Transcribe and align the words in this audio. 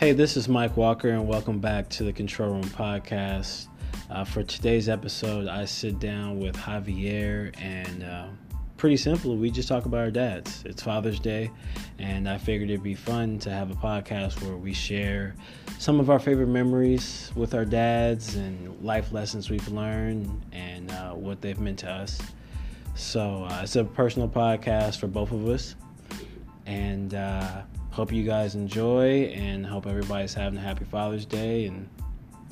Hey, 0.00 0.12
this 0.12 0.38
is 0.38 0.48
Mike 0.48 0.78
Walker, 0.78 1.10
and 1.10 1.28
welcome 1.28 1.58
back 1.58 1.90
to 1.90 2.04
the 2.04 2.12
Control 2.14 2.52
Room 2.52 2.64
Podcast. 2.64 3.66
Uh, 4.08 4.24
for 4.24 4.42
today's 4.42 4.88
episode, 4.88 5.46
I 5.46 5.66
sit 5.66 6.00
down 6.00 6.40
with 6.40 6.56
Javier, 6.56 7.54
and 7.60 8.02
uh, 8.02 8.28
pretty 8.78 8.96
simple, 8.96 9.36
we 9.36 9.50
just 9.50 9.68
talk 9.68 9.84
about 9.84 10.00
our 10.00 10.10
dads. 10.10 10.62
It's 10.64 10.82
Father's 10.82 11.20
Day, 11.20 11.50
and 11.98 12.26
I 12.26 12.38
figured 12.38 12.70
it'd 12.70 12.82
be 12.82 12.94
fun 12.94 13.38
to 13.40 13.50
have 13.50 13.70
a 13.70 13.74
podcast 13.74 14.42
where 14.42 14.56
we 14.56 14.72
share 14.72 15.34
some 15.78 16.00
of 16.00 16.08
our 16.08 16.18
favorite 16.18 16.48
memories 16.48 17.30
with 17.36 17.52
our 17.52 17.66
dads 17.66 18.36
and 18.36 18.82
life 18.82 19.12
lessons 19.12 19.50
we've 19.50 19.68
learned 19.68 20.30
and 20.52 20.90
uh, 20.92 21.10
what 21.10 21.42
they've 21.42 21.60
meant 21.60 21.80
to 21.80 21.90
us. 21.90 22.18
So 22.94 23.44
uh, 23.50 23.60
it's 23.64 23.76
a 23.76 23.84
personal 23.84 24.30
podcast 24.30 24.98
for 24.98 25.08
both 25.08 25.30
of 25.30 25.46
us, 25.46 25.74
and 26.64 27.12
uh, 27.12 27.60
hope 27.90 28.12
you 28.12 28.24
guys 28.24 28.54
enjoy 28.54 29.32
and 29.34 29.66
hope 29.66 29.86
everybody's 29.86 30.34
having 30.34 30.58
a 30.58 30.62
happy 30.62 30.84
Father's 30.84 31.24
Day. 31.24 31.66
And, 31.66 31.88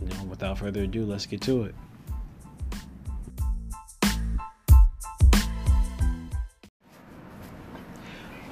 you 0.03 0.09
know, 0.09 0.25
without 0.25 0.59
further 0.59 0.83
ado, 0.83 1.05
let's 1.05 1.27
get 1.27 1.41
to 1.43 1.65
it. 1.65 1.75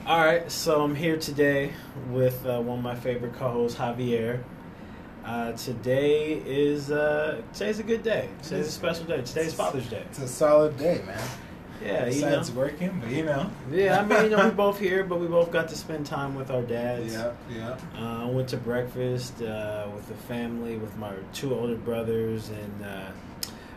All 0.07 0.25
right, 0.25 0.49
so 0.51 0.83
I'm 0.83 0.95
here 0.95 1.17
today 1.17 1.73
with 2.11 2.47
uh, 2.47 2.61
one 2.61 2.79
of 2.79 2.85
my 2.85 2.95
favorite 2.95 3.35
co-hosts, 3.35 3.77
Javier. 3.77 4.41
Uh, 5.25 5.51
today 5.53 6.35
is 6.47 6.93
uh, 6.93 7.43
today's 7.53 7.81
a 7.81 7.83
good 7.83 8.05
day. 8.05 8.29
Today's 8.45 8.69
a 8.69 8.71
special 8.71 9.05
day. 9.05 9.23
Today's 9.23 9.53
Father's 9.53 9.89
Day. 9.89 10.05
It's 10.09 10.21
a 10.21 10.29
solid 10.29 10.77
day, 10.77 11.03
man. 11.05 11.19
Yeah, 11.85 12.07
you 12.07 12.21
know. 12.23 12.27
Besides 12.29 12.53
working, 12.53 13.01
but 13.01 13.11
you 13.11 13.25
know. 13.25 13.51
Yeah, 13.71 14.01
I 14.01 14.05
mean, 14.05 14.25
you 14.25 14.37
know, 14.37 14.45
we 14.49 14.55
both 14.55 14.79
here, 14.79 15.05
but 15.05 15.21
we 15.21 15.27
both 15.27 15.51
got 15.51 15.69
to 15.69 15.77
spend 15.77 16.07
time 16.07 16.35
with 16.35 16.51
our 16.51 16.63
dads. 16.63 17.13
Yeah, 17.15 17.33
yeah. 17.51 17.77
Uh, 17.99 18.25
I 18.27 18.31
went 18.31 18.49
to 18.51 18.57
breakfast 18.57 19.41
uh, 19.43 19.87
with 19.95 20.07
the 20.09 20.15
family, 20.15 20.77
with 20.77 20.97
my 20.97 21.13
two 21.33 21.55
older 21.55 21.77
brothers 21.77 22.49
and 22.49 22.85
uh, 22.85 23.11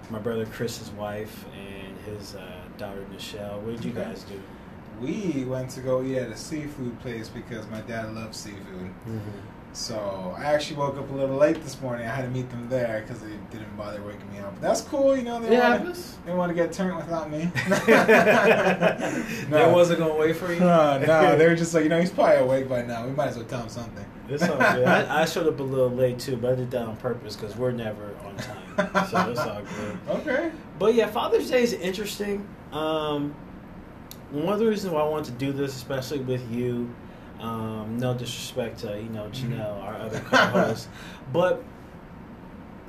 my 0.09 0.19
brother 0.19 0.45
Chris's 0.45 0.89
wife 0.91 1.45
and 1.55 1.95
his 2.17 2.35
uh, 2.35 2.41
daughter 2.77 3.05
Michelle. 3.11 3.59
What 3.61 3.75
did 3.75 3.85
you 3.85 3.91
Okay. 3.91 4.03
guys 4.09 4.23
do? 4.23 4.39
We 5.01 5.45
went 5.45 5.69
to 5.71 5.81
go 5.81 6.03
eat 6.03 6.17
at 6.17 6.29
a 6.29 6.35
seafood 6.35 6.99
place 6.99 7.29
because 7.29 7.65
my 7.69 7.79
dad 7.81 8.13
loves 8.15 8.37
seafood. 8.37 8.89
So 9.71 10.35
I 10.37 10.45
actually 10.45 10.77
woke 10.77 10.97
up 10.97 11.09
a 11.09 11.13
little 11.13 11.37
late 11.37 11.61
this 11.63 11.79
morning. 11.79 12.07
I 12.07 12.09
had 12.15 12.23
to 12.23 12.29
meet 12.31 12.49
them 12.49 12.67
there 12.69 13.01
because 13.05 13.21
they 13.21 13.29
didn't 13.51 13.75
bother 13.77 14.01
waking 14.01 14.29
me 14.33 14.39
up. 14.39 14.53
But 14.55 14.61
that's 14.61 14.81
cool, 14.81 15.15
you 15.15 15.21
know. 15.23 15.39
They 15.39 15.51
Yeah, 15.53 15.69
want 15.69 15.79
happens. 15.81 16.17
they 16.25 16.33
want 16.33 16.49
to 16.49 16.55
get 16.55 16.73
turned 16.73 16.97
without 16.97 17.29
me. 17.29 17.51
no. 17.69 17.75
They 19.49 19.71
wasn't 19.71 19.99
gonna 19.99 20.15
wait 20.15 20.35
for 20.35 20.51
you. 20.51 20.59
No, 20.59 20.97
no, 20.99 21.37
they 21.37 21.47
were 21.49 21.55
just 21.55 21.73
like, 21.73 21.83
you 21.83 21.89
know, 21.89 21.99
he's 21.99 22.09
probably 22.09 22.37
awake 22.37 22.67
by 22.67 22.81
now. 22.81 23.05
We 23.05 23.11
might 23.11 23.27
as 23.27 23.37
well 23.37 23.45
tell 23.45 23.61
him 23.61 23.69
something. 23.69 24.05
It's 24.27 24.43
all 24.43 24.57
good. 24.57 24.87
I, 24.87 25.21
I 25.21 25.25
showed 25.25 25.47
up 25.47 25.59
a 25.59 25.63
little 25.63 25.89
late 25.91 26.19
too, 26.19 26.35
but 26.35 26.53
I 26.53 26.55
did 26.55 26.71
that 26.71 26.83
on 26.87 26.97
purpose 26.97 27.35
because 27.35 27.55
we're 27.55 27.71
never 27.71 28.15
on 28.25 28.35
time, 28.37 29.07
so 29.09 29.29
it's 29.29 29.39
all 29.39 29.61
good. 29.61 29.99
Okay. 30.19 30.51
But 30.77 30.93
yeah, 30.95 31.07
Father's 31.09 31.49
Day 31.49 31.63
is 31.63 31.73
interesting. 31.73 32.47
Um, 32.71 33.33
one 34.31 34.53
of 34.53 34.59
the 34.59 34.67
reasons 34.67 34.93
why 34.93 35.01
I 35.01 35.07
wanted 35.07 35.25
to 35.39 35.45
do 35.45 35.51
this, 35.51 35.75
especially 35.75 36.19
with 36.19 36.49
you, 36.51 36.93
um, 37.39 37.97
no 37.99 38.13
disrespect 38.13 38.79
to 38.79 38.97
you 39.01 39.09
know 39.09 39.29
Janelle, 39.31 39.81
our 39.83 39.95
other 39.95 40.19
co-host, 40.19 40.87
but 41.33 41.63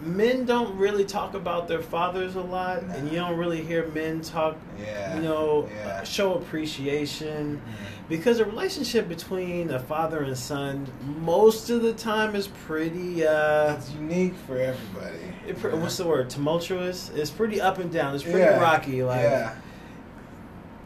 men 0.02 0.46
don't 0.46 0.76
really 0.78 1.04
talk 1.04 1.34
about 1.34 1.68
their 1.68 1.82
fathers 1.82 2.34
a 2.34 2.40
lot, 2.40 2.82
and 2.82 3.08
you 3.10 3.16
don't 3.16 3.36
really 3.36 3.62
hear 3.62 3.86
men 3.88 4.22
talk, 4.22 4.56
Yeah. 4.80 5.14
you 5.16 5.22
know, 5.22 5.68
Yeah. 5.74 5.98
uh, 6.00 6.04
show 6.04 6.34
appreciation. 6.34 7.56
Mhm. 7.64 8.08
Because 8.08 8.40
a 8.40 8.44
relationship 8.44 9.08
between 9.08 9.70
a 9.70 9.78
father 9.78 10.22
and 10.24 10.36
son, 10.36 10.86
most 11.22 11.70
of 11.70 11.82
the 11.82 11.92
time, 11.92 12.34
is 12.34 12.48
pretty. 12.48 13.24
Uh, 13.24 13.74
It's 13.74 13.92
unique 13.92 14.34
for 14.48 14.56
everybody. 14.58 15.18
it, 15.46 15.62
you 15.62 15.76
what's 15.78 15.96
the 15.98 16.06
word? 16.06 16.28
Tumultuous. 16.30 17.10
It's 17.14 17.30
pretty 17.30 17.60
up 17.60 17.78
and 17.78 17.92
down. 17.92 18.14
It's 18.14 18.24
pretty 18.24 18.38
Yeah, 18.40 18.58
rocky. 18.58 19.04
Like, 19.04 19.20
yeah. 19.22 19.54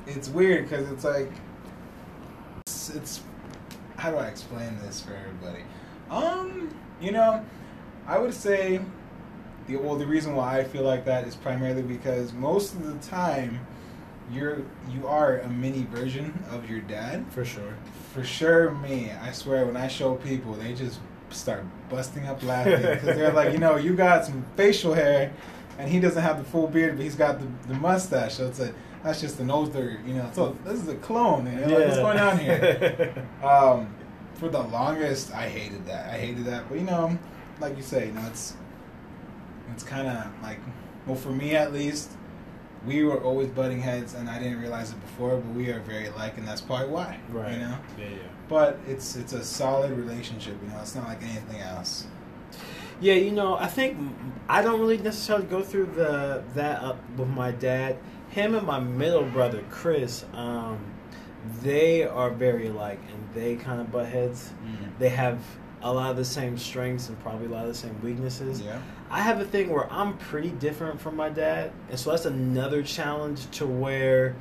It's 0.06 0.28
weird 0.28 0.68
because 0.68 0.90
it's 0.90 1.04
like 1.04 1.30
it's, 2.66 2.90
it's 2.90 3.20
how 3.96 4.10
do 4.10 4.16
I 4.16 4.26
explain 4.26 4.78
this 4.80 5.00
for 5.00 5.14
everybody? 5.14 5.64
Um, 6.10 6.74
you 7.00 7.12
know, 7.12 7.44
I 8.06 8.18
would 8.18 8.34
say 8.34 8.80
the 9.66 9.76
well 9.76 9.96
the 9.96 10.06
reason 10.06 10.34
why 10.34 10.58
I 10.58 10.64
feel 10.64 10.82
like 10.82 11.04
that 11.06 11.26
is 11.26 11.34
primarily 11.34 11.82
because 11.82 12.32
most 12.32 12.74
of 12.74 12.86
the 12.86 13.08
time 13.08 13.66
you're 14.30 14.62
you 14.90 15.06
are 15.06 15.38
a 15.38 15.48
mini 15.48 15.84
version 15.84 16.42
of 16.50 16.68
your 16.68 16.80
dad. 16.80 17.24
for 17.30 17.44
sure. 17.44 17.76
For 18.12 18.24
sure, 18.24 18.70
me. 18.70 19.10
I 19.10 19.32
swear, 19.32 19.66
when 19.66 19.76
I 19.76 19.88
show 19.88 20.14
people, 20.14 20.52
they 20.54 20.72
just 20.72 21.00
start 21.30 21.64
busting 21.88 22.26
up 22.26 22.42
laughing 22.44 22.80
because 22.80 23.16
they're 23.16 23.32
like, 23.32 23.52
you 23.52 23.58
know, 23.58 23.76
you 23.76 23.94
got 23.94 24.24
some 24.24 24.44
facial 24.56 24.94
hair, 24.94 25.32
and 25.78 25.90
he 25.90 25.98
doesn't 25.98 26.22
have 26.22 26.38
the 26.38 26.44
full 26.44 26.68
beard, 26.68 26.96
but 26.96 27.02
he's 27.02 27.16
got 27.16 27.40
the, 27.40 27.46
the 27.68 27.74
mustache. 27.74 28.34
So 28.34 28.46
it's 28.46 28.60
a 28.60 28.72
that's 29.04 29.20
just 29.20 29.38
an 29.38 29.50
older, 29.50 30.00
you 30.06 30.14
know. 30.14 30.30
So 30.32 30.56
this 30.64 30.80
is 30.80 30.88
a 30.88 30.96
clone. 30.96 31.46
And 31.46 31.70
you're 31.70 31.78
like, 31.78 31.88
what's 31.88 32.00
going 32.00 32.18
on 32.18 32.38
here? 32.38 33.28
um, 33.44 33.94
for 34.34 34.48
the 34.48 34.62
longest, 34.62 35.32
I 35.32 35.48
hated 35.48 35.86
that. 35.86 36.12
I 36.12 36.18
hated 36.18 36.46
that. 36.46 36.68
But 36.68 36.78
you 36.78 36.84
know, 36.84 37.16
like 37.60 37.76
you 37.76 37.82
say, 37.82 38.06
you 38.06 38.12
know, 38.12 38.26
it's 38.26 38.56
it's 39.72 39.84
kind 39.84 40.08
of 40.08 40.26
like, 40.42 40.58
well, 41.06 41.16
for 41.16 41.30
me 41.30 41.54
at 41.54 41.72
least, 41.72 42.12
we 42.86 43.04
were 43.04 43.22
always 43.22 43.48
butting 43.48 43.80
heads, 43.80 44.14
and 44.14 44.28
I 44.28 44.38
didn't 44.38 44.60
realize 44.60 44.90
it 44.90 45.00
before, 45.02 45.36
but 45.36 45.54
we 45.54 45.70
are 45.70 45.80
very 45.80 46.06
alike, 46.06 46.38
and 46.38 46.48
that's 46.48 46.60
probably 46.62 46.88
why. 46.88 47.18
right. 47.28 47.52
You 47.52 47.58
know. 47.58 47.78
Yeah, 47.98 48.04
yeah. 48.08 48.16
But 48.48 48.78
it's 48.88 49.16
it's 49.16 49.34
a 49.34 49.44
solid 49.44 49.92
relationship. 49.92 50.56
You 50.62 50.70
know, 50.70 50.80
it's 50.80 50.94
not 50.94 51.08
like 51.08 51.22
anything 51.22 51.60
else. 51.60 52.06
Yeah, 53.00 53.14
you 53.14 53.32
know, 53.32 53.56
I 53.56 53.66
think 53.66 53.98
I 54.48 54.62
don't 54.62 54.80
really 54.80 54.98
necessarily 54.98 55.46
go 55.46 55.62
through 55.62 55.86
the 55.86 56.42
that 56.54 56.82
up 56.82 56.98
with 57.18 57.28
my 57.28 57.50
dad. 57.50 57.98
Him 58.34 58.54
and 58.54 58.66
my 58.66 58.80
middle 58.80 59.22
brother 59.24 59.62
Chris, 59.70 60.24
um, 60.34 60.78
they 61.62 62.02
are 62.04 62.30
very 62.30 62.66
alike, 62.68 62.98
and 63.08 63.28
they 63.34 63.54
kind 63.56 63.80
of 63.80 63.92
butt 63.92 64.06
heads. 64.06 64.50
They 64.98 65.08
have 65.10 65.38
a 65.82 65.92
lot 65.92 66.10
of 66.10 66.16
the 66.16 66.24
same 66.24 66.56
strengths 66.58 67.08
and 67.08 67.20
probably 67.20 67.46
a 67.46 67.50
lot 67.50 67.62
of 67.62 67.68
the 67.68 67.74
same 67.74 68.00
weaknesses. 68.02 68.60
Yeah. 68.60 68.78
I 69.10 69.20
have 69.20 69.40
a 69.40 69.44
thing 69.44 69.70
where 69.70 69.90
I'm 69.92 70.16
pretty 70.18 70.48
different 70.50 71.00
from 71.00 71.14
my 71.16 71.28
dad, 71.28 71.70
and 71.90 71.98
so 71.98 72.10
that's 72.10 72.24
another 72.26 72.82
challenge 72.82 73.48
to 73.58 73.66
where 73.66 74.34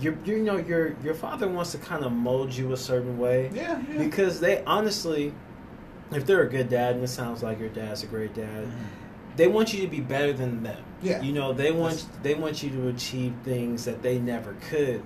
your 0.00 0.16
you 0.24 0.38
know 0.38 0.56
your 0.56 0.96
your 1.04 1.14
father 1.14 1.46
wants 1.48 1.72
to 1.72 1.78
kind 1.78 2.04
of 2.04 2.10
mold 2.12 2.52
you 2.54 2.72
a 2.72 2.76
certain 2.76 3.16
way 3.18 3.50
Yeah. 3.54 3.80
yeah. 3.92 3.98
because 3.98 4.40
they 4.40 4.62
honestly, 4.64 5.32
if 6.12 6.24
they're 6.24 6.42
a 6.42 6.48
good 6.48 6.68
dad, 6.70 6.94
and 6.94 7.04
it 7.04 7.08
sounds 7.08 7.42
like 7.42 7.58
your 7.60 7.68
dad's 7.68 8.02
a 8.02 8.06
great 8.06 8.32
dad, 8.34 8.64
Mhm. 8.64 8.70
They 9.36 9.48
want 9.48 9.72
you 9.74 9.80
to 9.82 9.88
be 9.88 10.00
better 10.00 10.32
than 10.32 10.62
them. 10.62 10.82
Yeah. 11.02 11.20
You 11.22 11.32
know, 11.32 11.52
they 11.52 11.70
want 11.72 11.94
That's- 11.96 12.18
they 12.22 12.34
want 12.34 12.62
you 12.62 12.70
to 12.70 12.88
achieve 12.88 13.34
things 13.44 13.84
that 13.84 14.02
they 14.02 14.18
never 14.18 14.54
could. 14.70 15.02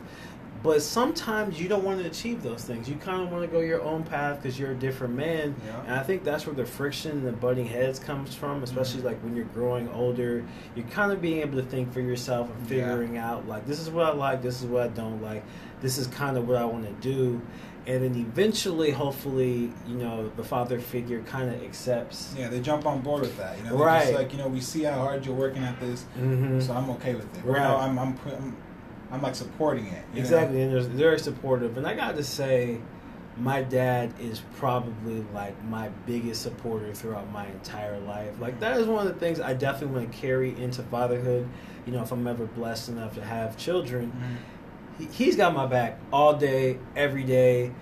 But 0.60 0.82
sometimes 0.82 1.60
you 1.60 1.68
don't 1.68 1.84
want 1.84 2.00
to 2.00 2.06
achieve 2.06 2.42
those 2.42 2.64
things. 2.64 2.88
You 2.88 2.96
kind 2.96 3.22
of 3.22 3.30
want 3.30 3.44
to 3.44 3.48
go 3.48 3.60
your 3.60 3.80
own 3.80 4.02
path 4.02 4.42
because 4.42 4.58
you're 4.58 4.72
a 4.72 4.74
different 4.74 5.14
man. 5.14 5.54
Yeah. 5.64 5.82
And 5.86 5.94
I 5.94 6.02
think 6.02 6.24
that's 6.24 6.46
where 6.46 6.54
the 6.54 6.64
friction 6.66 7.12
and 7.12 7.24
the 7.26 7.30
butting 7.30 7.66
heads 7.66 8.00
comes 8.00 8.34
from, 8.34 8.64
especially 8.64 9.02
Mhm. 9.02 9.04
like 9.04 9.20
when 9.22 9.36
you're 9.36 9.44
growing 9.54 9.88
older. 9.90 10.42
You're 10.74 10.86
kind 10.88 11.12
of 11.12 11.22
being 11.22 11.42
able 11.42 11.58
to 11.62 11.64
think 11.64 11.92
for 11.92 12.00
yourself 12.00 12.48
and 12.50 12.68
Yeah. 12.68 12.86
figuring 12.88 13.16
out 13.16 13.46
like 13.48 13.66
this 13.68 13.78
is 13.78 13.88
what 13.88 14.06
I 14.06 14.12
like, 14.12 14.42
this 14.42 14.60
is 14.60 14.66
what 14.66 14.82
I 14.82 14.88
don't 14.88 15.22
like, 15.22 15.44
this 15.80 15.96
is 15.96 16.08
kind 16.08 16.36
of 16.36 16.48
what 16.48 16.56
I 16.56 16.64
want 16.64 16.86
to 16.86 17.08
do. 17.08 17.40
And 17.88 18.04
then 18.04 18.14
eventually, 18.16 18.90
hopefully, 18.90 19.72
you 19.86 19.94
know, 19.96 20.30
the 20.36 20.44
father 20.44 20.78
figure 20.78 21.22
kind 21.22 21.48
of 21.52 21.62
accepts. 21.64 22.34
Yeah, 22.38 22.48
they 22.48 22.60
jump 22.60 22.84
on 22.86 23.00
board 23.00 23.22
with 23.22 23.36
that. 23.38 23.56
You 23.56 23.64
know, 23.64 23.70
They're 23.78 23.86
Right. 23.86 24.14
like 24.14 24.30
you 24.32 24.38
know, 24.38 24.46
we 24.48 24.60
see 24.60 24.82
how 24.82 24.92
hard 25.00 25.24
you're 25.24 25.34
working 25.34 25.64
at 25.64 25.80
this, 25.80 26.04
Mm-hmm. 26.18 26.60
so 26.60 26.74
I'm 26.74 26.90
okay 26.90 27.14
with 27.14 27.24
it. 27.36 27.44
You 27.44 27.50
Right. 27.52 27.62
know, 27.62 27.76
I'm 27.78 27.98
I'm 27.98 28.18
I'm, 28.26 28.56
I'm 29.10 29.22
like 29.22 29.34
supporting 29.34 29.86
it. 29.86 30.04
you 30.12 30.16
know? 30.16 30.20
Exactly, 30.20 30.60
and 30.60 30.72
they're 30.72 30.82
very 30.82 31.18
supportive. 31.18 31.78
And 31.78 31.86
I 31.86 31.94
got 31.94 32.14
to 32.16 32.22
say, 32.24 32.78
my 33.38 33.62
dad 33.62 34.12
is 34.20 34.42
probably 34.58 35.24
like 35.32 35.54
my 35.64 35.88
biggest 36.04 36.42
supporter 36.42 36.92
throughout 36.92 37.30
my 37.32 37.46
entire 37.46 37.98
life. 38.00 38.38
Like 38.38 38.60
that 38.60 38.76
is 38.78 38.86
one 38.86 39.06
of 39.06 39.14
the 39.14 39.18
things 39.18 39.40
I 39.40 39.54
definitely 39.54 40.00
want 40.00 40.12
to 40.12 40.18
carry 40.18 40.50
into 40.60 40.82
fatherhood. 40.82 41.48
You 41.86 41.92
know, 41.94 42.02
if 42.02 42.12
I'm 42.12 42.26
ever 42.26 42.44
blessed 42.44 42.90
enough 42.90 43.14
to 43.14 43.24
have 43.24 43.56
children, 43.56 44.12
Mhm. 44.12 44.36
He, 44.98 45.04
he's 45.06 45.36
got 45.36 45.54
my 45.54 45.66
back 45.66 45.98
all 46.12 46.34
day, 46.34 46.78
every 46.96 47.24
day. 47.24 47.72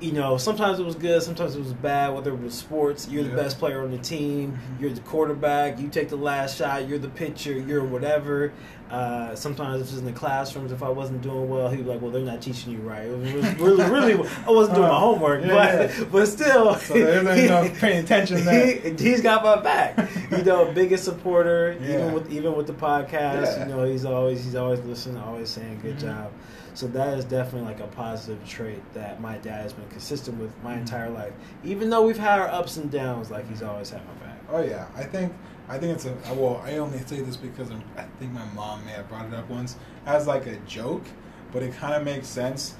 You 0.00 0.12
know, 0.12 0.38
sometimes 0.38 0.78
it 0.78 0.84
was 0.86 0.94
good, 0.94 1.22
sometimes 1.22 1.54
it 1.56 1.58
was 1.58 1.74
bad. 1.74 2.14
Whether 2.14 2.30
it 2.32 2.40
was 2.40 2.54
sports, 2.54 3.06
you're 3.10 3.22
the 3.22 3.30
Yeah. 3.30 3.36
best 3.36 3.58
player 3.58 3.82
on 3.82 3.90
the 3.90 3.98
team, 3.98 4.52
Mhm. 4.52 4.80
you're 4.80 4.90
the 4.92 5.00
quarterback, 5.02 5.78
you 5.78 5.88
take 5.88 6.08
the 6.08 6.16
last 6.16 6.56
shot, 6.56 6.88
you're 6.88 6.98
the 6.98 7.08
pitcher, 7.08 7.52
you're 7.52 7.84
whatever. 7.84 8.52
Uh, 8.90 9.34
sometimes 9.36 9.82
if 9.82 9.88
it's 9.90 9.98
in 9.98 10.04
the 10.06 10.10
classrooms, 10.12 10.72
if 10.72 10.82
I 10.82 10.88
wasn't 10.88 11.20
doing 11.22 11.48
well, 11.48 11.68
he'd 11.68 11.84
be 11.84 11.90
like, 11.90 12.02
"Well, 12.02 12.10
they're 12.10 12.22
not 12.22 12.40
teaching 12.42 12.72
you 12.72 12.78
right." 12.80 13.02
It 13.06 13.16
was 13.16 13.54
really, 13.60 13.84
really, 13.88 14.28
I 14.46 14.50
wasn't 14.50 14.74
doing 14.76 14.88
my 14.88 14.98
homework, 14.98 15.44
Yeah, 15.44 15.48
but 15.54 15.96
yeah. 15.98 16.04
but 16.10 16.26
still, 16.26 16.74
So 16.76 16.94
they're, 16.94 17.22
they're 17.22 17.48
not 17.48 17.74
paying 17.74 18.02
attention 18.02 18.44
there. 18.44 18.66
he, 18.80 18.90
he's 18.98 19.20
got 19.20 19.44
my 19.44 19.60
back. 19.60 19.96
You 20.32 20.42
know, 20.42 20.72
biggest 20.74 21.04
supporter, 21.04 21.76
even 21.84 22.12
with 22.14 22.32
even 22.32 22.56
with 22.56 22.66
the 22.66 22.72
podcast. 22.72 23.60
You 23.68 23.72
know, 23.72 23.84
he's 23.84 24.04
always 24.04 24.42
he's 24.42 24.56
always 24.56 24.80
listening, 24.80 25.18
always 25.22 25.50
saying 25.50 25.78
good 25.82 25.98
Mhm. 25.98 26.00
job. 26.00 26.30
So 26.74 26.86
that 26.88 27.18
is 27.18 27.24
definitely 27.24 27.68
like 27.68 27.80
a 27.80 27.86
positive 27.88 28.46
trait 28.48 28.80
that 28.94 29.20
my 29.20 29.38
dad 29.38 29.62
has 29.62 29.72
been 29.72 29.88
consistent 29.88 30.38
with 30.38 30.50
my 30.62 30.74
Mhm. 30.74 30.80
entire 30.80 31.10
life. 31.10 31.32
Even 31.64 31.90
though 31.90 32.06
we've 32.06 32.18
had 32.18 32.38
our 32.38 32.48
ups 32.48 32.76
and 32.76 32.90
downs, 32.90 33.30
like 33.30 33.48
he's 33.48 33.62
always 33.62 33.90
had 33.90 34.00
my 34.06 34.26
back. 34.26 34.38
Oh 34.50 34.62
yeah, 34.62 34.86
I 34.96 35.02
think 35.04 35.32
I 35.68 35.78
think 35.78 35.94
it's 35.94 36.04
a 36.06 36.34
well. 36.34 36.60
I 36.64 36.78
only 36.78 36.98
say 37.06 37.20
this 37.20 37.36
because 37.36 37.70
I'm, 37.70 37.82
I 37.96 38.02
think 38.18 38.32
my 38.32 38.44
mom 38.56 38.84
may 38.84 38.92
have 38.92 39.08
brought 39.08 39.26
it 39.26 39.34
up 39.34 39.48
once 39.48 39.76
as 40.06 40.26
like 40.26 40.46
a 40.46 40.56
joke, 40.66 41.04
but 41.52 41.62
it 41.62 41.76
kind 41.76 41.94
of 41.94 42.04
makes 42.04 42.26
sense. 42.26 42.74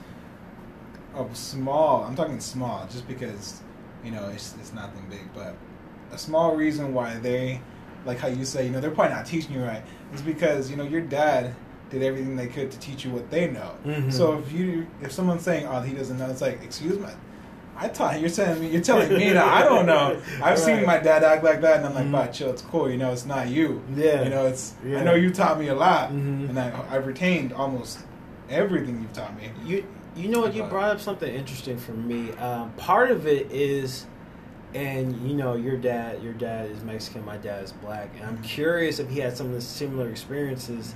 Of 1.14 1.36
small, 1.36 2.04
I'm 2.04 2.14
talking 2.14 2.38
small, 2.38 2.86
just 2.90 3.06
because 3.08 3.60
you 4.04 4.12
know 4.12 4.28
it's 4.28 4.54
it's 4.60 4.72
nothing 4.72 5.04
big, 5.10 5.32
but 5.34 5.56
a 6.12 6.18
small 6.18 6.54
reason 6.54 6.94
why 6.94 7.14
they, 7.18 7.60
like 8.04 8.18
how 8.18 8.28
you 8.28 8.44
say, 8.44 8.64
you 8.64 8.70
know, 8.70 8.80
they're 8.80 8.92
probably 8.92 9.14
not 9.14 9.26
teaching 9.26 9.52
you 9.52 9.62
right, 9.62 9.82
is 10.14 10.22
because 10.22 10.70
you 10.70 10.76
know 10.76 10.84
your 10.84 11.00
dad 11.00 11.54
did 11.90 12.02
everything 12.02 12.36
they 12.36 12.46
could 12.46 12.70
to 12.70 12.78
teach 12.78 13.04
you 13.04 13.10
what 13.10 13.30
they 13.30 13.50
know. 13.50 13.72
Mhm. 13.84 14.12
So 14.12 14.38
if 14.38 14.52
you 14.52 14.86
if 15.02 15.12
someone's 15.12 15.42
saying, 15.42 15.66
oh, 15.66 15.80
he 15.80 15.92
doesn't 15.94 16.18
know, 16.18 16.30
it's 16.30 16.40
like, 16.40 16.60
excuse 16.62 16.98
me. 16.98 17.08
I 17.82 17.88
taught 17.88 18.20
you're 18.20 18.28
telling 18.28 18.60
me 18.60 18.68
you're 18.68 18.82
telling 18.82 19.08
me 19.12 19.30
that 19.32 19.42
I 19.48 19.62
don't 19.62 19.86
know. 19.86 20.20
I've 20.42 20.58
seen 20.58 20.84
my 20.84 20.98
dad 20.98 21.24
act 21.24 21.42
like 21.42 21.62
that, 21.62 21.78
and 21.78 21.86
I'm 21.86 21.94
like. 21.94 22.12
"Bah, 22.12 22.30
chill, 22.30 22.50
it's 22.50 22.60
cool. 22.62 22.90
You 22.90 22.98
know, 22.98 23.10
it's 23.10 23.24
not 23.24 23.48
you. 23.48 23.80
Yeah. 23.96 24.22
You 24.24 24.28
know, 24.30 24.46
it's. 24.46 24.74
Yeah. 24.84 25.00
I 25.00 25.04
know 25.04 25.14
you 25.14 25.30
taught 25.30 25.58
me 25.58 25.68
a 25.68 25.74
lot, 25.74 26.10
Mhm. 26.10 26.50
and 26.50 26.58
I 26.60 26.72
I've 26.90 27.06
retained 27.06 27.54
almost 27.54 28.00
everything 28.50 29.00
you've 29.00 29.12
taught 29.14 29.34
me. 29.36 29.48
You 29.64 29.84
you 30.14 30.28
know 30.28 30.40
what? 30.40 30.54
You 30.54 30.64
brought 30.64 30.90
up 30.90 31.00
something 31.00 31.32
interesting 31.34 31.78
for 31.78 31.92
me. 31.92 32.32
Um, 32.32 32.70
part 32.76 33.10
of 33.10 33.26
it 33.26 33.50
is, 33.50 34.04
and 34.74 35.16
you 35.26 35.34
know, 35.34 35.54
your 35.54 35.78
dad 35.78 36.22
your 36.22 36.34
dad 36.34 36.70
is 36.70 36.82
Mexican, 36.84 37.24
my 37.24 37.38
dad 37.38 37.64
is 37.64 37.72
black, 37.72 38.10
and 38.18 38.26
I'm 38.28 38.38
Mhm. 38.38 38.42
curious 38.44 38.98
if 38.98 39.08
he 39.08 39.20
had 39.20 39.36
some 39.38 39.46
of 39.46 39.52
the 39.54 39.60
similar 39.62 40.10
experiences. 40.10 40.94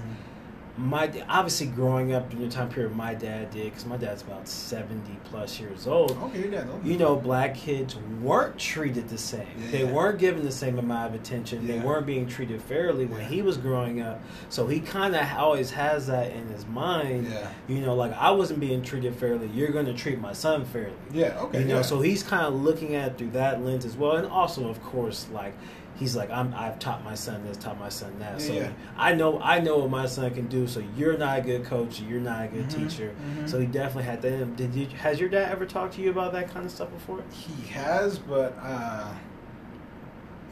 My 0.77 1.09
obviously 1.29 1.69
growing 1.69 2.15
up 2.15 2.33
in 2.33 2.41
the 2.41 2.49
time 2.49 2.69
period 2.69 2.97
my 2.97 3.15
dad 3.15 3.53
did, 3.53 3.67
because 3.67 3.87
my 3.87 3.97
dad's 3.97 4.23
about 4.23 4.49
seventy 4.49 5.17
plus 5.25 5.61
years 5.61 5.87
old. 5.87 6.11
Okay, 6.13 6.41
your 6.41 6.51
dad. 6.51 6.69
Okay. 6.69 6.89
You 6.89 6.99
know, 6.99 7.15
black 7.15 7.55
kids 7.55 7.95
weren't 8.21 8.59
treated 8.59 9.09
the 9.09 9.19
same. 9.19 9.47
Yeah, 9.57 9.71
they 9.71 9.85
yeah. 9.85 9.93
weren't 9.93 10.19
given 10.19 10.45
the 10.45 10.51
same 10.51 10.81
amount 10.81 11.15
of 11.15 11.21
attention. 11.21 11.67
They 11.69 11.79
weren't 11.79 12.07
being 12.07 12.27
treated 12.27 12.61
fairly 12.61 13.07
when 13.07 13.25
he 13.25 13.41
was 13.41 13.57
growing 13.57 14.01
up. 14.01 14.21
So 14.49 14.67
he 14.67 14.81
kind 14.81 15.15
of 15.15 15.25
always 15.37 15.71
has 15.71 16.09
that 16.09 16.33
in 16.33 16.49
his 16.49 16.67
mind. 16.67 17.29
Yeah. 17.29 17.49
You 17.69 17.81
know, 17.81 17.95
like 17.95 18.13
I 18.15 18.33
wasn't 18.33 18.59
being 18.59 18.83
treated 18.83 19.15
fairly. 19.15 19.47
You're 19.55 19.71
going 19.71 19.87
to 19.87 19.95
treat 19.95 20.21
my 20.21 20.33
son 20.33 20.65
fairly. 20.65 20.95
Yeah. 21.13 21.39
Okay. 21.39 21.61
You 21.61 21.67
know, 21.67 21.77
yeah. 21.77 21.83
so 21.83 22.01
he's 22.01 22.25
kind 22.25 22.47
of 22.47 22.55
looking 22.55 22.97
at 22.97 23.13
it 23.13 23.19
through 23.19 23.31
that 23.31 23.63
lens 23.63 23.85
as 23.85 23.97
well, 23.97 24.17
and 24.17 24.27
also, 24.27 24.69
of 24.69 24.83
course, 24.83 25.29
like 25.33 25.55
he's 25.97 26.17
like, 26.17 26.31
I'm, 26.31 26.53
I've 26.55 26.79
taught 26.79 27.05
my 27.05 27.15
son 27.15 27.45
this, 27.45 27.57
taught 27.57 27.79
my 27.79 27.89
son 27.89 28.19
that. 28.19 28.41
So 28.41 28.53
yeah. 28.53 28.71
I 28.97 29.15
know, 29.15 29.41
I 29.41 29.61
know 29.61 29.79
what 29.79 29.91
my 29.91 30.07
son 30.07 30.33
can 30.35 30.47
do. 30.49 30.67
So 30.67 30.83
you're 30.97 31.17
not 31.17 31.39
a 31.39 31.43
good 31.43 31.65
coach. 31.65 32.01
You're 32.01 32.21
not 32.21 32.45
a 32.45 32.49
good 32.49 32.67
Mhm, 32.69 32.89
teacher. 32.89 33.15
mhm. 33.39 33.49
So 33.49 33.61
he 33.61 33.67
definitely 33.67 34.05
had 34.05 34.21
that. 34.23 34.57
Did 34.57 34.75
you? 34.75 34.87
Has 34.99 35.21
your 35.21 35.29
dad 35.29 35.51
ever 35.53 35.67
talked 35.67 35.95
to 35.95 36.01
you 36.03 36.11
about 36.11 36.33
that 36.33 36.53
kind 36.53 36.67
of 36.67 36.73
stuff 36.73 36.91
before? 36.93 37.23
He 37.31 37.67
has, 37.69 38.19
but 38.19 38.57
uh, 38.61 39.13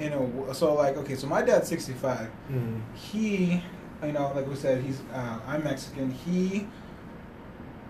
you 0.00 0.10
know, 0.10 0.48
so 0.52 0.74
like, 0.74 0.96
okay, 0.96 1.16
so 1.16 1.26
my 1.26 1.42
dad's 1.42 1.68
65. 1.68 2.30
Mm. 2.50 2.80
He, 2.94 3.62
you 4.04 4.12
know, 4.12 4.32
like 4.34 4.48
we 4.48 4.54
said, 4.56 4.82
he's 4.82 5.00
uh, 5.12 5.38
I'm 5.46 5.62
Mexican. 5.64 6.10
He 6.10 6.66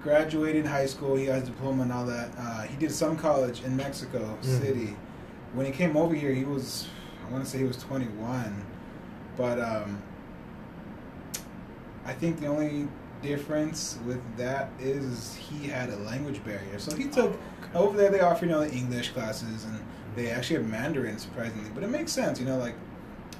graduated 0.03 0.67
high 0.67 0.87
school. 0.87 1.15
He 1.17 1.27
has 1.27 1.43
a 1.45 1.47
diploma 1.47 1.83
and 1.85 1.93
all 1.93 2.07
that. 2.07 2.31
Uh, 2.37 2.63
he 2.63 2.77
did 2.77 2.91
some 2.93 3.17
college 3.17 3.63
in 3.63 3.77
Mexico 3.77 4.37
Mhm. 4.43 4.61
City. 4.61 4.97
When 5.55 5.65
he 5.67 5.73
came 5.73 5.97
over 5.97 6.15
here, 6.15 6.33
he 6.33 6.45
was 6.45 6.89
I 7.27 7.33
want 7.33 7.45
to 7.45 7.51
say 7.51 7.59
he 7.59 7.65
was 7.65 7.77
21, 7.79 8.65
but 9.37 9.59
um, 9.61 10.03
I 12.05 12.13
think 12.13 12.41
the 12.41 12.47
only 12.47 12.89
difference 13.23 13.99
with 14.07 14.21
that 14.37 14.71
is 14.81 15.35
he 15.37 15.69
had 15.69 15.91
a 15.91 15.97
language 15.99 16.45
barrier. 16.45 16.79
So 16.79 16.95
he 16.97 17.05
took 17.05 17.39
over 17.75 17.97
there. 17.97 18.11
They 18.11 18.21
offer 18.21 18.45
you 18.45 18.51
know 18.51 18.61
the 18.65 18.73
English 18.73 19.11
classes 19.11 19.65
and 19.65 19.79
they 20.17 20.31
actually 20.31 20.57
have 20.57 20.69
Mandarin 20.69 21.19
surprisingly, 21.19 21.71
but 21.75 21.83
it 21.85 21.89
makes 21.89 22.13
sense. 22.13 22.41
You 22.41 22.47
know, 22.47 22.59
like 22.59 22.75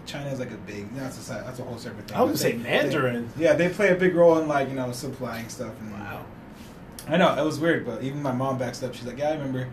China 0.07 0.31
is 0.31 0.39
like 0.39 0.53
a 0.53 0.57
big. 0.59 0.77
You 0.79 0.85
know, 0.97 1.03
that's 1.03 1.29
a 1.29 1.33
that's 1.45 1.59
a 1.59 1.65
whole 1.65 1.79
separate 1.79 2.09
thing. 2.09 2.17
I 2.17 2.23
would 2.23 2.39
say 2.39 2.53
Mandarin. 2.55 3.29
they- 3.37 3.45
yeah, 3.45 3.55
they 3.55 3.69
play 3.69 3.91
a 3.91 3.95
big 3.97 4.15
role 4.15 4.39
in 4.39 4.47
like 4.49 4.69
you 4.69 4.75
know 4.77 4.93
supplying 4.93 5.49
stuff. 5.49 5.73
And, 5.81 5.93
Wow. 5.93 6.25
I 7.09 7.17
know 7.17 7.37
it 7.37 7.45
was 7.45 7.59
weird, 7.59 7.85
but 7.85 8.03
even 8.05 8.23
my 8.23 8.31
mom 8.31 8.59
backs 8.59 8.81
up. 8.85 8.95
She's 8.95 9.05
like, 9.07 9.19
"Yeah, 9.19 9.31
I 9.31 9.33
remember." 9.33 9.67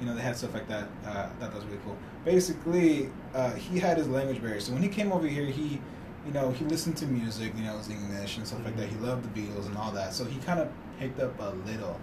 You 0.00 0.06
know, 0.06 0.14
they 0.14 0.22
had 0.22 0.36
stuff 0.36 0.54
like 0.54 0.68
that. 0.68 0.88
Uh, 1.06 1.28
that 1.40 1.54
was 1.54 1.64
really 1.66 1.78
cool. 1.84 1.96
Basically, 2.24 3.10
uh, 3.34 3.52
he 3.52 3.78
had 3.78 3.98
his 3.98 4.08
language 4.08 4.40
barrier. 4.40 4.60
So 4.60 4.72
when 4.72 4.82
he 4.82 4.88
came 4.88 5.12
over 5.12 5.26
here, 5.26 5.46
he, 5.46 5.80
you 6.26 6.32
know, 6.32 6.50
he 6.50 6.64
listened 6.64 6.96
to 6.98 7.06
music. 7.06 7.52
You 7.56 7.64
know, 7.64 7.74
it 7.74 7.78
was 7.78 7.90
English 7.90 8.38
and 8.38 8.46
stuff 8.46 8.64
like 8.64 8.76
that. 8.76 8.88
He 8.88 8.96
loved 8.96 9.32
the 9.32 9.40
Beatles 9.40 9.66
and 9.66 9.76
all 9.76 9.90
that. 9.92 10.14
So 10.14 10.24
he 10.24 10.38
kind 10.40 10.60
of 10.60 10.68
picked 10.98 11.20
up 11.20 11.38
a 11.40 11.54
little. 11.66 12.00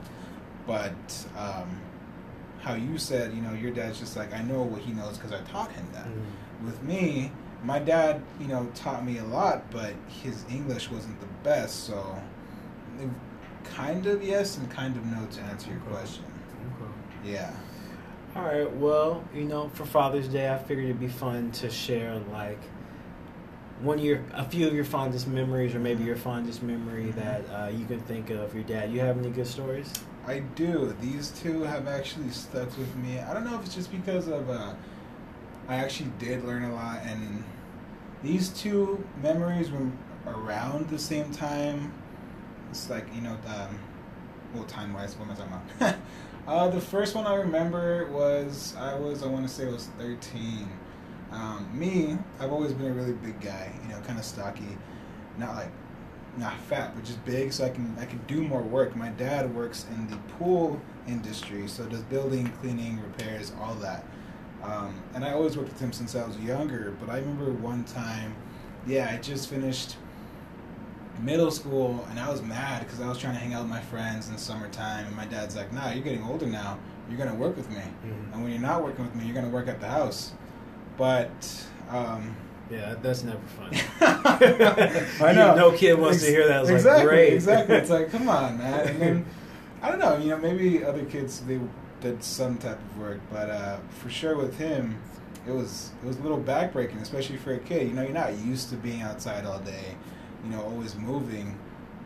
But 0.67 1.25
um, 1.37 1.79
how 2.59 2.75
you 2.75 2.97
said, 2.97 3.33
you 3.33 3.41
know, 3.41 3.53
your 3.53 3.71
dad's 3.71 3.99
just 3.99 4.17
like, 4.17 4.33
I 4.33 4.41
know 4.43 4.61
what 4.61 4.81
he 4.81 4.91
knows 4.91 5.17
because 5.17 5.31
I 5.31 5.41
taught 5.51 5.71
him 5.71 5.87
that. 5.93 6.05
Mm. 6.05 6.65
With 6.65 6.83
me, 6.83 7.31
my 7.63 7.79
dad, 7.79 8.21
you 8.39 8.47
know, 8.47 8.69
taught 8.75 9.05
me 9.05 9.17
a 9.19 9.23
lot, 9.23 9.69
but 9.71 9.93
his 10.07 10.43
English 10.49 10.91
wasn't 10.91 11.19
the 11.19 11.27
best. 11.43 11.85
So, 11.85 12.21
kind 13.63 14.05
of 14.07 14.23
yes 14.23 14.57
and 14.57 14.69
kind 14.69 14.95
of 14.95 15.05
no 15.05 15.25
to 15.25 15.41
answer 15.41 15.69
your 15.69 15.79
question. 15.81 16.23
Okay. 16.81 17.31
Yeah. 17.33 17.53
All 18.37 18.43
right. 18.43 18.71
Well, 18.71 19.23
you 19.33 19.45
know, 19.45 19.69
for 19.73 19.83
Father's 19.83 20.27
Day, 20.27 20.53
I 20.53 20.59
figured 20.59 20.85
it'd 20.85 20.99
be 20.99 21.07
fun 21.07 21.51
to 21.53 21.71
share 21.71 22.21
like 22.31 22.59
one 23.81 23.97
of 23.97 24.05
your, 24.05 24.23
a 24.31 24.45
few 24.45 24.67
of 24.67 24.75
your 24.75 24.83
fondest 24.83 25.27
memories, 25.27 25.73
or 25.73 25.79
maybe 25.79 26.03
your 26.03 26.15
fondest 26.15 26.61
memory 26.61 27.09
that 27.11 27.41
uh, 27.49 27.69
you 27.69 27.83
can 27.87 27.99
think 28.01 28.29
of 28.29 28.53
your 28.53 28.63
dad. 28.63 28.91
You 28.91 28.99
have 28.99 29.17
any 29.17 29.31
good 29.31 29.47
stories? 29.47 29.91
I 30.27 30.39
do. 30.53 30.95
These 31.01 31.31
two 31.31 31.63
have 31.63 31.87
actually 31.87 32.29
stuck 32.29 32.77
with 32.77 32.95
me. 32.97 33.17
I 33.17 33.33
don't 33.33 33.43
know 33.43 33.55
if 33.55 33.65
it's 33.65 33.73
just 33.73 33.91
because 33.91 34.27
of 34.27 34.51
uh, 34.51 34.75
I 35.67 35.77
actually 35.77 36.11
did 36.19 36.45
learn 36.45 36.63
a 36.65 36.75
lot, 36.75 36.99
and 37.05 37.43
these 38.21 38.49
two 38.49 39.03
memories 39.19 39.71
were 39.71 39.89
around 40.27 40.89
the 40.89 40.99
same 40.99 41.31
time. 41.31 41.91
It's 42.69 42.87
like 42.87 43.07
you 43.15 43.21
know, 43.21 43.35
um, 43.47 43.79
well, 44.53 44.65
time 44.65 44.93
wise, 44.93 45.15
what 45.15 45.25
am 45.25 45.31
I 45.31 45.35
talking 45.35 45.53
about? 45.79 45.95
uh, 46.47 46.69
the 46.69 46.81
first 46.81 47.13
one 47.13 47.27
I 47.27 47.35
remember 47.35 48.07
was 48.11 48.75
I 48.77 48.95
was 48.95 49.21
I 49.21 49.27
want 49.27 49.47
to 49.47 49.53
say 49.53 49.67
I 49.67 49.71
was 49.71 49.87
thirteen. 49.99 50.69
Um, 51.31 51.69
me, 51.77 52.17
I've 52.39 52.53
always 52.53 52.71
been 52.71 52.87
a 52.87 52.93
really 52.93 53.11
big 53.11 53.41
guy, 53.41 53.71
you 53.83 53.89
know, 53.89 53.99
kind 54.01 54.17
of 54.17 54.23
stocky, 54.23 54.77
not 55.37 55.55
like 55.55 55.71
not 56.37 56.57
fat, 56.61 56.95
but 56.95 57.03
just 57.03 57.23
big, 57.25 57.51
so 57.51 57.65
I 57.65 57.69
can 57.69 57.95
I 57.99 58.05
can 58.05 58.19
do 58.27 58.41
more 58.41 58.61
work. 58.61 58.95
My 58.95 59.09
dad 59.09 59.53
works 59.53 59.85
in 59.93 60.07
the 60.07 60.17
pool 60.37 60.79
industry, 61.07 61.67
so 61.67 61.85
does 61.85 62.01
building, 62.03 62.47
cleaning, 62.61 63.01
repairs, 63.01 63.51
all 63.59 63.75
that. 63.75 64.05
Um, 64.63 65.01
and 65.13 65.25
I 65.25 65.33
always 65.33 65.57
worked 65.57 65.71
with 65.73 65.81
him 65.81 65.91
since 65.91 66.15
I 66.15 66.25
was 66.25 66.37
younger. 66.39 66.95
But 66.99 67.09
I 67.09 67.19
remember 67.19 67.51
one 67.51 67.83
time, 67.83 68.35
yeah, 68.85 69.09
I 69.13 69.17
just 69.17 69.49
finished 69.49 69.97
middle 71.21 71.51
school, 71.51 72.05
and 72.09 72.19
I 72.19 72.29
was 72.29 72.41
mad 72.41 72.83
because 72.83 73.01
I 73.01 73.07
was 73.07 73.17
trying 73.17 73.33
to 73.33 73.39
hang 73.39 73.53
out 73.53 73.61
with 73.63 73.69
my 73.69 73.81
friends 73.81 74.27
in 74.27 74.33
the 74.33 74.39
summertime, 74.39 75.05
and 75.07 75.15
my 75.15 75.25
dad's 75.25 75.55
like, 75.55 75.71
"Nah, 75.73 75.91
you're 75.91 76.03
getting 76.03 76.23
older 76.23 76.45
now. 76.45 76.77
You're 77.09 77.17
gonna 77.17 77.35
work 77.35 77.55
with 77.55 77.69
me, 77.69 77.77
Mm. 78.05 78.33
and 78.33 78.43
when 78.43 78.51
you're 78.51 78.61
not 78.61 78.83
working 78.83 79.05
with 79.05 79.15
me, 79.15 79.25
you're 79.25 79.35
gonna 79.35 79.49
work 79.49 79.67
at 79.67 79.79
the 79.79 79.87
house." 79.87 80.33
But 80.97 81.31
um, 81.91 82.35
Yeah, 82.69 82.95
that's 83.01 83.23
never 83.23 83.39
fun. 83.55 83.69
I 85.25 85.31
know. 85.33 85.55
No 85.55 85.71
kid 85.71 85.97
wants 85.97 86.21
to 86.23 86.29
hear 86.29 86.47
that. 86.49 86.61
It's 86.63 86.69
exactly, 86.71 86.99
like, 87.05 87.07
great. 87.07 87.33
exactly. 87.33 87.75
It's 87.77 87.89
like, 87.89 88.11
come 88.11 88.27
on, 88.27 88.57
man. 88.63 88.87
And 88.87 89.01
then 89.01 89.25
I 89.81 89.89
don't 89.89 89.99
know. 89.99 90.17
You 90.17 90.29
know, 90.31 90.37
maybe 90.37 90.83
other 90.83 91.05
kids 91.05 91.39
they 91.41 91.59
did 92.01 92.21
some 92.23 92.57
type 92.57 92.77
of 92.79 92.97
work, 92.99 93.19
but 93.31 93.49
uh, 93.49 93.77
for 94.01 94.09
sure 94.09 94.35
with 94.35 94.57
him, 94.57 94.97
it 95.47 95.51
was 95.51 95.91
it 96.03 96.07
was 96.07 96.17
a 96.17 96.21
little 96.21 96.39
backbreaking, 96.41 97.01
especially 97.01 97.37
for 97.37 97.53
a 97.53 97.59
kid. 97.59 97.87
You 97.87 97.93
know, 97.93 98.01
you're 98.01 98.11
not 98.11 98.37
used 98.37 98.69
to 98.71 98.75
being 98.75 99.01
outside 99.01 99.45
all 99.45 99.59
day. 99.59 99.95
You 100.47 100.55
know, 100.55 100.63
always 100.63 100.95
moving. 100.95 101.57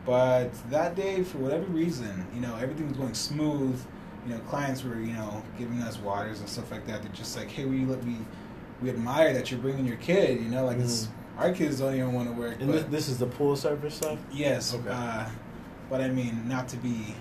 But 0.05 0.49
that 0.71 0.95
day, 0.95 1.23
for 1.23 1.37
whatever 1.37 1.65
reason, 1.65 2.25
you 2.33 2.41
know, 2.41 2.55
everything 2.55 2.87
was 2.87 2.97
going 2.97 3.13
smooth. 3.13 3.79
You 4.27 4.33
know, 4.33 4.39
clients 4.41 4.83
were 4.83 4.99
you 4.99 5.13
know 5.13 5.43
giving 5.57 5.81
us 5.81 5.97
waters 5.99 6.39
and 6.39 6.49
stuff 6.49 6.71
like 6.71 6.87
that. 6.87 7.03
They're 7.03 7.11
just 7.11 7.37
like, 7.37 7.49
hey, 7.49 7.65
we 7.65 7.85
we 7.85 8.17
we 8.81 8.89
admire 8.89 9.33
that 9.33 9.51
you're 9.51 9.59
bringing 9.59 9.85
your 9.85 9.97
kid. 9.97 10.41
You 10.41 10.49
know, 10.49 10.65
like 10.65 10.77
it's 10.79 11.07
our 11.37 11.51
kids 11.53 11.79
don't 11.79 11.93
even 11.95 12.13
want 12.13 12.29
to 12.29 12.33
work. 12.33 12.57
And 12.59 12.67
but 12.67 12.73
this, 12.73 12.85
this 12.85 13.09
is 13.09 13.19
the 13.19 13.27
pool 13.27 13.55
service 13.55 13.95
stuff. 13.95 14.19
Yes, 14.31 14.73
Okay. 14.73 14.89
uh, 14.89 15.27
but 15.89 16.01
I 16.01 16.09
mean, 16.09 16.47
not 16.47 16.67
to 16.69 16.77
be, 16.77 17.15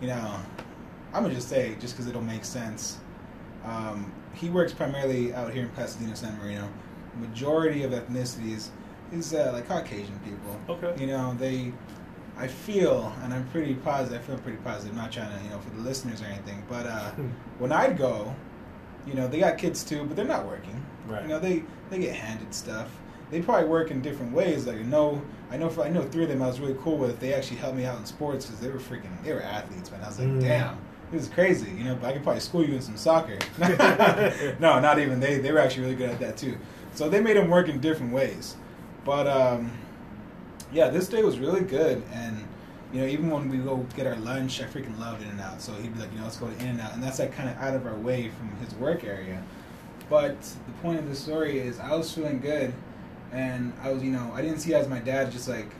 you 0.00 0.08
know, 0.08 0.36
I'm 1.12 1.22
gonna 1.22 1.34
just 1.34 1.48
say 1.48 1.76
just 1.80 1.94
because 1.94 2.08
it'll 2.08 2.20
make 2.22 2.44
sense. 2.44 2.98
Um, 3.64 4.12
he 4.34 4.50
works 4.50 4.72
primarily 4.72 5.32
out 5.34 5.52
here 5.52 5.62
in 5.62 5.68
Pasadena, 5.70 6.16
San 6.16 6.36
Marino. 6.38 6.68
Majority 7.20 7.84
of 7.84 7.92
ethnicities, 7.92 8.68
is 9.18 9.34
uh, 9.34 9.50
like 9.52 9.66
Caucasian 9.68 10.18
people. 10.24 10.58
Okay. 10.68 11.00
You 11.00 11.08
know, 11.08 11.34
they. 11.38 11.72
I 12.36 12.48
feel, 12.48 13.14
and 13.22 13.32
I'm 13.32 13.46
pretty 13.50 13.74
positive. 13.74 14.20
I 14.20 14.24
feel 14.24 14.38
pretty 14.38 14.58
positive. 14.58 14.90
I'm 14.90 15.02
not 15.02 15.12
trying 15.12 15.36
to, 15.38 15.44
you 15.44 15.50
know, 15.50 15.60
for 15.60 15.70
the 15.70 15.82
listeners 15.82 16.20
or 16.20 16.24
anything. 16.24 16.64
But 16.68 16.84
uh, 16.86 17.10
when 17.60 17.70
I'd 17.70 17.96
go, 17.96 18.34
you 19.06 19.14
know, 19.14 19.28
they 19.28 19.38
got 19.38 19.56
kids 19.56 19.84
too, 19.84 20.02
but 20.04 20.16
they're 20.16 20.24
not 20.24 20.44
working. 20.44 20.84
Right. 21.06 21.22
You 21.22 21.28
know, 21.28 21.38
they 21.38 21.62
they 21.90 21.98
get 22.00 22.14
handed 22.16 22.52
stuff. 22.52 22.88
They 23.30 23.40
probably 23.40 23.68
work 23.68 23.90
in 23.92 24.02
different 24.02 24.32
ways. 24.32 24.66
Like 24.66 24.78
I 24.78 24.82
know, 24.82 25.22
I 25.50 25.56
know, 25.56 25.70
I 25.80 25.88
know 25.90 26.02
three 26.02 26.24
of 26.24 26.28
them 26.28 26.42
I 26.42 26.48
was 26.48 26.58
really 26.58 26.76
cool 26.82 26.98
with. 26.98 27.20
They 27.20 27.32
actually 27.34 27.58
helped 27.58 27.76
me 27.76 27.84
out 27.84 27.98
in 27.98 28.04
sports 28.04 28.46
because 28.46 28.60
they 28.60 28.68
were 28.68 28.78
freaking, 28.80 29.10
they 29.22 29.32
were 29.32 29.42
athletes, 29.42 29.90
man. 29.92 30.00
I 30.02 30.08
was 30.08 30.18
like, 30.18 30.28
Mm. 30.28 30.40
damn, 30.40 30.76
this 31.12 31.22
is 31.22 31.28
crazy. 31.28 31.70
You 31.70 31.84
know, 31.84 31.94
but 31.94 32.08
I 32.08 32.12
could 32.14 32.22
probably 32.24 32.40
school 32.40 32.64
you 32.64 32.74
in 32.74 32.80
some 32.82 32.96
soccer. 32.96 33.38
no, 34.58 34.80
not 34.80 34.98
even. 34.98 35.20
They 35.20 35.38
they 35.38 35.52
were 35.52 35.60
actually 35.60 35.84
really 35.84 35.96
good 35.96 36.10
at 36.10 36.18
that 36.20 36.36
too. 36.36 36.58
So 36.94 37.08
they 37.08 37.20
made 37.20 37.36
them 37.36 37.48
work 37.48 37.68
in 37.68 37.78
different 37.80 38.12
ways. 38.12 38.56
But 39.04 39.26
um, 39.26 39.70
yeah, 40.72 40.88
this 40.88 41.08
day 41.08 41.22
was 41.22 41.38
really 41.38 41.60
good, 41.60 42.02
and 42.12 42.46
you 42.92 43.00
know, 43.00 43.06
even 43.06 43.30
when 43.30 43.48
we 43.48 43.58
go 43.58 43.84
get 43.96 44.06
our 44.06 44.16
lunch, 44.16 44.60
I 44.62 44.64
freaking 44.64 44.98
loved 44.98 45.22
In-N-Out. 45.22 45.60
So 45.60 45.72
he'd 45.74 45.92
be 45.92 46.00
like, 46.00 46.12
you 46.12 46.18
know, 46.18 46.24
let's 46.24 46.36
go 46.36 46.46
to 46.46 46.52
In-N-Out, 46.60 46.94
and 46.94 47.02
that's 47.02 47.18
like 47.18 47.34
kind 47.34 47.48
of 47.48 47.56
out 47.56 47.74
of 47.74 47.86
our 47.86 47.96
way 47.96 48.30
from 48.30 48.54
his 48.64 48.74
work 48.76 49.04
area. 49.04 49.42
But 50.08 50.40
the 50.40 50.72
point 50.80 50.98
of 50.98 51.08
the 51.08 51.16
story 51.16 51.58
is, 51.58 51.80
I 51.80 51.92
was 51.94 52.12
feeling 52.12 52.40
good, 52.40 52.72
and 53.32 53.72
I 53.82 53.92
was, 53.92 54.02
you 54.02 54.12
know, 54.12 54.30
I 54.34 54.42
didn't 54.42 54.58
see 54.58 54.72
it 54.72 54.76
as 54.76 54.88
my 54.88 55.00
dad 55.00 55.32
just 55.32 55.48
like 55.48 55.70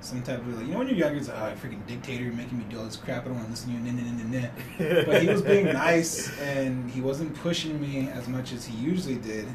some 0.00 0.22
type 0.22 0.40
of 0.40 0.48
like, 0.48 0.66
you 0.66 0.72
know, 0.72 0.78
when 0.78 0.88
you're 0.88 0.96
younger, 0.96 1.18
it's 1.18 1.28
like, 1.28 1.38
oh, 1.38 1.66
freaking 1.66 1.86
dictator, 1.86 2.24
you're 2.24 2.32
making 2.32 2.58
me 2.58 2.64
do 2.68 2.78
all 2.78 2.84
this 2.84 2.96
crap. 2.96 3.24
I 3.24 3.28
don't 3.28 3.36
want 3.36 3.46
to 3.46 3.50
listen 3.52 3.68
to 3.70 3.78
you. 3.78 3.92
Nah, 3.92 4.02
nah, 4.02 4.10
nah, 4.10 4.24
nah, 4.24 4.94
nah. 4.96 5.04
But 5.06 5.22
he 5.22 5.28
was 5.28 5.42
being 5.42 5.66
nice, 5.66 6.38
and 6.40 6.90
he 6.90 7.00
wasn't 7.00 7.34
pushing 7.36 7.80
me 7.80 8.08
as 8.10 8.28
much 8.28 8.52
as 8.52 8.66
he 8.66 8.76
usually 8.76 9.16
did. 9.16 9.46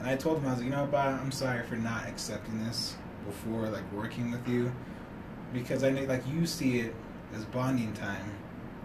And 0.00 0.08
I 0.08 0.16
told 0.16 0.38
him, 0.38 0.46
I 0.46 0.50
was 0.50 0.58
like, 0.58 0.64
you 0.64 0.70
know, 0.72 0.86
Bob, 0.86 1.20
I'm 1.22 1.30
sorry 1.30 1.62
for 1.64 1.76
not 1.76 2.08
accepting 2.08 2.58
this 2.64 2.96
before, 3.26 3.68
like 3.68 3.90
working 3.92 4.32
with 4.32 4.48
you, 4.48 4.72
because 5.52 5.84
I 5.84 5.90
know, 5.90 6.02
like, 6.04 6.26
you 6.26 6.46
see 6.46 6.80
it 6.80 6.94
as 7.34 7.44
bonding 7.44 7.92
time, 7.92 8.24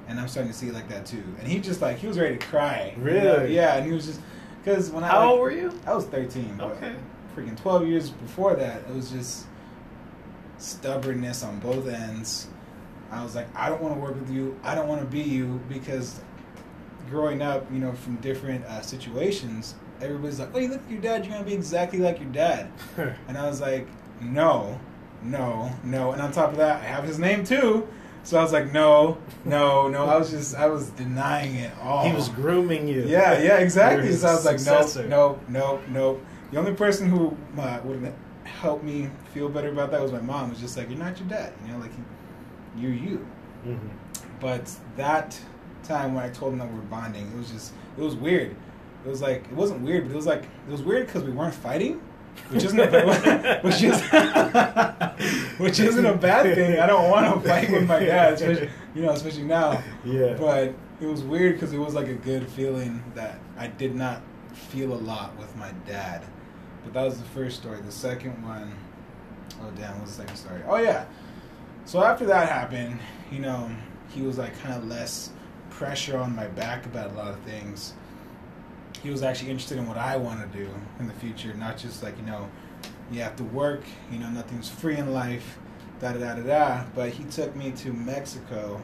and 0.08 0.20
I'm 0.20 0.28
starting 0.28 0.52
to 0.52 0.58
see 0.58 0.68
it 0.68 0.74
like 0.74 0.90
that 0.90 1.06
too. 1.06 1.24
And 1.40 1.48
he 1.48 1.60
just 1.60 1.82
like 1.82 1.98
he 1.98 2.08
was 2.08 2.20
ready 2.20 2.38
to 2.38 2.46
cry. 2.46 2.94
you 2.98 3.04
know? 3.04 3.12
Really? 3.12 3.56
Yeah, 3.56 3.76
and 3.78 3.86
he 3.86 3.94
was 3.94 4.06
just 4.06 4.22
because 4.64 4.90
when 4.90 5.04
I 5.04 5.08
How 5.08 5.20
like, 5.20 5.30
old 5.30 5.40
were 5.40 5.52
you? 5.52 5.80
I 5.88 5.96
was 5.96 6.06
13. 6.06 6.60
Okay. 6.60 6.96
Freaking 7.36 7.58
12 7.60 7.88
years 7.88 8.10
before 8.10 8.56
that, 8.56 8.82
it 8.82 8.94
was 8.94 9.12
just 9.12 9.46
stubbornness 10.58 11.44
on 11.44 11.60
both 11.60 11.88
ends. 11.88 12.48
I 13.12 13.24
was 13.24 13.36
like, 13.36 13.48
I 13.56 13.70
don't 13.70 13.82
want 13.82 13.96
to 13.96 14.02
work 14.02 14.20
with 14.20 14.30
you. 14.30 14.60
I 14.64 14.76
don't 14.76 14.88
want 14.88 15.02
to 15.02 15.08
be 15.08 15.22
you 15.22 15.62
because 15.70 16.20
growing 17.10 17.42
up, 17.42 17.72
you 17.72 17.80
know, 17.80 17.94
from 17.94 18.16
different 18.18 18.66
uh, 18.66 18.82
situations, 18.82 19.76
everybody's 20.02 20.40
like, 20.40 20.50
oh, 20.54 20.60
you 20.60 20.70
look 20.70 20.82
at 20.84 20.92
your 20.92 21.02
dad, 21.02 21.26
you're 21.26 21.38
to 21.38 21.44
be 21.44 21.54
exactly 21.54 22.00
like 22.00 22.20
your 22.20 22.30
dad. 22.32 22.72
And 23.28 23.38
I 23.38 23.48
was 23.48 23.62
like, 23.62 23.88
no, 24.22 24.80
no, 25.22 25.72
no. 25.84 26.12
And 26.12 26.22
on 26.22 26.32
top 26.32 26.52
of 26.52 26.58
that, 26.58 26.82
I 26.82 26.86
have 26.86 27.04
his 27.04 27.20
name 27.20 27.44
too. 27.44 27.88
So 28.24 28.40
I 28.40 28.42
was 28.42 28.52
like, 28.54 28.72
no, 28.74 29.18
no, 29.44 29.88
no. 29.88 30.06
I 30.06 30.18
was 30.18 30.32
just, 30.32 30.56
I 30.56 30.66
was 30.68 30.90
denying 30.92 31.56
it 31.56 31.72
all. 31.82 32.06
He 32.08 32.12
was 32.14 32.30
grooming 32.30 32.88
you. 32.88 33.04
Yeah, 33.04 33.40
yeah, 33.40 33.58
exactly. 33.58 34.12
So 34.14 34.28
I 34.28 34.34
was 34.34 34.46
like, 34.46 34.54
no, 34.56 34.82
successor. 34.82 35.08
no, 35.08 35.40
no, 35.48 35.80
no. 35.90 36.20
The 36.52 36.58
only 36.58 36.74
person 36.74 37.08
who 37.10 37.38
uh, 37.58 37.80
would 37.84 38.12
help 38.44 38.82
me 38.84 39.10
feel 39.34 39.48
better 39.50 39.70
about 39.70 39.92
that 39.92 40.02
was 40.02 40.12
my 40.12 40.22
mom. 40.22 40.50
Was 40.50 40.60
just 40.60 40.76
like, 40.76 40.90
you're 40.90 40.98
not 40.98 41.20
your 41.20 41.30
dad. 41.30 41.54
You 41.66 41.74
know, 41.74 41.80
like 41.80 41.92
you're 42.76 42.94
you. 42.94 43.28
Mhm. 43.66 43.90
But 44.40 44.72
that 44.98 45.40
time 45.84 46.16
when 46.16 46.24
I 46.24 46.30
told 46.30 46.54
him 46.54 46.60
that 46.60 46.68
we 46.70 46.76
were 46.76 46.82
bonding, 46.86 47.28
it 47.32 47.38
was 47.38 47.52
just, 47.52 47.74
it 47.98 48.02
was 48.02 48.16
weird. 48.16 48.56
It 49.06 49.10
was 49.10 49.22
like, 49.22 49.44
it 49.46 49.54
wasn't 49.54 49.82
weird, 49.82 50.06
but 50.06 50.14
it 50.14 50.16
was 50.16 50.26
like, 50.26 50.44
it 50.44 50.72
was 50.72 50.82
weird 50.82 51.06
because 51.06 51.24
we 51.24 51.32
weren't 51.32 51.54
fighting, 51.54 52.02
which 52.50 52.64
isn't, 52.64 52.80
a, 52.80 53.60
which 53.62 53.84
is, 53.84 54.02
which 55.60 55.80
isn't 55.80 56.06
a 56.06 56.16
bad 56.16 56.56
thing. 56.56 56.80
I 56.80 56.88
don't 56.88 57.10
want 57.10 57.44
to 57.44 57.48
fight 57.48 57.70
with 57.70 57.88
my 57.88 58.00
dad, 58.00 58.34
especially, 58.42 58.70
you 58.96 59.04
know, 59.04 59.12
especially 59.12 59.44
now. 59.44 59.84
Yeah. 60.04 60.34
But 60.34 60.74
it 61.00 61.06
was 61.06 61.22
weird 61.22 61.54
because 61.54 61.72
it 61.72 61.78
was 61.78 61.94
like 61.94 62.08
a 62.08 62.16
good 62.16 62.48
feeling 62.48 63.04
that 63.14 63.40
I 63.58 63.68
did 63.68 63.96
not 63.96 64.22
feel 64.54 64.94
a 64.94 64.96
lot 64.96 65.38
with 65.38 65.56
my 65.56 65.72
dad. 65.86 66.24
But 66.84 66.94
that 66.94 67.04
was 67.04 67.20
the 67.20 67.26
first 67.26 67.58
story. 67.58 67.82
The 67.82 67.92
second 67.92 68.42
one, 68.44 68.74
oh 69.62 69.72
damn, 69.76 70.00
what's 70.00 70.16
the 70.16 70.24
second 70.24 70.38
story? 70.38 70.62
Oh 70.68 70.78
yeah. 70.78 71.06
So 71.86 72.04
after 72.04 72.26
that 72.26 72.50
happened, 72.50 73.00
you 73.32 73.40
know, 73.40 73.70
he 74.10 74.24
was 74.24 74.38
like 74.40 74.60
kind 74.62 74.74
of 74.74 74.88
less 74.88 75.32
pressure 75.70 76.18
on 76.18 76.36
my 76.36 76.48
back 76.48 76.86
about 76.86 77.12
a 77.12 77.14
lot 77.14 77.28
of 77.28 77.40
things. 77.42 77.94
He 79.06 79.12
was 79.12 79.22
actually 79.22 79.52
interested 79.52 79.78
in 79.78 79.88
what 79.88 79.98
I 79.98 80.18
want 80.18 80.42
to 80.52 80.58
do 80.58 80.68
in 81.00 81.06
the 81.08 81.14
future, 81.14 81.54
not 81.54 81.78
just 81.78 82.02
like, 82.02 82.18
you 82.18 82.26
know, 82.26 82.50
you 83.12 83.22
have 83.22 83.36
to 83.36 83.44
work, 83.44 83.84
you 84.12 84.18
know, 84.18 84.28
nothing's 84.32 84.68
free 84.68 84.98
in 84.98 85.14
life, 85.14 85.60
da 86.02 86.14
da 86.14 86.18
da 86.20 86.34
da 86.34 86.42
da. 86.42 86.84
But 86.96 87.12
he 87.12 87.24
took 87.26 87.56
me 87.56 87.70
to 87.74 87.94
Mexico, 87.94 88.84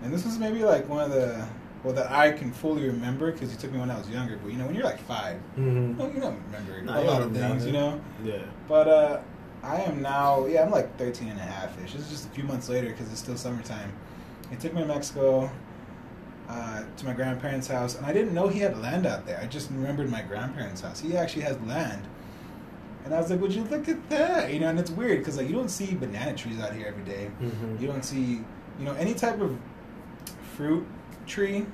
and 0.00 0.10
this 0.10 0.24
was 0.24 0.38
maybe 0.38 0.64
like 0.64 0.88
one 0.88 1.04
of 1.04 1.10
the, 1.10 1.46
well, 1.84 1.92
that 1.92 2.10
I 2.10 2.32
can 2.32 2.50
fully 2.50 2.86
remember 2.88 3.30
because 3.30 3.50
he 3.50 3.58
took 3.58 3.70
me 3.70 3.78
when 3.78 3.90
I 3.90 3.98
was 3.98 4.08
younger. 4.08 4.38
But 4.42 4.52
you 4.52 4.56
know, 4.58 4.64
when 4.64 4.74
you're 4.74 4.84
like 4.84 5.00
five, 5.02 5.38
Mhm. 5.58 5.98
well, 5.98 6.10
you 6.14 6.18
don't 6.20 6.40
remember 6.46 6.80
No, 6.82 6.92
a 6.92 7.04
lot 7.04 7.18
don't 7.18 7.28
of 7.28 7.36
things, 7.36 7.66
you 7.66 7.72
know. 7.72 8.00
Yeah. 8.24 8.38
But 8.68 8.88
uh, 8.88 9.20
I 9.62 9.82
am 9.82 10.00
now, 10.00 10.46
yeah, 10.46 10.62
I'm 10.62 10.70
like 10.70 10.96
13 10.96 11.28
and 11.28 11.38
a 11.38 11.42
half 11.42 11.78
ish. 11.84 11.92
This 11.92 12.04
is 12.06 12.08
just 12.10 12.26
a 12.26 12.30
few 12.30 12.44
months 12.44 12.70
later 12.70 12.88
because 12.88 13.10
it's 13.10 13.20
still 13.20 13.36
summertime. 13.36 13.92
He 14.48 14.56
took 14.56 14.72
me 14.72 14.80
to 14.80 14.88
Mexico 14.88 15.50
uh, 16.48 16.82
to 16.96 17.04
my 17.04 17.12
grandparents' 17.12 17.66
house, 17.66 17.96
and 17.96 18.06
I 18.06 18.12
didn't 18.12 18.32
know 18.34 18.48
he 18.48 18.60
had 18.60 18.78
land 18.80 19.06
out 19.06 19.26
there. 19.26 19.38
I 19.42 19.46
just 19.46 19.70
remembered 19.70 20.10
my 20.10 20.22
grandparents' 20.22 20.80
house. 20.80 21.00
He 21.00 21.16
actually 21.16 21.42
has 21.42 21.58
land. 21.60 22.02
And 23.04 23.14
I 23.14 23.20
was 23.20 23.30
like, 23.30 23.40
would 23.40 23.54
you 23.54 23.64
look 23.64 23.88
at 23.88 24.08
that? 24.10 24.52
You 24.52 24.60
know, 24.60 24.68
and 24.68 24.78
it's 24.78 24.90
weird 24.90 25.18
because 25.18 25.36
like 25.36 25.48
you 25.48 25.54
don't 25.54 25.70
see 25.70 25.94
banana 25.94 26.34
trees 26.36 26.58
out 26.60 26.72
here 26.74 26.86
every 26.86 27.04
day. 27.04 27.30
Mhm. 27.40 27.80
You 27.80 27.86
don't 27.86 28.04
see, 28.04 28.44
you 28.78 28.84
know, 28.84 28.92
any 28.94 29.14
type 29.14 29.40
of 29.40 29.56
fruit 30.56 30.86
tree 31.26 31.66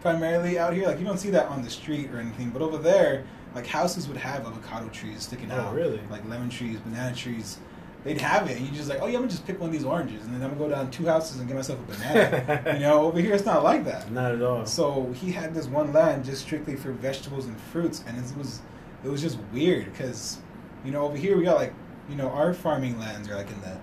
primarily 0.00 0.58
out 0.58 0.74
here. 0.74 0.86
Like 0.86 0.98
you 0.98 1.04
don't 1.04 1.18
see 1.18 1.30
that 1.30 1.46
on 1.46 1.62
the 1.62 1.70
street 1.70 2.10
or 2.10 2.18
anything. 2.18 2.50
But 2.50 2.60
over 2.62 2.76
there, 2.78 3.24
like 3.54 3.66
houses 3.66 4.08
would 4.08 4.16
have 4.18 4.46
avocado 4.46 4.88
trees 4.88 5.22
sticking 5.22 5.50
Oh, 5.52 5.56
out. 5.60 5.74
really? 5.74 6.00
Like 6.10 6.28
lemon 6.28 6.50
trees, 6.50 6.78
banana 6.80 7.14
trees. 7.14 7.58
They'd 8.04 8.20
have 8.20 8.50
it. 8.50 8.56
And 8.56 8.66
you 8.66 8.72
just 8.72 8.88
like, 8.88 9.00
oh 9.00 9.06
yeah, 9.06 9.14
I'm 9.14 9.22
gonna 9.22 9.28
just 9.28 9.46
pick 9.46 9.60
one 9.60 9.68
of 9.68 9.72
these 9.72 9.84
oranges, 9.84 10.24
and 10.24 10.34
then 10.34 10.42
I'm 10.42 10.56
gonna 10.56 10.68
go 10.68 10.74
down 10.74 10.90
two 10.90 11.06
houses 11.06 11.38
and 11.38 11.46
get 11.46 11.56
myself 11.56 11.78
a 11.78 11.92
banana. 11.92 12.62
you 12.74 12.80
know, 12.80 13.02
over 13.02 13.20
here 13.20 13.32
it's 13.34 13.44
not 13.46 13.62
like 13.62 13.84
that. 13.84 14.10
Not 14.10 14.32
at 14.32 14.42
all. 14.42 14.66
So 14.66 15.12
he 15.12 15.30
had 15.30 15.54
this 15.54 15.66
one 15.66 15.92
land 15.92 16.24
just 16.24 16.42
strictly 16.42 16.74
for 16.74 16.90
vegetables 16.92 17.46
and 17.46 17.56
fruits, 17.60 18.02
and 18.06 18.18
it 18.18 18.36
was 18.36 18.60
it 19.04 19.08
was 19.08 19.20
just 19.22 19.38
weird 19.52 19.84
because 19.92 20.38
you 20.84 20.90
know 20.90 21.02
over 21.04 21.16
here 21.16 21.36
we 21.36 21.44
got 21.44 21.56
like 21.56 21.74
you 22.08 22.16
know 22.16 22.28
our 22.30 22.52
farming 22.52 22.98
lands 22.98 23.28
are 23.28 23.36
like 23.36 23.50
in 23.50 23.60
the 23.60 23.78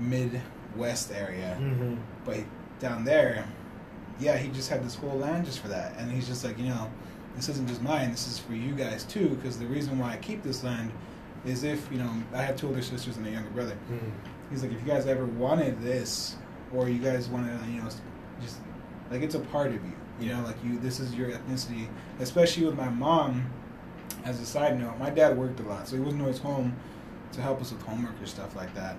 Midwest 0.00 1.12
area, 1.12 1.54
hmm 1.56 1.96
but 2.24 2.38
down 2.78 3.04
there, 3.04 3.44
yeah, 4.20 4.36
he 4.36 4.48
just 4.50 4.68
had 4.70 4.84
this 4.84 4.94
whole 4.94 5.18
land 5.18 5.44
just 5.46 5.58
for 5.60 5.68
that, 5.68 5.94
and 5.98 6.10
he's 6.10 6.26
just 6.28 6.44
like 6.44 6.58
you 6.58 6.68
know 6.68 6.90
this 7.36 7.48
isn't 7.48 7.68
just 7.68 7.82
mine, 7.82 8.10
this 8.10 8.26
is 8.26 8.38
for 8.38 8.52
you 8.54 8.74
guys 8.74 9.04
too, 9.04 9.28
because 9.30 9.58
the 9.58 9.66
reason 9.66 9.98
why 9.98 10.12
I 10.12 10.16
keep 10.16 10.42
this 10.42 10.64
land 10.64 10.90
is 11.46 11.64
if 11.64 11.88
you 11.90 11.98
know 11.98 12.10
I 12.34 12.42
have 12.42 12.56
two 12.56 12.68
older 12.68 12.82
sisters 12.82 13.16
and 13.16 13.26
a 13.26 13.30
younger 13.30 13.50
brother. 13.50 13.74
hmm 13.88 14.10
He's 14.50 14.62
like, 14.62 14.72
if 14.72 14.80
you 14.80 14.86
guys 14.86 15.06
ever 15.06 15.26
wanted 15.26 15.78
this, 15.82 16.36
or 16.74 16.88
you 16.88 16.98
guys 17.00 17.28
wanted, 17.28 17.50
you 17.70 17.82
know, 17.82 17.88
just 18.40 18.56
like 19.10 19.20
it's 19.22 19.34
a 19.34 19.40
part 19.40 19.68
of 19.68 19.74
you. 19.74 19.92
You 20.18 20.32
know, 20.32 20.42
like 20.42 20.56
you, 20.64 20.78
this 20.78 21.00
is 21.00 21.14
your 21.14 21.28
ethnicity. 21.30 21.86
Especially 22.18 22.64
with 22.64 22.74
my 22.76 22.88
mom. 22.88 23.50
As 24.24 24.40
a 24.40 24.46
side 24.46 24.78
note, 24.80 24.98
my 24.98 25.10
dad 25.10 25.36
worked 25.36 25.60
a 25.60 25.62
lot, 25.62 25.86
so 25.86 25.96
he 25.96 26.02
wasn't 26.02 26.22
always 26.22 26.38
home 26.38 26.74
to 27.32 27.40
help 27.42 27.60
us 27.60 27.70
with 27.72 27.82
homework 27.82 28.20
or 28.20 28.26
stuff 28.26 28.56
like 28.56 28.74
that. 28.74 28.96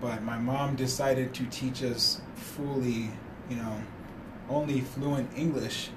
But 0.00 0.22
my 0.22 0.38
mom 0.38 0.76
decided 0.76 1.32
to 1.34 1.44
teach 1.46 1.82
us 1.82 2.20
fully, 2.34 3.10
you 3.50 3.56
know, 3.56 3.80
only 4.48 4.82
fluent 4.82 5.30
English. 5.36 5.90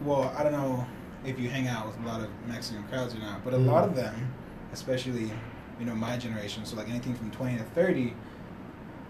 Well, 0.00 0.32
I 0.36 0.42
don't 0.42 0.52
know 0.52 0.86
if 1.24 1.38
you 1.38 1.48
hang 1.48 1.68
out 1.68 1.86
with 1.86 1.98
a 1.98 2.06
lot 2.06 2.20
of 2.20 2.28
Mexican 2.46 2.82
crowds 2.84 3.14
or 3.14 3.18
not, 3.18 3.44
but 3.44 3.54
a 3.54 3.58
lot 3.58 3.84
Mhm. 3.84 3.88
of 3.88 3.96
them, 3.96 4.32
especially 4.72 5.30
you 5.80 5.86
know 5.86 5.94
my 5.94 6.16
generation, 6.16 6.64
so 6.64 6.76
like 6.76 6.88
anything 6.88 7.14
from 7.14 7.30
twenty 7.30 7.56
to 7.58 7.64
thirty, 7.74 8.14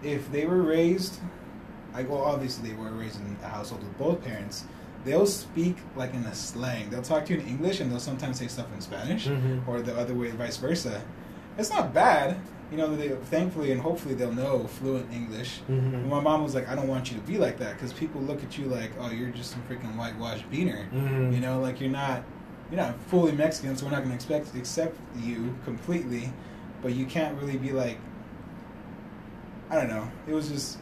if 0.03 0.31
they 0.31 0.45
were 0.45 0.61
raised, 0.61 1.19
like 1.93 2.09
well 2.09 2.23
obviously 2.23 2.69
they 2.69 2.75
were 2.75 2.91
raised 2.91 3.19
in 3.19 3.35
a 3.43 3.47
household 3.47 3.81
with 3.83 3.97
both 3.97 4.23
parents, 4.23 4.65
they'll 5.05 5.25
speak 5.25 5.77
like 5.95 6.13
in 6.13 6.23
a 6.25 6.35
slang. 6.35 6.89
They'll 6.89 7.01
talk 7.01 7.25
to 7.25 7.33
you 7.33 7.39
in 7.39 7.47
English 7.47 7.79
and 7.79 7.91
they'll 7.91 7.99
sometimes 7.99 8.37
say 8.39 8.47
stuff 8.47 8.67
in 8.73 8.81
Spanish, 8.81 9.27
Mhm. 9.27 9.67
or 9.67 9.81
the 9.81 9.97
other 9.97 10.13
way, 10.13 10.29
vice 10.31 10.57
versa. 10.57 11.01
It's 11.57 11.69
not 11.69 11.93
bad, 11.93 12.37
you 12.71 12.77
know. 12.77 12.95
They 12.95 13.09
thankfully 13.09 13.71
and 13.71 13.81
hopefully 13.81 14.15
they'll 14.15 14.31
know 14.33 14.65
fluent 14.67 15.11
English. 15.13 15.61
Mhm. 15.69 15.93
And 15.93 16.09
my 16.09 16.19
mom 16.19 16.43
was 16.43 16.53
like, 16.55 16.67
I 16.69 16.75
don't 16.75 16.87
want 16.87 17.11
you 17.11 17.17
to 17.17 17.23
be 17.23 17.37
like 17.37 17.57
that 17.59 17.73
because 17.73 17.93
people 17.93 18.21
look 18.21 18.43
at 18.43 18.57
you 18.57 18.65
like, 18.65 18.91
oh, 18.99 19.11
you're 19.11 19.29
just 19.29 19.51
some 19.51 19.61
freaking 19.69 19.95
whitewashed 19.95 20.49
beaner. 20.51 20.89
Mhm. 20.91 21.33
You 21.33 21.39
know, 21.39 21.59
like 21.59 21.79
you're 21.81 21.89
not, 21.89 22.23
you're 22.71 22.79
not 22.81 22.95
fully 23.07 23.31
Mexican, 23.31 23.75
so 23.75 23.85
we're 23.85 23.91
not 23.91 24.03
going 24.03 24.09
to 24.09 24.15
expect 24.15 24.55
accept 24.55 24.97
you 25.21 25.55
completely, 25.65 26.31
but 26.81 26.93
you 26.93 27.05
can't 27.05 27.39
really 27.41 27.57
be 27.57 27.71
like, 27.71 27.97
I 29.69 29.75
don't 29.75 29.89
know. 29.89 30.09
It 30.27 30.33
was 30.33 30.49
just 30.49 30.77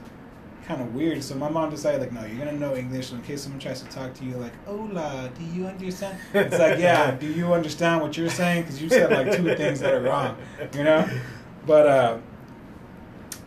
kind 0.66 0.82
of 0.82 0.94
weird. 0.94 1.24
So 1.24 1.36
my 1.36 1.50
mom 1.50 1.70
decided 1.70 2.02
like, 2.02 2.12
no, 2.12 2.26
you're 2.26 2.38
gonna 2.44 2.58
know 2.58 2.76
English. 2.76 3.08
So 3.08 3.16
in 3.16 3.22
case 3.22 3.42
someone 3.42 3.60
tries 3.60 3.82
to 3.82 3.90
talk 3.90 4.14
to 4.16 4.26
you, 4.26 4.36
like, 4.36 4.52
hola, 4.66 5.30
do 5.38 5.46
you 5.46 5.66
understand? 5.66 6.18
It's 6.34 6.58
like, 6.60 6.78
yeah, 6.80 7.12
do 7.12 7.26
you 7.28 7.54
understand 7.54 8.02
what 8.02 8.18
you're 8.18 8.30
saying? 8.30 8.64
Because 8.64 8.82
you 8.82 8.90
said 8.90 9.10
like 9.12 9.36
two 9.36 9.56
things 9.56 9.80
that 9.80 9.94
are 9.94 10.02
wrong, 10.02 10.36
you 10.74 10.84
know. 10.84 11.08
But 11.68 11.86
uh, 11.88 12.18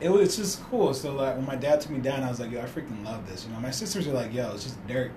it 0.00 0.09
was 0.11 0.23
it's 0.23 0.37
just 0.37 0.62
cool. 0.65 0.95
So 0.95 1.15
like 1.15 1.37
when 1.37 1.47
my 1.47 1.57
dad 1.57 1.81
took 1.81 1.91
me 1.91 1.99
down, 1.99 2.23
I 2.23 2.29
was 2.29 2.39
like, 2.39 2.50
yo, 2.53 2.61
I 2.61 2.65
freaking 2.67 3.05
love 3.05 3.29
this. 3.29 3.47
You 3.47 3.53
know, 3.53 3.61
my 3.61 3.71
sisters 3.71 4.07
are 4.07 4.12
like, 4.12 4.33
yo, 4.33 4.53
it's 4.53 4.65
just 4.65 4.87
dirt. 4.87 5.11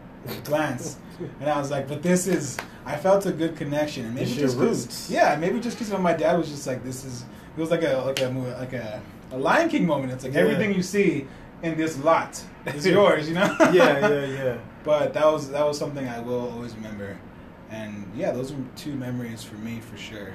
glance, 0.46 0.98
and 1.42 1.50
I 1.50 1.60
was 1.60 1.70
like, 1.70 1.88
but 1.88 2.02
this 2.02 2.28
is. 2.28 2.58
I 2.86 2.98
felt 2.98 3.26
a 3.26 3.32
good 3.32 3.56
connection, 3.56 4.06
and 4.06 4.16
maybe 4.16 4.30
It's 4.32 4.40
just 4.40 4.58
'cause- 4.58 4.86
roots. 4.86 5.10
yeah, 5.10 5.36
maybe 5.38 5.60
just 5.62 5.78
because 5.78 5.98
my 6.02 6.14
dad 6.14 6.38
was 6.38 6.50
just 6.50 6.66
like, 6.68 6.84
this 6.84 7.06
is. 7.06 7.24
It 7.56 7.62
was 7.62 7.70
like 7.72 7.84
a 7.84 7.98
like 8.06 8.20
a 8.22 8.32
movie, 8.32 8.52
like 8.52 8.74
a, 8.74 9.02
a 9.32 9.38
Lion 9.38 9.70
King 9.70 9.86
moment. 9.86 10.12
It's 10.14 10.24
like 10.24 10.34
Yeah. 10.34 10.42
everything 10.42 10.74
you 10.74 10.82
see 10.82 11.28
in 11.62 11.78
this 11.78 11.98
lot 12.04 12.42
is 12.68 12.86
yours, 12.88 13.28
you 13.30 13.36
know. 13.36 13.56
yeah, 13.72 14.00
yeah, 14.08 14.26
yeah. 14.44 14.58
But 14.84 15.14
that 15.14 15.26
was 15.28 15.50
that 15.52 15.66
was 15.66 15.78
something 15.78 16.08
I 16.08 16.20
will 16.20 16.50
always 16.52 16.74
remember, 16.76 17.18
and 17.70 18.10
yeah, 18.16 18.32
those 18.32 18.52
are 18.54 18.58
two 18.76 18.96
memories 18.96 19.44
for 19.44 19.56
me 19.56 19.80
for 19.82 19.98
sure. 19.98 20.34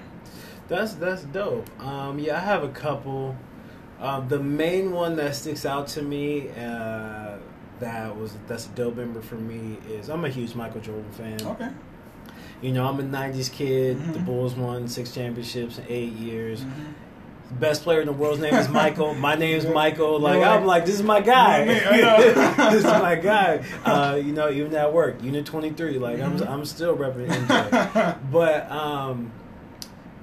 That's 0.68 0.94
that's 0.94 1.22
dope. 1.24 1.66
Um, 1.82 2.18
yeah, 2.18 2.36
I 2.36 2.40
have 2.40 2.62
a 2.62 2.68
couple. 2.68 3.36
Um, 4.00 4.28
the 4.28 4.38
main 4.38 4.92
one 4.92 5.16
that 5.16 5.34
sticks 5.34 5.66
out 5.66 5.88
to 5.88 6.02
me 6.02 6.50
uh, 6.50 7.36
that 7.80 8.16
was 8.16 8.36
that's 8.46 8.66
a 8.66 8.70
dope 8.70 8.96
member 8.96 9.20
for 9.20 9.34
me 9.36 9.78
is 9.90 10.08
I'm 10.08 10.24
a 10.24 10.28
huge 10.28 10.54
Michael 10.54 10.80
Jordan 10.80 11.10
fan. 11.12 11.38
Okay. 11.42 11.68
You 12.60 12.72
know, 12.72 12.86
I'm 12.86 12.98
a 13.00 13.02
'90s 13.02 13.50
kid. 13.52 13.98
The 14.12 14.18
Mhm. 14.20 14.26
Bulls 14.26 14.54
won 14.54 14.88
six 14.88 15.12
championships 15.12 15.78
in 15.78 15.84
eight 15.88 16.12
years. 16.12 16.60
Mhm. 16.62 17.58
Best 17.60 17.82
player 17.82 18.00
in 18.02 18.06
the 18.06 18.12
world's 18.12 18.40
name 18.42 18.52
is 18.54 18.68
Michael. 18.68 19.14
My 19.14 19.34
name's. 19.34 19.66
Michael. 19.82 20.20
Like 20.20 20.42
I'm 20.42 20.66
like- 20.66 20.84
this 20.84 20.96
is 20.96 21.02
my 21.02 21.20
guy. 21.20 21.60
You 21.60 21.66
know 21.66 21.72
me, 21.72 21.80
I 21.86 22.00
know. 22.58 22.70
this 22.70 22.84
is 22.84 22.92
my 22.92 23.14
guy. 23.14 23.64
Uh, 23.86 24.16
you 24.16 24.32
know, 24.32 24.50
even 24.50 24.74
at 24.74 24.92
work, 24.92 25.22
Unit 25.22 25.46
23. 25.46 25.98
Like 25.98 26.20
I'm, 26.20 26.38
Mhm. 26.38 26.48
I'm 26.48 26.64
still 26.66 26.94
representing 26.94 27.46
MJ. 27.46 28.18
But 28.30 28.70
um, 28.70 29.30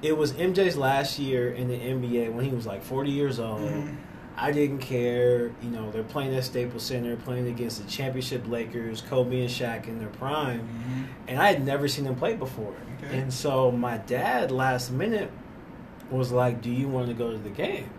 it 0.05 0.15
was 0.17 0.33
MJ's 0.33 0.77
last 0.77 1.17
year 1.17 1.51
in 1.51 1.67
the 1.67 1.75
NBA 1.77 2.31
when 2.33 2.45
he 2.45 2.51
was 2.51 2.65
like 2.67 2.83
40 2.83 3.09
years 3.11 3.39
old. 3.39 3.61
Mhm. 3.61 3.95
I 4.37 4.51
didn't 4.51 4.79
care. 4.79 5.51
You 5.63 5.69
know, 5.71 5.89
they're 5.91 6.03
playing 6.03 6.35
at 6.35 6.43
Staples 6.43 6.83
Center, 6.83 7.15
playing 7.15 7.47
against 7.47 7.81
the 7.83 7.89
championship 7.89 8.43
Lakers, 8.47 9.01
Kobe 9.01 9.39
and 9.41 9.49
Shaq 9.49 9.87
in 9.87 9.97
their 9.97 10.09
prime, 10.09 10.59
Mhm. 10.59 11.03
and 11.29 11.39
I 11.41 11.47
had 11.47 11.65
never 11.65 11.87
seen 11.87 12.03
them 12.05 12.15
play 12.15 12.35
before. 12.35 12.73
Okay. 13.03 13.17
And 13.17 13.31
so 13.33 13.71
my 13.71 13.97
dad, 13.97 14.51
last 14.51 14.91
minute, 14.91 15.31
was 16.11 16.31
like, 16.31 16.61
"Do 16.61 16.69
you 16.69 16.87
want 16.87 17.07
to 17.07 17.13
go 17.13 17.31
to 17.31 17.37
the 17.37 17.49
game?" 17.49 17.89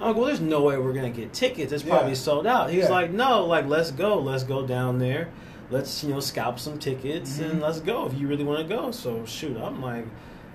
I'm 0.00 0.08
like, 0.08 0.16
"Well, 0.16 0.26
there's 0.26 0.40
no 0.40 0.62
way 0.62 0.76
we're 0.76 0.92
gonna 0.92 1.08
get 1.10 1.32
tickets. 1.32 1.72
It's 1.72 1.82
probably 1.82 2.10
Yeah. 2.10 2.14
sold 2.14 2.46
out." 2.46 2.70
He's 2.70 2.84
Yeah. 2.84 2.90
like, 2.90 3.10
"No, 3.10 3.44
like 3.46 3.66
let's 3.68 3.90
go. 3.90 4.18
Let's 4.18 4.44
go 4.44 4.66
down 4.66 4.98
there. 4.98 5.28
Let's 5.70 6.04
you 6.04 6.10
know 6.12 6.20
scalp 6.20 6.58
some 6.60 6.78
tickets 6.78 7.38
Mhm. 7.38 7.50
and 7.50 7.60
let's 7.62 7.80
go 7.80 8.04
if 8.06 8.12
you 8.18 8.28
really 8.28 8.44
want 8.44 8.60
to 8.60 8.66
go." 8.76 8.90
So 8.90 9.24
shoot, 9.24 9.56
I'm 9.56 9.80
like. 9.82 10.04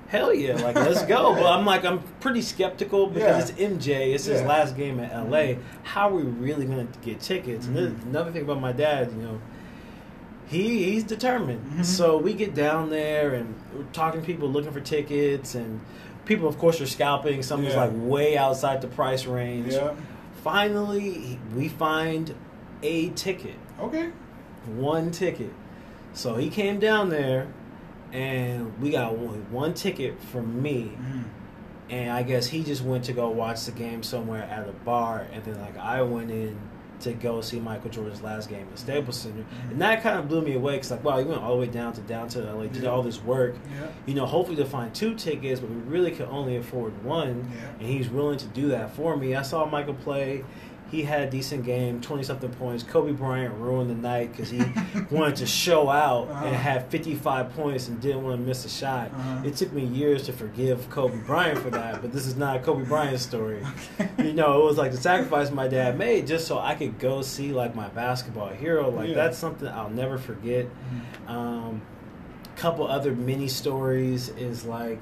Hell 0.10 0.34
yeah, 0.34 0.56
like 0.56 0.75
let's 0.75 1.04
go. 1.06 1.34
But 1.39 1.46
I'm 1.46 1.66
like 1.66 1.86
I'm 1.86 2.00
pretty 2.20 2.42
skeptical 2.42 3.08
because 3.08 3.50
Yeah. 3.50 3.66
it's 3.68 3.86
MJ. 3.88 4.13
It's 4.16 4.25
his 4.25 4.42
last 4.42 4.75
game 4.75 5.00
at 5.00 5.12
LA. 5.30 5.56
How 5.84 6.10
are 6.10 6.13
we 6.16 6.24
really 6.24 6.66
gonna 6.66 6.88
get 7.04 7.20
tickets? 7.22 7.68
And 7.68 7.75
Mhm. 7.75 7.80
then 7.80 8.01
another 8.10 8.32
thing 8.32 8.42
about 8.42 8.60
my 8.60 8.72
dad, 8.72 9.12
you 9.16 9.22
know, 9.22 9.39
he 10.48 10.84
he's 10.92 11.04
determined. 11.04 11.62
Mhm. 11.78 11.86
So 11.86 12.18
we 12.18 12.34
get 12.34 12.56
down 12.56 12.89
there 12.89 13.36
and 13.36 13.54
we're 13.75 13.84
talking 13.94 14.20
to 14.22 14.25
people 14.25 14.50
looking 14.50 14.72
for 14.72 14.80
tickets, 14.80 15.54
and 15.56 15.80
people, 16.25 16.48
of 16.48 16.58
course, 16.58 16.82
are 16.82 16.88
scalping. 16.88 17.44
Something's 17.44 17.74
Yeah. 17.75 17.82
like 17.86 17.92
way 17.94 18.36
outside 18.38 18.82
the 18.82 18.88
price 18.88 19.25
range. 19.28 19.74
Yeah. 19.74 19.92
Finally, 20.44 21.39
we 21.56 21.68
find 21.68 22.34
a 22.82 23.10
ticket, 23.10 23.56
Okay. 23.80 24.10
one 24.75 25.12
ticket. 25.12 25.51
So 26.13 26.36
he 26.36 26.50
came 26.50 26.80
down 26.80 27.10
there, 27.10 27.48
and 28.13 28.80
we 28.82 28.89
got 28.92 29.18
one, 29.18 29.46
one 29.51 29.74
ticket 29.74 30.20
from 30.22 30.62
me. 30.62 30.92
Mhm. 31.00 31.24
And 31.89 32.12
I 32.12 32.22
guess 32.24 32.48
he 32.48 32.63
just 32.63 32.84
went 32.84 33.06
to 33.06 33.13
go 33.13 33.30
watch 33.30 33.66
the 33.66 33.72
game 33.72 34.04
somewhere 34.04 34.44
at 34.44 34.68
a 34.68 34.72
bar, 34.86 35.25
and 35.34 35.44
then 35.44 35.60
like 35.60 35.78
I 35.78 36.01
went 36.04 36.30
in 36.32 36.56
to 37.01 37.13
go 37.13 37.39
see 37.39 37.62
Michael 37.62 37.89
Jordan's 37.89 38.22
last 38.22 38.50
game 38.50 38.68
at 38.74 38.78
Staples 38.78 39.16
Center, 39.18 39.38
Mhm. 39.44 39.72
and 39.72 39.82
that 39.82 40.04
kind 40.04 40.20
of 40.20 40.28
blew 40.28 40.42
me 40.42 40.54
away. 40.56 40.75
Cause 40.78 40.92
like, 40.92 41.01
wow, 41.04 41.18
he 41.18 41.24
went 41.24 41.42
all 41.42 41.54
the 41.54 41.62
way 41.62 41.68
down 41.68 41.94
to 41.94 42.01
downtown 42.01 42.46
LA, 42.46 42.68
did 42.68 42.84
Yeah. 42.84 42.89
all 42.89 43.01
this 43.01 43.24
work, 43.24 43.56
Yeah. 43.74 43.88
you 44.06 44.13
know, 44.16 44.25
hopefully 44.25 44.58
to 44.58 44.66
find 44.66 44.94
two 44.94 45.16
tickets, 45.16 45.62
but 45.62 45.70
we 45.70 45.78
really 45.78 46.12
could 46.12 46.28
only 46.30 46.58
afford 46.58 47.01
one, 47.06 47.50
Yeah. 47.56 47.68
and 47.80 47.88
he's 47.88 48.10
willing 48.10 48.38
to 48.39 48.48
do 48.48 48.68
that 48.68 48.92
for 48.96 49.16
me. 49.16 49.34
I 49.34 49.44
saw 49.44 49.66
Michael 49.66 49.94
play. 49.94 50.44
He 50.91 51.03
had 51.03 51.22
a 51.22 51.29
decent 51.29 51.65
game, 51.65 52.01
twenty 52.01 52.24
something 52.24 52.50
points. 52.51 52.84
Kobe 52.84 53.12
Bryant 53.12 53.53
ruined 53.55 53.89
the 53.89 53.96
night 53.96 54.31
because 54.31 54.50
he 54.50 54.60
wanted 55.12 55.36
to 55.38 55.45
show 55.45 55.89
out 55.89 56.28
Uh-huh. 56.30 56.45
and 56.47 56.56
had 56.56 56.89
fifty 56.89 57.15
five 57.15 57.54
points 57.56 57.88
and 57.88 57.99
didn't 58.02 58.23
want 58.23 58.39
to 58.39 58.45
miss 58.47 58.65
a 58.65 58.69
shot. 58.69 59.12
Uh-huh. 59.12 59.41
It 59.45 59.56
took 59.56 59.71
me 59.71 59.84
years 59.86 60.23
to 60.23 60.34
forgive 60.34 60.89
Kobe 60.89 61.17
Bryant 61.25 61.60
for 61.60 61.69
that, 61.69 62.02
but 62.02 62.12
this 62.12 62.25
is 62.25 62.36
not 62.36 62.63
Kobe 62.63 62.84
Bryant's 62.88 63.23
story. 63.23 63.63
You 64.17 64.34
know, 64.34 64.62
it 64.62 64.65
was 64.65 64.78
like 64.78 64.91
the 64.91 64.97
sacrifice 64.97 65.52
my 65.52 65.67
dad 65.67 65.97
made 65.97 66.25
just 66.28 66.47
so 66.47 66.58
I 66.60 66.75
could 66.75 66.97
go 66.99 67.21
see 67.21 67.52
like 67.54 67.75
my 67.75 67.88
basketball 67.89 68.49
hero. 68.49 68.89
Like 68.89 69.10
Yeah. 69.10 69.15
that's 69.15 69.38
something 69.38 69.67
I'll 69.67 69.89
never 69.91 70.17
forget. 70.17 70.65
Mhm. 71.28 71.30
Um, 71.30 71.82
couple 72.56 72.86
other 72.88 73.13
mini 73.13 73.47
stories 73.47 74.30
is 74.30 74.65
like 74.65 74.99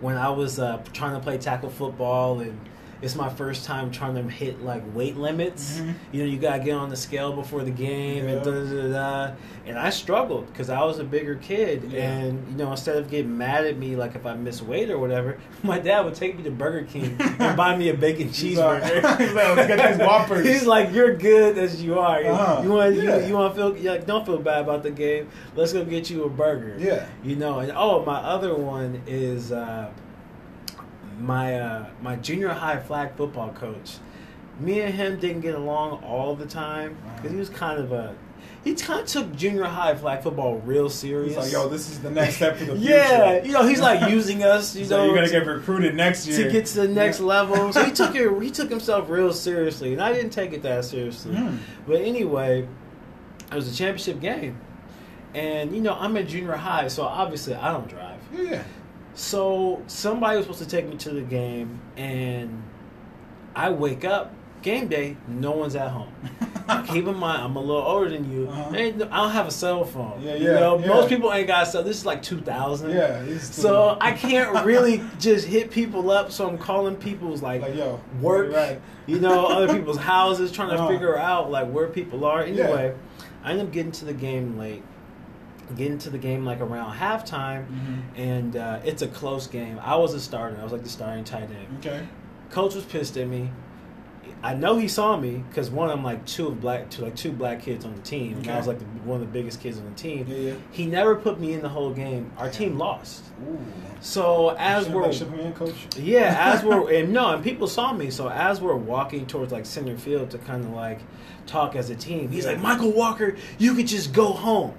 when 0.00 0.16
I 0.16 0.30
was 0.30 0.58
uh, 0.58 0.82
trying 0.94 1.12
to 1.14 1.20
play 1.20 1.36
tackle 1.38 1.68
football 1.70 2.40
and 2.40 2.58
it's 3.04 3.14
my 3.14 3.28
first 3.28 3.64
time 3.66 3.90
trying 3.90 4.14
to 4.14 4.22
hit 4.22 4.62
like 4.64 4.82
weight 4.94 5.16
limits. 5.16 5.78
Mhm. 5.78 5.94
You 6.12 6.22
know, 6.22 6.28
you 6.30 6.38
gotta 6.38 6.62
get 6.64 6.72
on 6.72 6.88
the 6.88 6.96
scale 6.96 7.32
before 7.34 7.62
the 7.62 7.70
game 7.70 8.26
and 8.26 8.38
Yeah. 8.38 8.42
da 8.42 8.50
da 8.50 8.82
da 8.82 8.92
da. 9.28 9.32
And 9.66 9.78
I 9.78 9.90
struggled 9.90 10.46
because 10.46 10.70
I 10.70 10.82
was 10.84 10.98
a 10.98 11.04
bigger 11.04 11.34
kid, 11.36 11.90
Yeah. 11.90 12.02
and 12.10 12.42
you 12.50 12.56
know, 12.64 12.70
instead 12.70 12.96
of 12.96 13.10
getting 13.10 13.36
mad 13.36 13.66
at 13.66 13.76
me 13.78 13.94
like 13.96 14.14
if 14.14 14.24
I 14.26 14.34
miss 14.34 14.62
weight 14.62 14.90
or 14.90 14.98
whatever, 14.98 15.36
my 15.62 15.78
dad 15.78 16.04
would 16.04 16.14
take 16.14 16.36
me 16.36 16.42
to 16.44 16.50
Burger 16.50 16.86
King 16.90 17.16
and 17.38 17.56
buy 17.56 17.76
me 17.76 17.90
a 17.90 17.94
bacon 17.94 18.28
cheeseburger. 18.28 18.84
he's 19.18 19.32
like, 19.34 19.56
"Let's 19.56 19.68
get 19.68 19.98
these 19.98 20.06
Whoppers." 20.06 20.46
He's 20.46 20.66
like, 20.66 20.92
"You're 20.92 21.14
good 21.16 21.58
as 21.58 21.82
you 21.82 21.98
are. 21.98 22.22
You- 22.22 22.28
Uh-huh. 22.28 22.62
You 22.62 22.70
want 22.72 22.94
Yeah. 22.96 23.18
you, 23.18 23.26
you 23.28 23.34
want 23.34 23.54
to 23.54 23.60
feel 23.76 23.92
like, 23.92 24.06
don't 24.06 24.24
feel 24.24 24.38
bad 24.38 24.62
about 24.62 24.82
the 24.82 24.90
game. 24.90 25.28
Let's 25.54 25.72
go 25.74 25.84
get 25.84 26.08
you 26.10 26.24
a 26.24 26.28
burger." 26.30 26.74
Yeah. 26.78 27.04
You 27.22 27.36
know, 27.36 27.58
and 27.58 27.70
oh, 27.76 28.02
my 28.04 28.16
other 28.18 28.54
one 28.54 29.00
is 29.06 29.52
uh, 29.52 29.88
my 31.18 31.60
uh, 31.60 31.86
my 32.02 32.16
junior 32.16 32.48
high 32.50 32.78
flag 32.80 33.14
football 33.16 33.50
coach. 33.52 33.96
Me 34.60 34.80
and 34.82 34.94
him 34.94 35.18
didn't 35.18 35.40
get 35.40 35.54
along 35.54 36.02
all 36.04 36.36
the 36.36 36.46
time 36.46 36.96
because 37.16 37.32
he 37.32 37.36
was 37.38 37.48
kind 37.50 37.80
of 37.80 37.90
a 37.92 38.14
he 38.62 38.74
kind 38.74 39.00
of 39.00 39.06
took 39.06 39.34
junior 39.34 39.64
high 39.64 39.94
flag 39.94 40.22
football 40.22 40.58
real 40.60 40.88
serious. 40.88 41.34
He's 41.34 41.44
like, 41.44 41.52
yo, 41.52 41.68
this 41.68 41.90
is 41.90 42.00
the 42.00 42.10
next 42.10 42.36
step 42.36 42.56
for 42.56 42.64
the 42.64 42.76
future. 42.76 42.90
yeah, 42.94 43.42
you 43.42 43.52
know, 43.52 43.66
he's 43.66 43.80
like 43.80 44.08
using 44.12 44.42
us. 44.42 44.74
You 44.74 44.80
He's 44.82 44.90
know, 44.90 44.98
like, 44.98 45.06
you're 45.06 45.14
gonna 45.16 45.26
to- 45.26 45.32
get 45.32 45.46
recruited 45.46 45.94
next 45.94 46.26
year 46.26 46.44
to 46.44 46.50
get 46.52 46.66
to 46.66 46.82
the 46.82 46.88
next 46.88 47.20
Yeah. 47.20 47.26
level. 47.26 47.72
So 47.72 47.84
he 47.84 47.90
took 48.00 48.14
it. 48.14 48.42
He 48.42 48.50
took 48.50 48.70
himself 48.70 49.10
real 49.10 49.32
seriously, 49.32 49.92
and 49.92 50.00
I 50.02 50.12
didn't 50.12 50.30
take 50.30 50.52
it 50.52 50.62
that 50.62 50.84
seriously. 50.84 51.34
Mm. 51.34 51.58
But 51.86 52.00
anyway, 52.02 52.66
it 53.50 53.54
was 53.54 53.70
a 53.70 53.74
championship 53.76 54.20
game, 54.20 54.56
and 55.34 55.74
you 55.74 55.80
know 55.82 55.94
I'm 55.94 56.16
at 56.16 56.28
junior 56.28 56.52
high, 56.52 56.88
so 56.88 57.02
obviously 57.02 57.54
I 57.54 57.72
don't 57.72 57.88
drive. 57.88 58.20
Yeah. 58.32 58.62
So 59.14 59.82
somebody 59.86 60.36
was 60.36 60.46
supposed 60.46 60.62
to 60.62 60.68
take 60.68 60.88
me 60.88 60.96
to 60.96 61.10
the 61.10 61.20
game, 61.22 61.80
and 61.96 62.62
I 63.54 63.70
wake 63.70 64.04
up 64.04 64.32
game 64.62 64.88
day. 64.88 65.16
No 65.28 65.52
one's 65.52 65.76
at 65.76 65.90
home. 65.90 66.12
Keep 66.88 67.06
in 67.08 67.16
mind, 67.16 67.42
I'm 67.42 67.54
a 67.56 67.60
little 67.60 67.82
older 67.82 68.08
than 68.08 68.32
you. 68.32 68.48
Uh-huh. 68.48 68.70
I 68.74 68.90
don't 68.90 69.30
have 69.30 69.46
a 69.46 69.50
cell 69.50 69.84
phone. 69.84 70.22
Yeah, 70.22 70.34
You 70.36 70.46
yeah, 70.46 70.60
know, 70.60 70.78
yeah. 70.78 70.86
most 70.88 71.10
people 71.10 71.30
ain't 71.30 71.46
got 71.46 71.64
a 71.64 71.66
cell. 71.70 71.82
This 71.84 71.98
is 71.98 72.06
like 72.06 72.22
2000. 72.22 72.90
Yeah. 72.90 73.38
So 73.38 73.98
I 74.00 74.12
can't 74.12 74.64
really 74.64 75.02
just 75.20 75.46
hit 75.46 75.70
people 75.70 76.10
up. 76.10 76.32
So 76.32 76.48
I'm 76.48 76.56
calling 76.56 76.96
people's 76.96 77.42
like, 77.42 77.60
like 77.60 77.74
yo 77.76 78.00
work, 78.20 78.50
Right. 78.54 78.80
you 79.06 79.20
know, 79.20 79.44
other 79.46 79.72
people's 79.74 79.98
houses, 80.14 80.50
trying 80.50 80.70
to 80.70 80.76
Uh-huh. 80.76 80.88
figure 80.88 81.18
out 81.18 81.50
like 81.50 81.70
where 81.70 81.86
people 81.88 82.24
are. 82.24 82.42
Anyway, 82.42 82.94
I 83.44 83.50
end 83.52 83.60
up 83.60 83.70
getting 83.70 83.92
to 83.92 84.06
the 84.06 84.14
game 84.14 84.56
late. 84.58 84.82
Getting 85.76 85.98
to 85.98 86.10
the 86.10 86.18
game 86.18 86.44
like 86.44 86.60
around 86.60 86.94
halftime, 86.96 87.64
Mhm. 87.66 88.02
and 88.16 88.56
uh, 88.56 88.80
it's 88.84 89.02
a 89.02 89.08
close 89.08 89.46
game. 89.46 89.80
I 89.82 89.96
was 89.96 90.12
a 90.14 90.20
starter. 90.20 90.56
I 90.60 90.62
was 90.62 90.72
like 90.72 90.82
the 90.82 90.88
starting 90.90 91.24
tight 91.24 91.44
end. 91.50 91.78
Okay. 91.84 92.06
Coach 92.50 92.74
was 92.74 92.84
pissed 92.84 93.16
at 93.16 93.26
me. 93.28 93.50
I 94.42 94.52
know 94.52 94.76
he 94.76 94.88
saw 94.88 95.16
me 95.16 95.42
because 95.48 95.70
one, 95.70 95.88
I'm 95.88 96.04
like 96.04 96.24
two 96.26 96.48
of 96.48 96.60
black, 96.60 96.90
two 96.90 97.02
like 97.02 97.16
two 97.16 97.32
black 97.32 97.62
kids 97.62 97.86
on 97.86 97.94
the 97.94 98.02
team, 98.02 98.36
and 98.38 98.50
I 98.50 98.58
was 98.58 98.66
like 98.66 98.78
the, 98.78 98.84
one 99.04 99.14
of 99.18 99.26
the 99.26 99.32
biggest 99.32 99.60
kids 99.62 99.78
on 99.78 99.84
the 99.86 99.90
team. 99.92 100.26
Yeah. 100.28 100.36
Yeah. 100.36 100.54
He 100.70 100.84
never 100.84 101.16
put 101.16 101.40
me 101.40 101.54
in 101.54 101.62
the 101.62 101.68
whole 101.70 101.90
game. 101.94 102.30
Our 102.36 102.50
team 102.50 102.76
lost. 102.76 103.24
Ooh. 103.48 103.58
So 104.00 104.50
as 104.58 104.86
we're 104.88 105.10
coach. 105.52 105.86
yeah, 105.96 106.52
as 106.52 106.62
we're 106.62 106.90
and 106.94 107.10
no, 107.12 107.30
and 107.34 107.42
people 107.42 107.66
saw 107.66 107.94
me. 107.94 108.10
So 108.10 108.28
as 108.28 108.60
we're 108.60 108.76
walking 108.76 109.24
towards 109.26 109.50
like 109.50 109.64
center 109.64 109.96
field 109.96 110.30
to 110.32 110.38
kind 110.38 110.62
of 110.62 110.72
like 110.72 111.00
talk 111.46 111.74
as 111.74 111.88
a 111.88 111.94
team, 111.96 112.30
he's 112.30 112.44
Yeah. 112.44 112.52
like, 112.52 112.60
Michael 112.60 112.92
Walker, 112.92 113.36
you 113.58 113.74
could 113.74 113.86
just 113.86 114.12
go 114.12 114.26
home. 114.26 114.74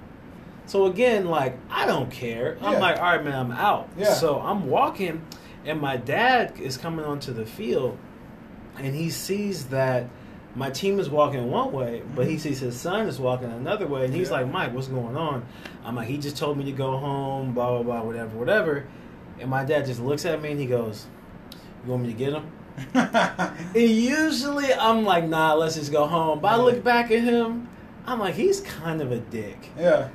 So 0.66 0.86
again, 0.86 1.26
like 1.26 1.56
I 1.70 1.86
don't 1.86 2.10
care. 2.10 2.58
I'm 2.60 2.74
Yeah. 2.74 2.78
like, 2.80 2.96
all 2.98 3.04
right, 3.04 3.24
man, 3.24 3.34
I'm 3.34 3.52
out. 3.52 3.88
Yeah. 3.96 4.12
So 4.12 4.40
I'm 4.40 4.68
walking, 4.68 5.22
and 5.64 5.80
my 5.80 5.96
dad 5.96 6.54
is 6.60 6.76
coming 6.76 7.04
onto 7.04 7.32
the 7.32 7.46
field, 7.46 7.96
and 8.78 8.94
he 8.94 9.10
sees 9.10 9.66
that 9.66 10.08
my 10.54 10.70
team 10.70 10.98
is 10.98 11.08
walking 11.10 11.50
one 11.50 11.70
way, 11.70 12.02
but 12.14 12.26
he 12.26 12.32
mm-hmm. 12.32 12.40
sees 12.40 12.60
his 12.60 12.76
son 12.80 13.06
is 13.06 13.18
walking 13.20 13.50
another 13.52 13.86
way, 13.86 14.06
and 14.06 14.14
he's 14.14 14.28
Yeah. 14.30 14.38
like, 14.40 14.50
Mike, 14.50 14.74
what's 14.74 14.88
going 14.88 15.16
on? 15.16 15.44
I'm 15.84 15.94
like, 15.94 16.08
he 16.08 16.16
just 16.18 16.36
told 16.36 16.56
me 16.58 16.64
to 16.64 16.72
go 16.72 16.96
home, 16.96 17.52
blah 17.52 17.70
blah 17.70 17.82
blah, 17.82 18.02
whatever, 18.02 18.36
whatever. 18.38 18.84
And 19.38 19.50
my 19.50 19.64
dad 19.64 19.84
just 19.86 20.00
looks 20.00 20.24
at 20.24 20.40
me 20.40 20.52
and 20.52 20.58
he 20.60 20.64
goes, 20.66 21.06
"You 21.84 21.90
want 21.92 22.04
me 22.04 22.08
to 22.12 22.14
get 22.18 22.32
him?" 22.32 22.50
And 22.94 23.74
usually 23.90 24.72
I'm 24.72 25.04
like, 25.04 25.24
"Nah, 25.24 25.52
let's 25.54 25.74
just 25.76 25.92
go 25.92 26.06
home." 26.06 26.40
But 26.40 26.52
I 26.52 26.56
look 26.56 26.82
back 26.82 27.10
at 27.10 27.20
him, 27.22 27.68
I'm 28.06 28.18
like, 28.18 28.34
he's 28.34 28.60
kind 28.62 29.00
of 29.02 29.12
a 29.12 29.18
dick. 29.18 29.70
yeah. 29.78 30.08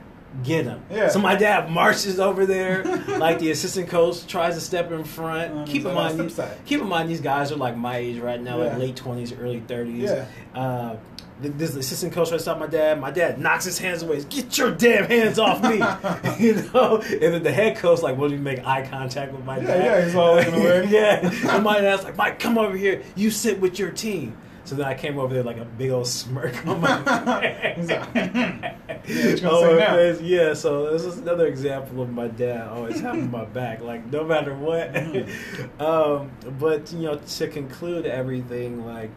Get 0.44 0.64
him. 0.66 0.82
Yeah. 0.90 1.10
So 1.10 1.20
my 1.20 1.36
dad 1.36 1.70
marches 1.70 2.18
over 2.20 2.46
there, 2.46 2.84
like 3.20 3.40
the 3.40 3.52
assistant 3.52 3.90
coach 3.90 4.26
tries 4.28 4.56
to 4.56 4.62
step 4.62 4.90
in 4.92 5.04
front. 5.04 5.54
Um, 5.54 5.66
keep 5.66 5.84
in 5.86 5.94
mind, 5.94 6.34
keep 6.66 6.80
in 6.82 6.88
mind, 6.88 7.10
these 7.10 7.20
guys 7.20 7.52
are 7.52 7.58
like 7.58 7.76
my 7.76 7.98
age 7.98 8.18
right 8.20 8.40
now, 8.42 8.58
Yeah. 8.58 8.70
like 8.70 8.78
late 8.78 8.96
twenties, 8.96 9.34
early 9.34 9.60
thirties. 9.60 10.10
Yeah. 10.10 10.26
Uh, 10.56 10.96
this 11.42 11.76
assistant 11.76 12.14
coach 12.14 12.30
tries 12.30 12.40
to 12.40 12.44
stop 12.44 12.60
my 12.60 12.68
dad. 12.68 13.02
My 13.02 13.10
dad 13.12 13.40
knocks 13.42 13.66
his 13.66 13.78
hands 13.80 14.04
away. 14.04 14.24
Get 14.24 14.58
your 14.58 14.72
damn 14.72 15.06
hands 15.06 15.38
off 15.40 15.62
me, 15.64 15.78
you 16.40 16.56
know. 16.74 17.02
And 17.02 17.34
then 17.34 17.44
the 17.44 17.52
head 17.52 17.76
coach 17.78 18.02
like, 18.02 18.16
"What 18.18 18.30
do 18.30 18.36
you 18.36 18.42
make 18.42 18.66
eye 18.66 18.88
contact 18.88 19.34
with 19.34 19.44
my 19.44 19.58
Yeah, 19.58 19.64
dad?" 19.68 19.84
yeah, 19.86 20.06
he's 20.06 20.16
all 20.16 20.36
looking 20.36 20.54
away. 20.54 20.88
yeah. 20.88 21.30
And 21.56 21.64
my 21.64 21.82
dad's 21.82 22.04
like, 22.06 22.16
"Mike, 22.16 22.40
come 22.40 22.58
over 22.58 22.78
here. 22.78 23.04
You 23.16 23.32
sit 23.32 23.60
with 23.60 23.80
your 23.80 23.90
team." 23.92 24.38
So 24.64 24.76
then 24.76 24.86
I 24.86 24.94
came 24.94 25.18
over 25.18 25.34
there 25.34 25.44
like 25.44 25.58
a 25.58 25.66
big 25.66 25.90
old 25.90 26.08
smirk 26.08 26.66
on 26.68 26.82
my 26.82 26.98
face. 27.52 27.90
Yeah, 27.90 28.06
what 28.88 29.10
you 29.10 29.38
gonna 29.40 29.56
On 29.56 29.62
say 29.62 29.74
my 29.74 29.80
now? 29.80 29.96
face. 29.96 30.22
Yeah, 30.22 30.54
so 30.54 30.92
this 30.92 31.04
is 31.04 31.18
another 31.18 31.48
example 31.48 32.02
of 32.02 32.12
my 32.12 32.28
dad 32.28 32.68
always 32.70 33.00
having 33.00 33.32
my 33.32 33.46
back, 33.60 33.82
like 33.82 34.06
no 34.12 34.24
matter 34.24 34.56
what. 34.56 34.94
Mm-hmm. 34.94 35.82
um, 35.82 36.32
but 36.60 36.92
you 36.94 37.00
know, 37.00 37.16
to 37.16 37.48
conclude 37.48 38.06
everything, 38.06 38.86
like, 38.86 39.10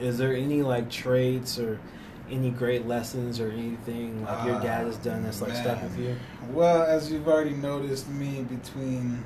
is 0.00 0.18
there 0.18 0.34
any 0.34 0.62
like 0.62 0.90
traits 0.90 1.58
or 1.58 1.80
any 2.30 2.50
great 2.50 2.86
lessons 2.86 3.40
or 3.40 3.50
anything 3.50 4.24
like 4.24 4.46
your 4.46 4.60
dad 4.60 4.86
has 4.86 4.96
done 4.98 5.22
that's 5.22 5.42
like 5.42 5.54
stuck 5.54 5.82
with 5.82 5.98
you? 5.98 6.16
Well, 6.50 6.82
as 6.82 7.10
you've 7.10 7.28
already 7.28 7.50
noticed, 7.54 8.08
me 8.08 8.42
between 8.42 9.24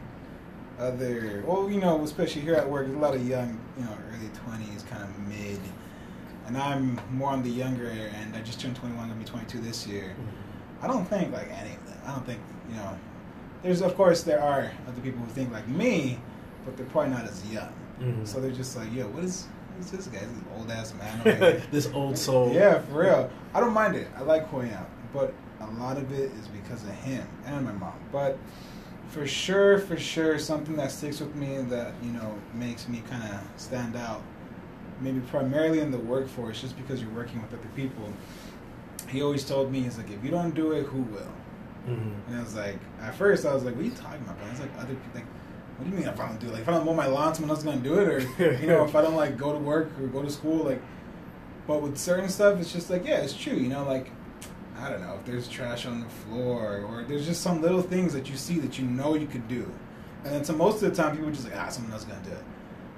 other, 0.79 1.43
well, 1.47 1.71
you 1.71 1.81
know, 1.81 2.03
especially 2.03 2.43
here 2.43 2.55
at 2.55 2.69
work, 2.69 2.87
there's 2.87 2.97
a 2.99 3.01
lot 3.01 3.15
of 3.15 3.27
young, 3.27 3.59
you 3.79 3.85
know, 3.85 3.97
early 4.13 4.29
twenties, 4.45 4.85
kind 4.91 5.03
of 5.03 5.19
mid, 5.29 5.59
and 6.47 6.57
I'm 6.57 7.01
more 7.13 7.31
on 7.31 7.43
the 7.43 7.51
younger 7.51 7.89
end. 7.89 8.35
I 8.37 8.41
just 8.43 8.61
turned 8.61 8.77
21, 8.77 9.09
gonna 9.09 9.19
be 9.19 9.25
22 9.25 9.59
this 9.61 9.87
year. 9.87 10.15
I 10.83 10.87
don't 10.87 11.05
think 11.07 11.33
like 11.33 11.49
any 11.51 11.75
of 11.75 11.87
them. 11.87 11.99
I 12.07 12.13
don't 12.13 12.27
think 12.27 12.41
you 12.69 12.77
know. 12.77 12.97
There's 13.63 13.81
of 13.81 13.97
course 13.97 14.23
there 14.23 14.41
are 14.43 14.71
other 14.87 15.01
people 15.03 15.21
who 15.21 15.31
think 15.31 15.53
like 15.53 15.67
me, 15.69 16.19
but 16.65 16.77
they're 16.77 16.87
probably 16.87 17.11
not 17.13 17.25
as 17.25 17.45
young. 17.51 17.73
Mhm. 18.01 18.27
So 18.27 18.41
they're 18.41 18.51
just 18.51 18.77
like, 18.77 18.93
yo, 18.95 19.07
what 19.09 19.25
is 19.25 19.47
who's 19.77 19.91
this 19.91 20.07
guy? 20.07 20.21
This 20.21 20.31
old 20.57 20.71
ass 20.71 20.95
man. 20.95 21.63
this 21.71 21.89
old 21.95 22.17
soul. 22.19 22.53
Yeah, 22.53 22.81
for 22.81 23.01
real. 23.01 23.31
I 23.55 23.61
don't 23.61 23.73
mind 23.73 23.97
it. 23.97 24.09
I 24.17 24.21
like 24.23 24.47
Hoi 24.49 24.65
Am, 24.67 24.87
but 25.13 25.33
a 25.61 25.67
lot 25.81 25.97
of 25.97 26.13
it 26.13 26.31
is 26.39 26.49
because 26.49 26.83
of 26.85 26.91
him 26.91 27.27
and 27.47 27.65
my 27.65 27.73
mom. 27.73 27.95
But 28.13 28.39
for 29.11 29.27
sure, 29.27 29.79
for 29.79 29.97
sure, 29.97 30.39
something 30.39 30.77
that 30.77 30.91
sticks 30.91 31.21
with 31.21 31.35
me 31.35 31.59
that 31.69 31.93
you 32.03 32.11
know 32.13 32.35
makes 32.55 32.89
me 32.89 33.03
kind 33.09 33.23
of 33.23 33.41
stand 33.57 33.97
out, 33.97 34.23
maybe 35.01 35.21
primarily 35.21 35.81
in 35.81 35.91
the 35.91 35.99
workforce, 35.99 36.61
just 36.61 36.77
because 36.77 37.01
you're 37.01 37.11
working 37.11 37.41
with 37.43 37.53
other 37.53 37.69
people. 37.75 38.13
He 39.09 39.23
always 39.23 39.45
told 39.45 39.71
me, 39.71 39.83
he's 39.83 39.97
like, 39.99 40.11
if 40.11 40.23
you 40.25 40.31
don't 40.31 40.55
do 40.55 40.73
it, 40.73 40.85
who 40.87 41.03
will? 41.03 41.33
Mhm. 41.89 42.13
And 42.29 42.37
I 42.37 42.41
was 42.41 42.57
like, 42.57 42.79
at 43.01 43.15
first 43.15 43.47
I 43.47 43.55
was 43.55 43.63
like, 43.63 43.75
what 43.77 43.83
are 43.83 43.89
you 43.89 43.91
talking 43.93 44.21
about? 44.23 44.37
But 44.41 44.49
I 44.49 44.51
was 44.51 44.61
like, 44.61 44.71
other 44.79 44.95
people, 44.95 45.11
like, 45.15 45.27
what 45.79 45.85
do 45.85 45.91
you 45.91 45.97
mean 45.97 46.09
if 46.09 46.19
I 46.19 46.27
don't 46.27 46.41
do 46.41 46.49
it? 46.49 46.53
Like, 46.55 46.63
if 46.63 46.69
I 46.69 46.73
don't 46.73 46.85
mow 46.85 46.95
my 46.95 47.07
lawn, 47.07 47.33
someone 47.35 47.51
else 47.51 47.61
is 47.61 47.65
gonna 47.65 47.81
do 47.81 47.99
it, 48.01 48.09
or 48.09 48.53
you 48.61 48.67
know, 48.67 48.85
if 48.85 48.97
I 48.97 49.03
don't 49.03 49.15
like 49.15 49.37
go 49.37 49.53
to 49.53 49.59
work 49.59 49.91
or 50.01 50.07
go 50.09 50.23
to 50.23 50.31
school, 50.31 50.65
like. 50.65 50.83
But 51.67 51.83
with 51.83 51.99
certain 51.99 52.29
stuff, 52.29 52.61
it's 52.61 52.73
just 52.73 52.91
like, 52.91 53.05
yeah, 53.05 53.17
it's 53.19 53.35
true. 53.37 53.55
You 53.55 53.69
know, 53.69 53.85
like, 53.85 54.11
I 54.81 54.91
don't 54.91 55.01
know 55.01 55.15
if 55.19 55.25
there's 55.25 55.49
trash 55.49 55.87
on 55.87 56.01
the 56.01 56.09
floor 56.09 56.85
or 56.89 57.05
there's 57.05 57.27
just 57.27 57.41
some 57.43 57.63
little 57.63 57.83
things 57.83 58.13
that 58.13 58.29
you 58.29 58.37
see 58.37 58.59
that 58.61 58.79
you 58.79 58.85
know 58.87 59.15
you 59.15 59.27
could 59.27 59.49
do, 59.49 59.71
and 60.25 60.35
then 60.35 60.45
so 60.45 60.53
most 60.55 60.83
of 60.83 60.91
the 60.91 61.03
time 61.03 61.13
people 61.13 61.29
are 61.29 61.33
just 61.33 61.45
like, 61.49 61.57
ah, 61.59 61.69
someone 61.69 61.93
else 61.93 62.03
is 62.03 62.09
gonna 62.09 62.21
do 62.25 62.33
it, 62.33 62.45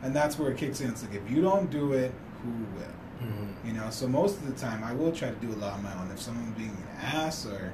and 0.03 0.15
that's 0.15 0.39
where 0.39 0.51
it 0.51 0.57
kicks 0.59 0.81
in. 0.81 0.89
It's 0.91 1.03
like 1.05 1.15
if 1.15 1.31
you 1.31 1.41
don't 1.43 1.71
do 1.71 1.93
it, 1.93 2.13
who 2.43 2.51
will? 2.77 3.27
Mhm. 3.29 3.55
You 3.67 3.73
know, 3.73 3.91
so 3.91 4.07
most 4.09 4.37
of 4.39 4.47
the 4.47 4.53
time 4.61 4.83
I 4.85 4.93
will 4.93 5.13
try 5.13 5.29
to 5.31 5.35
do 5.37 5.49
a 5.53 5.59
lot 5.59 5.75
on 5.75 5.83
my 5.83 5.93
own. 6.01 6.11
If 6.13 6.21
someone's 6.21 6.57
being 6.57 6.71
an 6.71 7.05
ass 7.05 7.47
or 7.47 7.73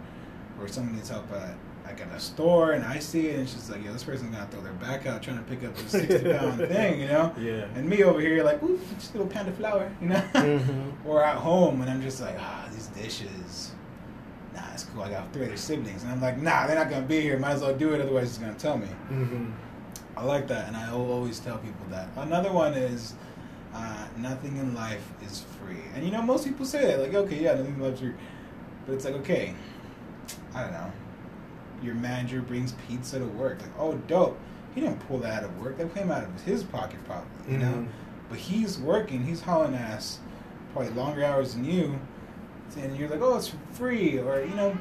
or 0.61 0.69
someone 0.69 0.95
needs 0.97 1.09
help 1.11 1.31
at 1.33 1.55
like 1.85 2.01
at 2.01 2.09
a 2.17 2.19
store 2.19 2.73
and 2.73 2.83
I 2.83 2.99
see 2.99 3.27
it 3.29 3.35
and 3.35 3.43
it's 3.43 3.53
just 3.53 3.69
like, 3.71 3.85
yo, 3.85 3.93
this 3.93 4.05
person's 4.05 4.35
gonna 4.35 4.47
throw 4.51 4.63
their 4.63 4.73
back 4.75 5.05
out 5.05 5.23
trying 5.23 5.37
to 5.37 5.43
pick 5.45 5.63
up 5.65 5.77
a 5.77 5.89
sixty 5.89 6.33
pound 6.33 6.59
thing, 6.69 7.01
you 7.01 7.09
know? 7.09 7.35
Yeah. 7.39 7.67
And 7.75 7.87
me 7.87 8.03
over 8.05 8.21
here 8.21 8.43
like, 8.43 8.63
ooh, 8.63 8.81
just 8.99 9.15
a 9.15 9.19
little 9.19 9.31
panda 9.31 9.53
flower, 9.53 9.93
you 10.01 10.09
know? 10.09 10.23
Mhm. 10.33 10.93
or 11.07 11.23
at 11.23 11.37
home 11.37 11.83
and 11.83 11.91
I'm 11.91 12.01
just 12.01 12.23
like, 12.23 12.37
ah, 12.41 12.67
these 12.73 12.87
dishes. 12.87 13.73
Nah, 14.75 14.81
it's 14.81 14.85
cool. 14.93 15.03
I 15.03 15.11
got 15.11 15.33
three 15.33 15.47
other 15.47 15.57
siblings, 15.57 16.03
and 16.03 16.11
I'm 16.13 16.21
like, 16.21 16.39
nah, 16.39 16.67
they're 16.67 16.75
not 16.77 16.91
gonna 16.91 17.07
be 17.07 17.21
here. 17.21 17.39
Might 17.39 17.53
as 17.53 17.61
well 17.61 17.75
do 17.77 17.95
it, 17.95 18.01
otherwise, 18.01 18.25
it's 18.31 18.39
gonna 18.39 18.55
tell 18.55 18.77
me. 18.77 18.89
Mhm. 19.11 19.53
I 20.17 20.25
like 20.25 20.49
that, 20.49 20.67
and 20.69 20.77
I 20.77 20.91
always 20.91 21.39
tell 21.39 21.59
people 21.59 21.87
that. 21.91 22.09
Another 22.17 22.53
one 22.53 22.75
is 22.75 23.15
uh, 23.75 24.07
nothing 24.19 24.57
in 24.57 24.75
life 24.75 25.07
is 25.25 25.45
free, 25.61 25.83
and 25.95 26.05
you 26.05 26.11
know 26.11 26.23
most 26.23 26.45
people 26.45 26.65
say 26.67 26.87
that, 26.87 27.01
like, 27.01 27.15
okay, 27.15 27.43
yeah, 27.43 27.55
nothing 27.55 27.75
in 27.75 27.81
life 27.83 27.95
is 27.95 28.01
free, 28.01 28.13
but 28.87 28.93
it's 28.95 29.05
like, 29.05 29.15
okay, 29.15 29.55
I 30.55 30.63
don't 30.63 30.73
know. 30.73 30.93
Your 31.83 31.95
manager 31.95 32.41
brings 32.41 32.73
pizza 32.89 33.19
to 33.19 33.25
work, 33.27 33.61
like, 33.61 33.71
oh, 33.79 33.95
dope. 34.09 34.39
He 34.75 34.81
didn't 34.81 34.99
pull 35.07 35.19
that 35.19 35.45
out 35.45 35.45
of 35.45 35.61
work; 35.61 35.79
that 35.79 35.95
came 35.95 36.11
out 36.11 36.25
of 36.25 36.43
his 36.43 36.65
pocket, 36.65 36.99
probably, 37.05 37.53
you 37.53 37.59
know. 37.59 37.67
Mhm. 37.73 37.87
But 38.29 38.39
he's 38.39 38.77
working; 38.79 39.25
he's 39.25 39.43
hauling 39.43 39.75
ass, 39.77 40.19
probably 40.73 40.93
longer 40.95 41.25
hours 41.25 41.55
than 41.55 41.65
you, 41.65 42.01
and 42.77 42.97
you're 42.97 43.09
like, 43.09 43.21
oh, 43.21 43.37
it's 43.37 43.49
for 43.49 43.57
free, 43.73 44.19
or 44.19 44.41
you 44.41 44.55
know, 44.55 44.77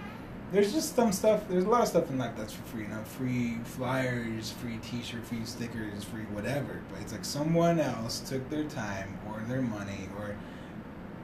there's 0.51 0.71
just 0.73 0.95
some 0.95 1.11
stuff. 1.11 1.47
There's 1.49 1.65
a 1.65 1.69
lot 1.69 1.81
of 1.81 1.87
stuff 1.87 2.09
in 2.09 2.17
life 2.17 2.33
that's 2.37 2.53
for 2.53 2.63
free. 2.63 2.83
You 2.83 2.89
know, 2.89 3.03
free 3.03 3.57
flyers, 3.63 4.51
free 4.51 4.77
T-shirt, 4.83 5.23
free 5.25 5.45
stickers, 5.45 6.03
free 6.03 6.23
whatever. 6.31 6.81
But 6.91 7.01
it's 7.01 7.11
like 7.11 7.25
someone 7.25 7.79
else 7.79 8.19
took 8.19 8.49
their 8.49 8.63
time 8.65 9.17
or 9.27 9.41
their 9.47 9.61
money, 9.61 10.09
or 10.17 10.35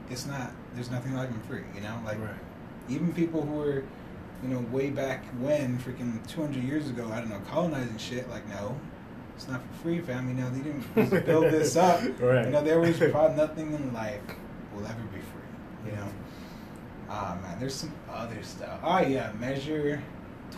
it's 0.09 0.25
not. 0.25 0.51
There's 0.75 0.91
nothing 0.91 1.13
like 1.15 1.29
them 1.29 1.41
free. 1.47 1.63
You 1.75 1.81
know, 1.81 1.99
like 2.05 2.19
Right. 2.19 2.29
even 2.89 3.13
people 3.13 3.41
who 3.43 3.53
were, 3.53 3.83
you 4.43 4.49
know, 4.49 4.59
way 4.71 4.89
back 4.89 5.23
when, 5.39 5.77
freaking 5.79 6.25
200 6.27 6.63
years 6.63 6.89
ago, 6.89 7.09
I 7.11 7.19
don't 7.19 7.29
know, 7.29 7.41
colonizing 7.51 7.97
shit. 7.97 8.29
Like, 8.29 8.47
no, 8.49 8.75
it's 9.35 9.47
not 9.47 9.61
for 9.61 9.73
free, 9.83 9.99
fam. 10.01 10.27
You 10.27 10.35
know, 10.35 10.49
they 10.49 10.59
didn't 10.61 11.25
build 11.25 11.45
this 11.45 11.75
up. 11.75 12.01
Right. 12.19 12.45
You 12.45 12.51
know, 12.51 12.63
there 12.63 12.79
was 12.79 12.97
probably 12.97 13.37
nothing 13.37 13.73
in 13.73 13.93
life 13.93 14.21
will 14.75 14.85
ever 14.85 15.01
be 15.13 15.19
free. 15.19 15.91
You 15.91 15.95
know. 15.97 16.07
Ah 17.09 17.37
man, 17.41 17.59
there's 17.59 17.73
some 17.73 17.91
other 18.11 18.41
stuff. 18.43 18.79
Oh 18.83 18.99
yeah, 18.99 19.31
measure 19.39 20.01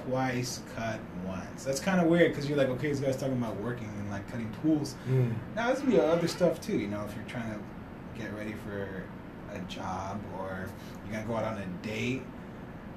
twice, 0.05 0.61
cut 0.75 0.99
once. 1.25 1.63
That's 1.63 1.79
kind 1.79 1.99
of 2.01 2.07
weird 2.07 2.31
because 2.31 2.47
you're 2.47 2.57
like, 2.57 2.69
okay, 2.69 2.89
this 2.89 2.99
guy's 2.99 3.17
talking 3.17 3.37
about 3.37 3.55
working 3.61 3.87
and 3.99 4.09
like 4.09 4.29
cutting 4.31 4.51
tools. 4.61 4.95
Mm. 5.09 5.33
Now 5.55 5.67
there's 5.67 5.79
gonna 5.79 5.91
be 5.91 5.99
other 5.99 6.27
stuff 6.27 6.59
too. 6.61 6.77
You 6.77 6.87
know, 6.87 7.03
if 7.07 7.15
you're 7.15 7.25
trying 7.25 7.51
to 7.53 7.59
get 8.21 8.33
ready 8.35 8.53
for 8.65 9.03
a 9.53 9.59
job 9.67 10.19
or 10.37 10.67
you're 11.05 11.13
gonna 11.15 11.27
go 11.27 11.35
out 11.35 11.43
on 11.45 11.57
a 11.57 11.65
date. 11.87 12.21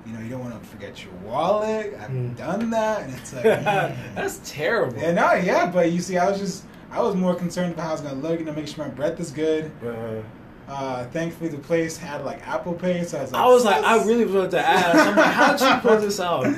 You 0.07 0.13
know, 0.13 0.21
you 0.21 0.29
don't 0.29 0.41
want 0.41 0.63
to 0.63 0.69
forget 0.69 1.03
your 1.03 1.15
wallet. 1.25 1.95
I've 1.99 2.11
Mm. 2.11 2.37
done 2.37 2.69
that, 2.71 3.05
and 3.05 3.15
it's 3.15 3.33
like, 3.33 3.45
mm. 3.45 4.15
That's 4.15 4.39
terrible. 4.45 4.99
and 5.03 5.17
no, 5.17 5.33
yeah, 5.33 5.71
but 5.71 5.91
you 5.93 6.01
see, 6.03 6.19
I 6.19 6.29
was 6.31 6.39
just, 6.39 6.65
I 6.91 7.01
was 7.01 7.15
more 7.17 7.35
concerned 7.35 7.73
about 7.73 7.85
how 7.85 7.89
I 7.89 7.93
was 7.93 8.01
gonna 8.03 8.21
look, 8.21 8.39
you 8.39 8.45
know, 8.45 8.53
make 8.53 8.69
sure 8.69 8.85
my 8.85 8.91
breath 8.91 9.19
is 9.19 9.31
good. 9.31 9.71
Uh, 9.83 10.21
Uh, 10.69 11.05
thankfully, 11.07 11.51
the 11.51 11.59
place 11.59 11.97
had 11.99 12.25
like 12.25 12.47
Apple 12.49 12.73
Pay, 12.75 13.05
so 13.05 13.19
I 13.19 13.23
was 13.23 13.33
like, 13.33 13.43
I 13.43 13.47
was 13.47 13.65
like, 13.65 13.85
I 13.85 14.05
really 14.07 14.25
wanted 14.27 14.53
to 14.53 14.67
ask. 14.67 14.99
I'm 14.99 15.17
like, 15.17 15.27
how'd 15.27 15.61
you 15.61 15.81
pull 15.89 15.99
this 16.01 16.21
out? 16.21 16.47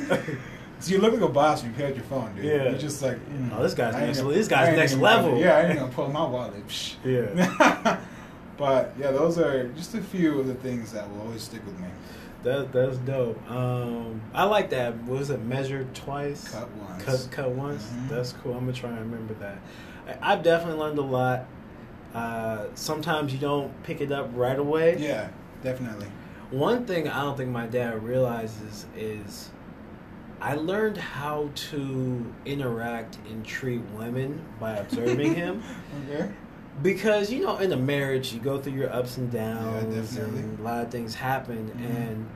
So 0.79 0.93
you 0.93 0.99
look 1.01 1.15
like 1.15 1.23
a 1.23 1.29
boss 1.29 1.63
when 1.63 1.71
you 1.73 1.77
pay 1.79 1.87
with 1.87 1.97
your 1.97 2.05
phone, 2.05 2.37
dude. 2.37 2.45
Yeah. 2.45 2.65
You're 2.69 2.79
just 2.79 3.01
like, 3.01 3.17
mm, 3.31 3.51
Oh, 3.57 3.63
this 3.63 3.73
guy's 3.73 3.95
I 3.95 4.05
next- 4.07 4.21
gonna- 4.21 4.35
this 4.35 4.47
guy's 4.47 4.77
next 4.77 4.93
gonna- 4.93 5.05
level. 5.05 5.39
Yeah, 5.39 5.57
I 5.57 5.63
ain't 5.63 5.79
gonna 5.79 5.91
pull 5.91 6.09
my 6.11 6.23
wallet. 6.23 6.53
Yeah, 7.03 7.99
but 8.59 8.93
yeah, 8.99 9.11
those 9.11 9.39
are 9.39 9.69
just 9.69 9.95
a 9.95 10.03
few 10.03 10.39
of 10.39 10.47
the 10.47 10.55
things 10.55 10.93
that 10.93 11.11
will 11.11 11.23
always 11.23 11.41
stick 11.43 11.65
with 11.65 11.81
me. 11.81 11.89
that 12.43 12.73
that's 12.73 12.99
dope. 12.99 13.41
Um, 13.51 14.21
I 14.35 14.45
like 14.45 14.69
that. 14.71 14.95
What 15.05 15.19
was 15.21 15.31
it? 15.31 15.41
Measured 15.41 15.95
twice, 15.95 16.47
Cut 16.53 16.69
once. 16.73 17.03
cut, 17.05 17.29
cut 17.31 17.51
once. 17.53 17.83
Mhm. 17.87 18.09
That's 18.11 18.33
cool. 18.35 18.53
I'm 18.53 18.61
gonna 18.61 18.73
try 18.75 18.91
and 18.91 18.99
remember 19.01 19.33
that. 19.41 19.57
I, 20.23 20.33
I've 20.35 20.43
definitely 20.43 20.79
learned 20.79 20.99
a 20.99 21.03
lot. 21.03 21.47
Uh, 22.15 22.67
sometimes 22.75 23.33
you 23.33 23.39
don't 23.39 23.71
pick 23.83 24.01
it 24.01 24.11
up 24.13 24.31
right 24.35 24.59
away. 24.59 24.97
Yeah, 24.99 25.29
definitely. 25.63 26.09
One 26.51 26.87
thing 26.87 27.09
I 27.09 27.23
don't 27.23 27.37
think 27.37 27.51
my 27.51 27.67
dad 27.67 28.03
realizes 28.03 28.87
is 28.97 29.51
I 30.41 30.55
learned 30.55 30.97
how 30.97 31.51
to 31.71 32.33
interact 32.45 33.19
and 33.29 33.45
treat 33.45 33.83
women 33.97 34.45
by 34.61 34.73
observing 34.77 35.35
him. 35.35 35.63
Okay. 36.09 36.31
Because 36.83 37.33
you 37.33 37.43
know, 37.43 37.57
in 37.59 37.73
a 37.73 37.77
marriage, 37.77 38.33
you 38.33 38.41
go 38.41 38.61
through 38.61 38.75
your 38.75 38.93
ups 38.93 39.17
and 39.17 39.31
downs, 39.33 39.95
definitely. 40.15 40.41
and 40.41 40.61
a 40.61 40.63
lot 40.63 40.85
of 40.85 40.91
things 40.91 41.15
happen. 41.15 41.71
Mhm. 41.77 41.97
And 42.11 42.27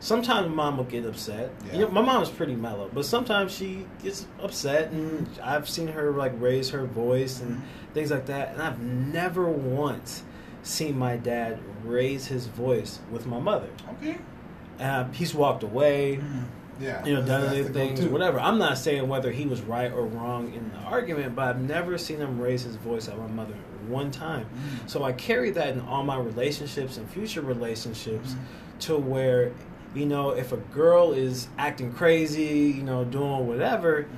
sometimes 0.00 0.54
mom 0.54 0.76
will 0.76 0.84
get 0.84 1.04
upset. 1.06 1.50
Yeah. 1.66 1.72
You 1.72 1.78
know, 1.86 1.90
my 1.90 2.00
mom's 2.02 2.28
pretty 2.30 2.54
mellow, 2.54 2.90
but 2.92 3.04
sometimes 3.04 3.52
she 3.52 3.86
gets 4.02 4.26
upset, 4.42 4.90
and 4.92 5.28
I've 5.42 5.68
seen 5.68 5.88
her 5.88 6.10
like 6.12 6.32
raise 6.38 6.70
her 6.70 6.84
voice 6.86 7.40
and 7.40 7.56
Mhm. 7.58 7.60
things 7.94 8.10
like 8.10 8.26
that. 8.26 8.52
And 8.52 8.62
I've 8.62 8.80
never 8.80 9.48
once 9.48 10.22
seen 10.62 10.98
my 10.98 11.16
dad 11.16 11.58
raise 11.84 12.26
his 12.26 12.46
voice 12.46 12.98
with 13.10 13.26
my 13.26 13.38
mother. 13.38 13.68
Okay. 14.02 14.18
Uh, 14.80 15.04
he's 15.12 15.34
walked 15.34 15.62
away, 15.62 16.16
Mm. 16.16 16.42
Yeah. 16.80 17.04
you 17.06 17.14
know, 17.14 17.22
done 17.22 17.46
other 17.46 17.64
things, 17.64 18.04
whatever. 18.04 18.38
I'm 18.38 18.58
not 18.58 18.76
saying 18.76 19.08
whether 19.08 19.30
he 19.30 19.46
was 19.46 19.62
right 19.62 19.90
or 19.90 20.04
wrong 20.04 20.52
in 20.52 20.70
the 20.70 20.78
argument, 20.78 21.34
but 21.34 21.48
I've 21.48 21.60
never 21.62 21.96
seen 21.96 22.18
him 22.18 22.38
raise 22.40 22.64
his 22.64 22.76
voice 22.76 23.08
at 23.08 23.16
my 23.16 23.28
mother 23.28 23.54
one 23.88 24.10
time. 24.10 24.44
Mm. 24.44 24.90
So 24.90 25.04
I 25.04 25.12
carry 25.12 25.50
that 25.52 25.68
in 25.68 25.80
all 25.80 26.02
my 26.02 26.18
relationships 26.18 26.96
and 26.98 27.08
future 27.08 27.40
relationships 27.40 28.34
Mhm. 28.34 28.78
to 28.80 28.96
where, 28.98 29.52
you 29.96 30.06
know, 30.06 30.30
if 30.30 30.52
a 30.52 30.56
girl 30.58 31.12
is 31.12 31.48
acting 31.58 31.92
crazy, 31.92 32.74
you 32.76 32.82
know, 32.82 33.04
doing 33.04 33.46
whatever, 33.46 34.02
Mhm. 34.02 34.08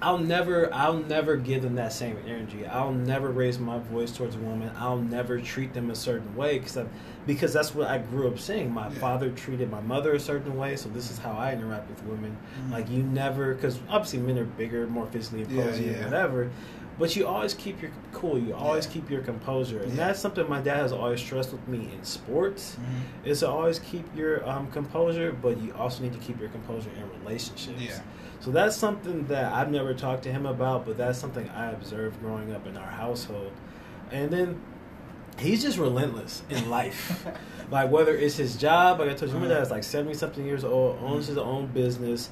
I'll 0.00 0.18
never 0.18 0.72
I'll 0.72 0.94
never 0.98 1.34
give 1.36 1.62
them 1.62 1.74
that 1.74 1.92
same 1.92 2.16
energy. 2.24 2.64
I'll 2.64 2.92
never 2.92 3.30
raise 3.30 3.58
my 3.58 3.78
voice 3.78 4.12
towards 4.12 4.36
a 4.36 4.38
woman. 4.38 4.70
I'll 4.78 4.98
never 4.98 5.40
treat 5.40 5.74
them 5.74 5.90
a 5.90 5.94
certain 5.96 6.36
way 6.36 6.58
because 6.60 6.78
because 7.26 7.52
that's 7.52 7.74
what 7.74 7.88
I 7.88 7.98
grew 7.98 8.28
up 8.28 8.38
seeing. 8.38 8.70
My 8.72 8.84
Yeah. 8.84 8.90
father 9.00 9.30
treated 9.30 9.70
my 9.72 9.80
mother 9.80 10.12
a 10.12 10.20
certain 10.20 10.56
way, 10.56 10.76
so 10.76 10.88
this 10.90 11.10
is 11.10 11.18
how 11.18 11.32
I 11.32 11.52
interact 11.52 11.88
with 11.90 12.04
women. 12.04 12.36
Mhm. 12.68 12.72
Like 12.72 12.88
you 12.88 13.02
never 13.02 13.54
because 13.54 13.80
obviously 13.90 14.20
men 14.20 14.38
are 14.38 14.44
bigger, 14.44 14.86
more 14.86 15.06
physically 15.06 15.44
Yeah, 15.50 15.62
imposing, 15.62 15.90
yeah. 15.92 16.04
whatever. 16.04 16.48
But 16.98 17.14
you 17.14 17.26
always 17.26 17.54
keep 17.54 17.80
your 17.80 17.92
cool. 18.12 18.38
You 18.38 18.54
always 18.54 18.86
Yeah. 18.86 18.92
keep 18.92 19.10
your 19.10 19.20
composure, 19.20 19.78
and 19.80 19.90
Yeah. 19.92 20.08
that's 20.08 20.18
something 20.20 20.48
my 20.48 20.60
dad 20.60 20.78
has 20.78 20.92
always 20.92 21.20
stressed 21.20 21.52
with 21.52 21.66
me 21.68 21.88
in 21.96 22.02
sports. 22.04 22.76
Mhm. 22.76 23.26
Is 23.28 23.40
to 23.40 23.48
always 23.48 23.78
keep 23.78 24.04
your 24.16 24.48
um, 24.48 24.66
composure, 24.72 25.32
but 25.40 25.60
you 25.60 25.72
also 25.78 26.02
need 26.02 26.12
to 26.12 26.18
keep 26.18 26.40
your 26.40 26.48
composure 26.48 26.90
in 26.96 27.20
relationships. 27.24 27.80
Yeah. 27.80 28.00
So 28.40 28.50
that's 28.50 28.76
something 28.76 29.26
that 29.26 29.52
I've 29.52 29.70
never 29.70 29.94
talked 29.94 30.22
to 30.24 30.32
him 30.32 30.46
about, 30.46 30.86
but 30.86 30.96
that's 30.96 31.18
something 31.18 31.48
I 31.56 31.70
observed 31.70 32.20
growing 32.20 32.52
up 32.52 32.66
in 32.66 32.76
our 32.76 32.90
household. 32.90 33.52
And 34.10 34.30
then 34.30 34.60
he's 35.38 35.62
just 35.62 35.78
relentless 35.78 36.42
in 36.50 36.68
life. 36.70 37.24
like 37.70 37.90
whether 37.92 38.14
it's 38.16 38.36
his 38.36 38.56
job, 38.56 38.98
like 38.98 39.10
I 39.10 39.14
told 39.14 39.30
you, 39.32 39.38
my 39.38 39.46
Uh-huh. 39.46 39.54
dad's 39.54 39.70
like 39.70 39.84
seventy 39.84 40.14
something 40.14 40.44
years 40.44 40.64
old, 40.64 40.98
owns 41.04 41.26
his 41.28 41.38
own 41.38 41.66
business, 41.66 42.30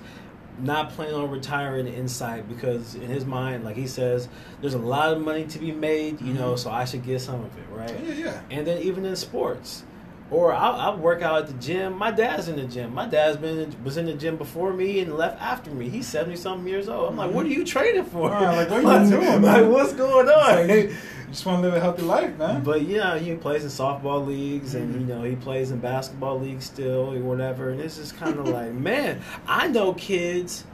not 0.59 0.91
planning 0.91 1.15
on 1.15 1.31
retiring 1.31 1.87
inside 1.87 2.49
because 2.49 2.95
in 2.95 3.03
his 3.09 3.25
mind, 3.25 3.65
like 3.65 3.77
he 3.77 3.87
says, 3.87 4.29
there's 4.61 4.75
a 4.75 4.79
lot 4.79 5.13
of 5.13 5.21
money 5.21 5.45
to 5.45 5.59
be 5.59 5.71
made, 5.73 6.21
you 6.21 6.33
know, 6.33 6.53
Mhm. 6.55 6.59
so 6.59 6.71
I 6.71 6.85
should 6.85 7.05
get 7.05 7.21
some 7.21 7.37
of 7.41 7.57
it, 7.59 7.65
right? 7.75 7.95
Yeah, 8.07 8.15
yeah. 8.15 8.41
And 8.51 8.67
then 8.67 8.79
even 8.83 9.05
in 9.05 9.15
sports. 9.17 9.85
Or 10.29 10.53
I'll, 10.53 10.73
I'll 10.75 10.97
work 10.97 11.23
out 11.23 11.43
at 11.43 11.47
the 11.47 11.53
gym. 11.55 11.97
My 11.97 12.11
dad's 12.11 12.49
in 12.49 12.57
the 12.57 12.65
gym. 12.65 12.93
My 12.93 13.07
dad's 13.07 13.37
been 13.37 13.73
was 13.85 13.97
in 13.97 14.07
the 14.07 14.15
gym 14.15 14.37
before 14.37 14.73
me 14.73 14.99
and 14.99 15.17
left 15.17 15.41
after 15.41 15.71
me. 15.71 15.89
He's 15.89 16.05
seventy 16.09 16.35
something 16.35 16.67
years 16.67 16.89
old. 16.89 17.11
I'm 17.11 17.17
like, 17.17 17.31
what 17.31 17.47
are 17.47 17.49
you 17.49 17.65
training 17.65 18.07
for? 18.07 18.31
Right, 18.31 18.57
like, 18.57 18.71
what 18.71 18.85
are 18.85 19.05
you 19.05 19.11
doing, 19.21 19.43
Like, 19.43 19.67
what's 19.67 19.93
going 19.93 20.29
on? 20.29 20.67
like, 20.69 20.91
just 21.31 21.45
want 21.47 21.59
to 21.63 21.69
live 21.69 21.75
a 21.77 21.81
healthy 21.81 22.03
life, 22.03 22.37
man. 22.39 22.63
But 22.63 22.83
yeah, 22.83 23.19
he 23.19 23.35
plays 23.35 23.63
in 23.65 23.71
softball 23.71 24.27
leagues, 24.27 24.75
and 24.75 24.95
Mhm. 24.95 25.01
you 25.01 25.07
know 25.07 25.23
he 25.23 25.37
plays 25.37 25.71
in 25.71 25.79
basketball 25.81 26.39
leagues 26.41 26.65
still, 26.67 27.13
or 27.15 27.19
whatever. 27.21 27.71
And 27.71 27.81
it's 27.81 27.97
just 27.97 28.17
kind 28.17 28.39
of 28.39 28.49
like, 28.59 28.73
man, 28.73 29.21
I 29.47 29.69
know 29.69 29.93
kids 29.95 30.65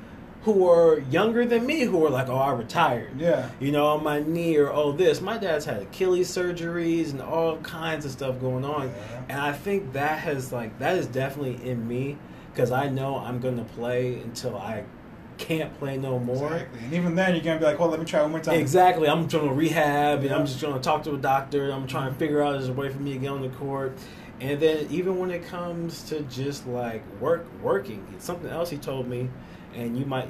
who 0.45 0.69
are 0.69 0.99
younger 1.09 1.45
than 1.45 1.65
me 1.65 1.83
who 1.83 2.05
are 2.05 2.11
like, 2.11 2.29
oh, 2.29 2.35
I 2.35 2.53
retired. 2.53 3.11
yeah. 3.17 3.49
You 3.61 3.71
know, 3.71 3.87
on 3.87 4.03
my 4.03 4.19
knee 4.21 4.57
or 4.57 4.73
oh 4.73 4.91
this. 4.91 5.21
My 5.21 5.39
dad's 5.39 5.65
had 5.65 5.83
Achilles 5.83 6.29
surgeries 6.37 7.13
and 7.13 7.21
all 7.23 7.59
kinds 7.59 8.05
of 8.05 8.11
stuff 8.11 8.41
going 8.41 8.65
on, 8.65 8.89
Yeah. 8.89 9.21
and 9.29 9.41
I 9.41 9.53
think 9.53 9.93
that 9.93 10.19
has 10.21 10.53
like 10.53 10.79
that 10.81 10.97
is 10.97 11.07
definitely 11.07 11.61
in 11.69 11.87
me 11.87 12.17
because 12.53 12.73
I 12.73 12.89
know 12.89 13.17
I'm 13.19 13.39
gonna 13.39 13.65
play 13.77 14.15
until 14.17 14.57
I 14.57 14.83
can't 15.43 15.77
play 15.79 15.97
no 15.97 16.19
more. 16.19 16.53
Exactly. 16.55 16.81
And 16.85 16.95
even 16.95 17.15
then, 17.15 17.35
you're 17.35 17.45
gonna 17.45 17.59
be 17.59 17.65
like, 17.67 17.79
"Well, 17.79 17.89
let 17.89 18.01
me 18.01 18.07
try 18.07 18.23
one 18.23 18.31
more 18.31 18.41
time." 18.41 18.55
Exactly. 18.59 19.09
I'm 19.09 19.29
trying 19.29 19.49
to 19.49 19.55
rehab, 19.55 20.23
and 20.23 20.33
I'm 20.35 20.47
just 20.47 20.61
going 20.61 20.75
to 20.75 20.81
talk 20.81 21.03
to 21.05 21.15
a 21.15 21.19
doctor. 21.19 21.71
I'm 21.71 21.87
trying 21.87 22.13
to 22.13 22.19
figure 22.19 22.43
out 22.43 22.53
there's 22.53 22.69
a 22.69 22.73
way 22.73 22.89
for 22.89 22.99
me 23.01 23.13
to 23.15 23.19
get 23.19 23.29
on 23.31 23.43
the 23.43 23.49
court. 23.49 23.97
And 24.41 24.59
then 24.61 24.87
even 24.91 25.19
when 25.19 25.31
it 25.31 25.45
comes 25.47 26.03
to 26.05 26.21
just 26.23 26.67
like 26.67 27.03
work, 27.21 27.47
working, 27.63 28.05
it's 28.15 28.25
something 28.25 28.51
else 28.51 28.71
he 28.71 28.77
told 28.77 29.07
me, 29.07 29.29
and 29.75 29.97
you 29.97 30.05
might 30.05 30.29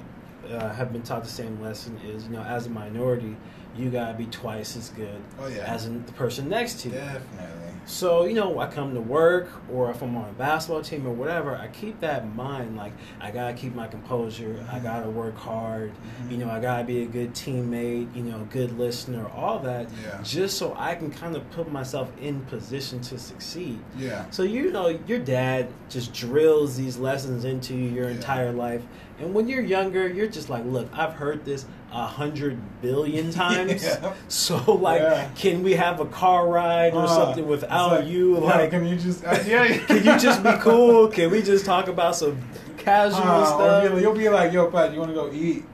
uh, 0.51 0.69
have 0.71 0.93
been 0.93 1.03
taught 1.03 1.23
the 1.25 1.31
same 1.31 1.61
lesson 1.63 1.99
is, 2.05 2.25
you 2.25 2.31
know, 2.31 2.43
as 2.43 2.67
a 2.67 2.71
minority, 2.71 3.37
you 3.77 3.89
gotta 3.91 4.13
be 4.15 4.27
twice 4.27 4.77
as 4.77 4.91
good 4.91 5.23
Oh 5.41 5.47
yeah. 5.47 5.65
as 5.73 5.89
the 5.89 6.13
person 6.13 6.49
next 6.49 6.81
to 6.81 6.89
you. 6.89 6.95
Definitely. 6.95 7.72
So, 7.85 8.25
you 8.27 8.35
know, 8.35 8.61
I 8.61 8.69
come 8.69 8.95
to 8.95 9.01
work 9.01 9.49
or 9.71 9.91
if 9.91 10.03
I'm 10.03 10.17
on 10.17 10.29
a 10.29 10.33
basketball 10.35 10.83
team 10.83 11.07
or 11.07 11.11
whatever, 11.13 11.57
I 11.57 11.67
keep 11.69 11.99
that 12.01 12.23
in 12.23 12.35
mind. 12.37 12.77
Like, 12.77 12.93
I 13.21 13.31
gotta 13.33 13.55
keep 13.55 13.75
my 13.75 13.89
composure. 13.89 14.65
I 14.71 14.79
Mhm. 14.79 14.83
gotta 14.85 15.11
work 15.11 15.37
hard. 15.37 15.91
Mhm. 16.27 16.31
You 16.31 16.37
know, 16.39 16.51
I 16.51 16.61
gotta 16.61 16.85
be 16.85 17.03
a 17.03 17.07
good 17.07 17.35
teammate, 17.35 18.15
you 18.15 18.23
know, 18.23 18.47
good 18.51 18.79
listener, 18.79 19.27
all 19.37 19.59
that. 19.61 19.89
Yeah. 20.05 20.21
Just 20.23 20.59
so 20.59 20.75
I 20.79 20.95
can 20.95 21.11
kind 21.11 21.35
of 21.35 21.49
put 21.51 21.73
myself 21.73 22.11
in 22.21 22.41
position 22.43 23.01
to 23.01 23.19
succeed. 23.19 23.81
Yeah. 23.99 24.25
So, 24.31 24.45
you 24.45 24.71
know, 24.71 24.97
your 25.09 25.19
dad 25.19 25.67
just 25.89 26.13
drills 26.13 26.77
these 26.77 26.99
lessons 26.99 27.45
into 27.45 27.75
you 27.75 27.89
your 27.91 28.09
Yeah. 28.09 28.15
entire 28.17 28.53
life. 28.53 28.83
And 29.21 29.35
when 29.35 29.49
you're 29.49 29.63
younger, 29.63 30.07
you're 30.09 30.27
just 30.29 30.49
like, 30.49 30.65
look, 30.65 30.89
I've 30.97 31.15
heard 31.15 31.45
this 31.45 31.67
a 31.93 32.07
hundred 32.07 32.59
billion 32.81 33.31
times. 33.43 33.85
Yeah. 33.85 34.15
So, 34.29 34.57
like, 34.75 35.03
Yeah. 35.03 35.29
can 35.35 35.63
we 35.63 35.75
have 35.75 36.01
a 36.01 36.07
car 36.07 36.49
ride 36.49 36.95
or 36.95 37.05
Uh, 37.05 37.07
something 37.07 37.47
without 37.47 37.91
like, 37.93 38.07
you? 38.07 38.35
yeah, 38.41 38.41
Like, 38.57 38.71
can 38.71 38.87
you 38.87 38.97
just? 38.97 39.25
Uh, 39.25 39.39
yeah. 39.47 39.69
can 39.79 39.97
you 39.99 40.19
just 40.19 40.43
be 40.43 40.53
cool? 40.61 41.09
Can 41.09 41.31
we 41.31 41.43
just 41.43 41.65
talk 41.67 41.89
about 41.89 42.17
some 42.17 42.39
casual 42.79 43.21
Uh, 43.23 43.45
stuff? 43.45 43.85
you'll, 43.85 44.01
you'll 44.01 44.15
be 44.15 44.29
like, 44.29 44.53
"Yo, 44.53 44.71
Pat, 44.71 44.93
you 44.93 44.99
want 45.01 45.11
to 45.11 45.15
go 45.15 45.31
eat?" 45.33 45.65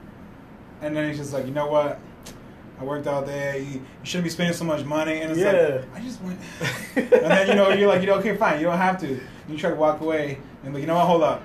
And 0.81 0.95
then 0.95 1.07
he's 1.09 1.17
just 1.17 1.33
like, 1.33 1.45
"You 1.45 1.51
know 1.53 1.67
what? 1.67 1.99
I 2.79 2.83
worked 2.83 3.07
all 3.07 3.21
day. 3.25 3.65
You, 3.71 3.81
shouldn't 4.03 4.23
be 4.25 4.29
spending 4.29 4.55
so 4.55 4.65
much 4.65 4.83
money." 4.85 5.21
And 5.21 5.31
it's 5.31 5.39
Yeah. 5.39 5.81
like, 5.93 5.95
I 5.95 5.99
just 6.01 6.21
went. 6.21 6.39
and 6.95 7.31
then 7.31 7.47
you 7.47 7.55
know 7.55 7.69
you're 7.69 7.87
like, 7.89 8.01
you 8.01 8.07
know, 8.07 8.15
okay, 8.15 8.35
fine. 8.35 8.59
You 8.59 8.65
don't 8.67 8.77
have 8.77 8.99
to. 9.01 9.19
You 9.47 9.57
try 9.57 9.69
to 9.69 9.75
walk 9.75 10.01
away 10.01 10.37
and 10.63 10.73
like, 10.73 10.81
you 10.81 10.87
know 10.87 10.95
what? 10.95 11.05
Hold 11.07 11.23
up. 11.23 11.41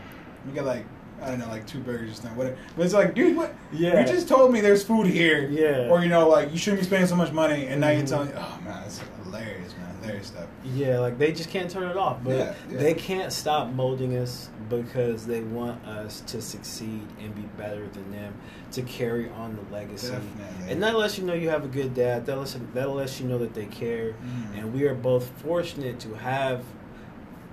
You 0.46 0.52
get 0.52 0.64
like. 0.64 0.84
I 1.24 1.30
don't 1.30 1.38
know, 1.38 1.48
like 1.48 1.66
two 1.66 1.78
burgers 1.78 2.10
or 2.10 2.14
something, 2.14 2.36
whatever. 2.36 2.56
But 2.76 2.84
it's 2.84 2.94
like, 2.94 3.14
dude, 3.14 3.36
what? 3.36 3.54
Yeah. 3.72 4.00
You 4.00 4.06
just 4.06 4.28
told 4.28 4.52
me 4.52 4.60
there's 4.60 4.84
food 4.84 5.06
here. 5.06 5.48
Yeah. 5.48 5.88
Or 5.88 6.02
you 6.02 6.08
know, 6.08 6.28
like 6.28 6.52
you 6.52 6.58
shouldn't 6.58 6.80
be 6.80 6.86
spending 6.86 7.08
so 7.08 7.16
much 7.16 7.32
money, 7.32 7.66
and 7.66 7.80
now 7.80 7.90
you're 7.90 8.06
telling, 8.06 8.28
me, 8.28 8.34
oh 8.36 8.60
man, 8.64 8.82
it's 8.84 9.00
hilarious, 9.22 9.74
man, 9.76 9.96
hilarious 10.02 10.26
stuff. 10.28 10.46
Yeah, 10.64 10.98
like 10.98 11.18
they 11.18 11.32
just 11.32 11.50
can't 11.50 11.70
turn 11.70 11.84
it 11.84 11.96
off. 11.96 12.18
But 12.22 12.36
Yeah, 12.36 12.54
yeah. 12.70 12.78
they 12.78 12.94
can't 12.94 13.32
stop 13.32 13.70
molding 13.70 14.16
us 14.16 14.50
because 14.68 15.26
they 15.26 15.40
want 15.40 15.84
us 15.86 16.20
to 16.22 16.40
succeed 16.40 17.06
and 17.20 17.34
be 17.34 17.42
better 17.56 17.86
than 17.88 18.10
them, 18.10 18.34
to 18.72 18.82
carry 18.82 19.28
on 19.30 19.56
the 19.56 19.74
legacy. 19.74 20.10
Definitely. 20.10 20.70
And 20.72 20.82
that 20.82 20.96
lets 20.96 21.18
you 21.18 21.24
know 21.24 21.34
you 21.34 21.48
have 21.48 21.64
a 21.64 21.68
good 21.68 21.94
dad. 21.94 22.26
That 22.26 22.38
lets, 22.38 22.56
that 22.74 22.90
lets 22.90 23.20
you 23.20 23.26
know 23.26 23.38
that 23.38 23.54
they 23.54 23.66
care. 23.66 24.12
Mm. 24.12 24.58
And 24.58 24.74
we 24.74 24.84
are 24.84 24.94
both 24.94 25.28
fortunate 25.42 26.00
to 26.00 26.14
have 26.14 26.64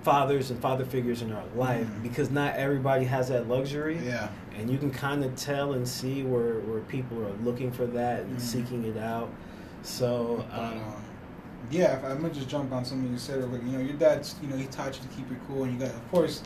fathers 0.03 0.49
and 0.51 0.59
father 0.61 0.83
figures 0.85 1.21
in 1.21 1.31
our 1.31 1.43
life 1.55 1.85
Mm. 1.87 2.03
because 2.03 2.31
not 2.31 2.55
everybody 2.55 3.05
has 3.05 3.29
that 3.29 3.47
luxury. 3.47 3.99
Yeah. 4.05 4.29
and 4.57 4.69
you 4.69 4.77
can 4.77 4.91
kind 4.91 5.23
of 5.23 5.33
tell 5.37 5.73
and 5.73 5.87
see 5.87 6.23
where, 6.23 6.59
where 6.59 6.81
people 6.81 7.17
are 7.25 7.31
looking 7.43 7.71
for 7.71 7.85
that 7.87 8.19
and 8.23 8.37
Mhm. 8.37 8.41
seeking 8.41 8.83
it 8.83 8.97
out. 8.97 9.29
So, 9.81 10.43
um, 10.53 10.59
um, 10.59 10.81
yeah, 11.71 11.97
if 11.97 12.03
I'm 12.03 12.21
gonna 12.21 12.33
just 12.33 12.49
jump 12.49 12.71
on 12.73 12.83
something 12.83 13.09
you 13.11 13.17
said. 13.17 13.49
Like, 13.51 13.63
you 13.63 13.71
know, 13.71 13.79
your 13.79 13.93
dad's, 13.93 14.35
you 14.41 14.49
know, 14.49 14.57
he 14.57 14.65
taught 14.65 14.93
you 14.97 15.01
to 15.01 15.15
keep 15.15 15.31
it 15.31 15.37
cool, 15.47 15.63
and 15.63 15.73
you 15.73 15.79
got, 15.79 15.95
of 15.95 16.11
course, 16.11 16.43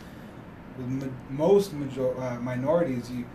with 0.77 0.87
ma- 0.87 1.07
most 1.31 1.73
major 1.73 2.15
uh, 2.21 2.39
minorities, 2.39 3.09
you 3.09 3.25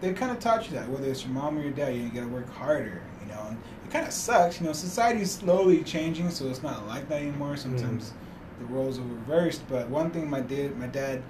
they 0.00 0.12
kind 0.12 0.30
of 0.30 0.38
taught 0.38 0.70
you 0.70 0.76
that. 0.76 0.88
Whether 0.88 1.10
it's 1.10 1.24
your 1.24 1.32
mom 1.34 1.58
or 1.58 1.62
your 1.62 1.72
dad, 1.72 1.94
you 1.96 2.08
gotta 2.10 2.28
work 2.28 2.48
harder. 2.50 3.02
You 3.22 3.32
know, 3.34 3.46
and 3.48 3.58
it 3.84 3.90
kind 3.90 4.06
of 4.06 4.12
sucks. 4.12 4.60
You 4.60 4.66
know, 4.68 4.72
society's 4.72 5.32
slowly 5.32 5.82
changing, 5.82 6.30
so 6.30 6.46
it's 6.48 6.62
not 6.62 6.86
like 6.86 7.08
that 7.08 7.20
anymore. 7.22 7.56
Sometimes 7.56 8.12
the 8.58 8.64
roles 8.66 8.98
are 8.98 9.02
reversed. 9.02 9.62
But 9.68 9.88
one 9.88 10.10
thing 10.10 10.28
my 10.30 10.40
dad, 10.40 10.76
my 10.78 10.86
dad, 10.86 11.22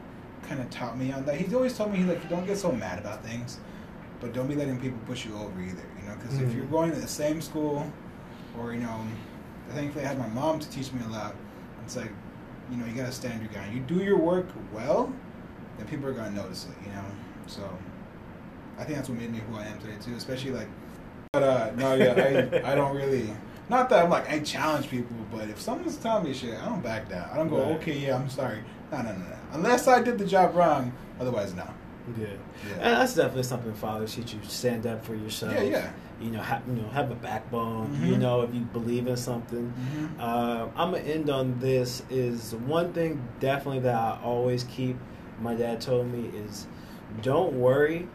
kind 0.43 0.61
of 0.61 0.71
taught 0.71 0.97
me 0.99 1.13
on 1.13 1.25
that. 1.27 1.37
He's 1.37 1.53
always 1.55 1.77
told 1.77 1.91
me, 1.93 1.99
he's 1.99 2.07
like, 2.07 2.29
don't 2.29 2.47
get 2.47 2.57
so 2.57 2.71
mad 2.71 2.99
about 2.99 3.25
things, 3.25 3.59
but 4.21 4.33
don't 4.33 4.47
be 4.47 4.55
letting 4.55 4.79
people 4.81 4.99
push 5.07 5.25
you 5.27 5.35
over 5.37 5.61
either. 5.61 5.83
You 6.01 6.09
know, 6.09 6.15
because 6.17 6.39
if 6.39 6.49
Mhm. 6.51 6.57
you're 6.57 6.67
going 6.67 6.93
to 6.93 7.01
the 7.01 7.09
same 7.09 7.41
school, 7.41 7.91
or 8.59 8.73
you 8.73 8.81
know, 8.81 9.01
thankfully 9.71 10.05
I 10.05 10.09
had 10.09 10.19
my 10.19 10.29
mom 10.29 10.61
to 10.61 10.69
teach 10.71 10.93
me 10.93 11.01
a 11.05 11.09
lot. 11.13 11.35
It's 11.85 11.97
like, 11.97 12.11
you 12.71 12.77
know, 12.77 12.87
you 12.87 12.95
gotta 12.95 13.13
stand 13.13 13.43
your 13.43 13.51
ground. 13.53 13.75
You 13.75 13.81
do 13.81 14.03
your 14.03 14.19
work 14.19 14.47
well, 14.73 15.13
then 15.79 15.87
people 15.87 16.09
are 16.09 16.13
gonna 16.13 16.31
notice 16.31 16.67
it. 16.67 16.87
You 16.89 16.93
know, 16.95 17.05
so 17.47 17.63
I 18.79 18.85
think 18.85 18.97
that's 18.97 19.09
what 19.09 19.19
made 19.19 19.33
me 19.33 19.41
who 19.51 19.57
I 19.57 19.65
am 19.65 19.79
today 19.79 19.97
too. 20.01 20.15
Especially 20.15 20.51
like, 20.53 20.69
but 21.33 21.43
uh, 21.43 21.71
no, 21.77 21.95
yeah, 21.95 22.15
I 22.65 22.73
I 22.73 22.75
don't 22.75 22.95
really. 22.97 23.33
Not 23.69 23.89
that 23.91 24.05
I'm 24.05 24.11
like 24.11 24.29
I 24.31 24.41
challenge 24.41 24.89
people, 24.89 25.17
but 25.33 25.49
if 25.49 25.61
someone's 25.61 25.97
telling 25.97 26.25
me 26.25 26.33
shit, 26.33 26.55
I 26.61 26.67
don't 26.67 26.83
back 26.83 27.09
down. 27.09 27.29
I 27.33 27.37
don't 27.37 27.49
go, 27.49 27.59
Right. 27.63 27.73
okay, 27.77 27.99
yeah, 27.99 28.17
I'm 28.17 28.29
sorry. 28.29 28.63
No, 28.93 28.99
no, 29.03 29.13
no, 29.13 29.19
no. 29.19 29.37
Unless 29.53 29.89
I 29.89 30.03
did 30.03 30.19
the 30.19 30.27
job 30.27 30.55
wrong, 30.55 30.93
otherwise 31.21 31.55
no. 31.55 31.67
yeah. 32.19 32.27
Yeah. 32.69 32.73
And 32.75 33.01
that's 33.01 33.15
definitely 33.17 33.43
something 33.43 33.75
fathers 33.75 34.15
teach 34.15 34.33
you. 34.35 34.41
Stand 34.45 34.87
up 34.87 35.05
for 35.05 35.15
yourself. 35.17 35.53
Yeah, 35.55 35.63
yeah. 35.63 35.91
You 36.21 36.31
know, 36.31 36.41
have, 36.41 36.63
you 36.69 36.75
know, 36.75 36.89
have 36.91 37.11
a 37.11 37.15
backbone. 37.17 37.89
Mhm. 37.89 38.07
You 38.07 38.17
know, 38.19 38.43
if 38.43 38.55
you 38.55 38.61
believe 38.61 39.07
in 39.09 39.17
something. 39.17 39.73
Mm-hmm. 39.73 40.21
Uh, 40.21 40.67
I'm 40.77 40.93
gonna 40.93 40.99
end 40.99 41.29
on 41.29 41.59
this. 41.59 42.03
Is 42.09 42.55
one 42.55 42.93
thing 42.93 43.27
definitely 43.41 43.81
that 43.81 43.95
I 43.95 44.19
always 44.23 44.65
keep. 44.65 44.97
My 45.43 45.55
dad 45.55 45.81
told 45.81 46.07
me 46.11 46.31
is, 46.39 46.67
don't 47.23 47.55
worry 47.55 48.09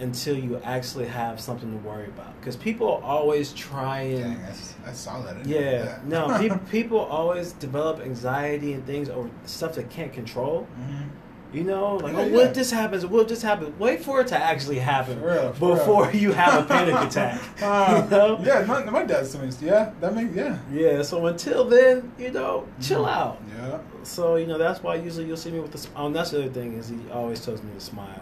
until 0.00 0.36
you 0.38 0.60
actually 0.64 1.06
have 1.06 1.40
something 1.40 1.70
to 1.70 1.78
worry 1.88 2.06
about. 2.06 2.38
Because 2.40 2.56
people 2.56 2.88
always 3.04 3.52
try 3.54 4.00
and 4.00 4.36
Dang, 4.84 4.94
solid. 4.94 5.28
I 5.28 5.42
didn't 5.42 5.48
yeah, 5.48 5.82
that. 5.84 6.06
no, 6.06 6.38
people 6.40 6.58
people 6.70 6.98
always 6.98 7.52
develop 7.52 8.00
anxiety 8.00 8.72
and 8.74 8.84
things 8.86 9.08
over 9.08 9.30
stuff 9.46 9.74
they 9.74 9.84
can't 9.84 10.12
control. 10.12 10.66
Mhm. 10.78 11.08
You 11.52 11.62
know, 11.62 11.94
like 11.96 12.12
Yeah, 12.12 12.18
oh, 12.18 12.26
yeah. 12.26 12.36
what 12.36 12.46
if 12.48 12.54
this 12.54 12.70
happens? 12.72 13.06
What 13.06 13.22
if 13.22 13.28
this 13.28 13.40
happens? 13.40 13.78
Wait 13.78 14.02
for 14.04 14.20
it 14.20 14.26
to 14.26 14.36
actually 14.36 14.80
happen 14.80 15.20
For 15.20 15.26
real, 15.26 15.52
for 15.54 15.76
before 15.76 16.06
real. 16.08 16.16
you 16.16 16.32
have 16.32 16.64
a 16.64 16.66
panic 16.66 16.94
attack. 17.08 17.40
Uh, 17.62 18.02
you 18.10 18.10
know? 18.10 18.38
Yeah, 18.42 18.64
my, 18.66 18.84
my 18.84 19.04
dad's 19.04 19.34
me. 19.38 19.48
Yeah, 19.62 19.92
that 20.00 20.14
makes 20.14 20.34
yeah. 20.34 20.58
Yeah. 20.70 21.02
So 21.02 21.24
until 21.26 21.64
then, 21.64 22.12
you 22.18 22.32
know, 22.32 22.66
chill 22.82 23.04
Mhm. 23.06 23.16
out. 23.16 23.40
Yeah. 23.56 23.78
So 24.02 24.36
you 24.36 24.46
know 24.46 24.58
that's 24.58 24.82
why 24.82 24.96
usually 24.96 25.26
you'll 25.26 25.36
see 25.38 25.52
me 25.52 25.60
with 25.60 25.70
the. 25.72 25.78
sm- 25.78 25.92
Oh, 25.96 26.06
and 26.06 26.16
that's 26.16 26.32
the 26.32 26.40
other 26.42 26.50
thing 26.50 26.74
is 26.74 26.88
he 26.88 26.98
always 27.12 27.40
tells 27.42 27.62
me 27.62 27.70
to 27.74 27.80
smile. 27.80 28.20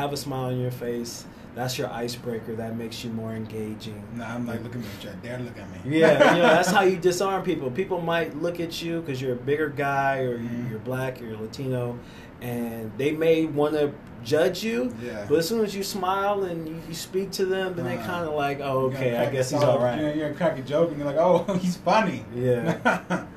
Have 0.00 0.14
a 0.14 0.16
smile 0.16 0.46
on 0.46 0.58
your 0.58 0.70
face. 0.70 1.26
That's 1.54 1.76
your 1.76 1.90
icebreaker. 1.92 2.54
That 2.56 2.74
makes 2.74 3.04
you 3.04 3.10
more 3.10 3.34
engaging. 3.34 4.02
Nah, 4.16 4.34
I'm 4.34 4.46
like, 4.46 4.62
look 4.62 4.74
at 4.74 4.80
me, 4.80 4.86
Jack. 4.98 5.22
Dad, 5.22 5.44
look 5.44 5.58
at 5.58 5.68
me. 5.84 5.98
Yeah, 5.98 6.34
you 6.36 6.40
know 6.40 6.48
that's 6.54 6.70
how 6.70 6.84
you 6.84 6.96
disarm 6.96 7.42
people. 7.42 7.70
People 7.70 8.00
might 8.00 8.34
look 8.40 8.60
at 8.60 8.80
you 8.82 9.00
because 9.02 9.20
you're 9.20 9.34
a 9.34 9.36
bigger 9.36 9.68
guy, 9.68 10.20
or 10.20 10.38
Mhm. 10.38 10.70
you're 10.70 10.78
black, 10.78 11.20
or 11.20 11.26
you're 11.26 11.36
Latino, 11.36 11.98
and 12.40 12.90
they 12.96 13.10
may 13.10 13.44
want 13.44 13.74
to 13.74 13.92
judge 14.24 14.64
you. 14.64 14.90
Yeah. 15.04 15.26
But 15.28 15.40
as 15.40 15.48
soon 15.48 15.62
as 15.62 15.74
you 15.76 15.82
smile 15.82 16.44
and 16.44 16.66
you, 16.66 16.76
you 16.88 16.94
speak 16.94 17.30
to 17.32 17.44
them, 17.44 17.74
then 17.76 17.84
they 17.84 17.98
Uh, 17.98 18.06
kind 18.06 18.26
of 18.26 18.32
like, 18.32 18.60
oh, 18.62 18.86
okay, 18.86 19.18
I 19.18 19.28
guess 19.28 19.50
he's 19.50 19.62
all 19.62 19.80
right. 19.80 20.00
You're, 20.00 20.14
you're 20.14 20.28
a 20.30 20.60
joke 20.62 20.88
and 20.92 20.98
you're 20.98 21.06
like, 21.06 21.18
oh, 21.18 21.44
he's 21.60 21.76
funny. 21.76 22.24
Yeah. 22.34 22.78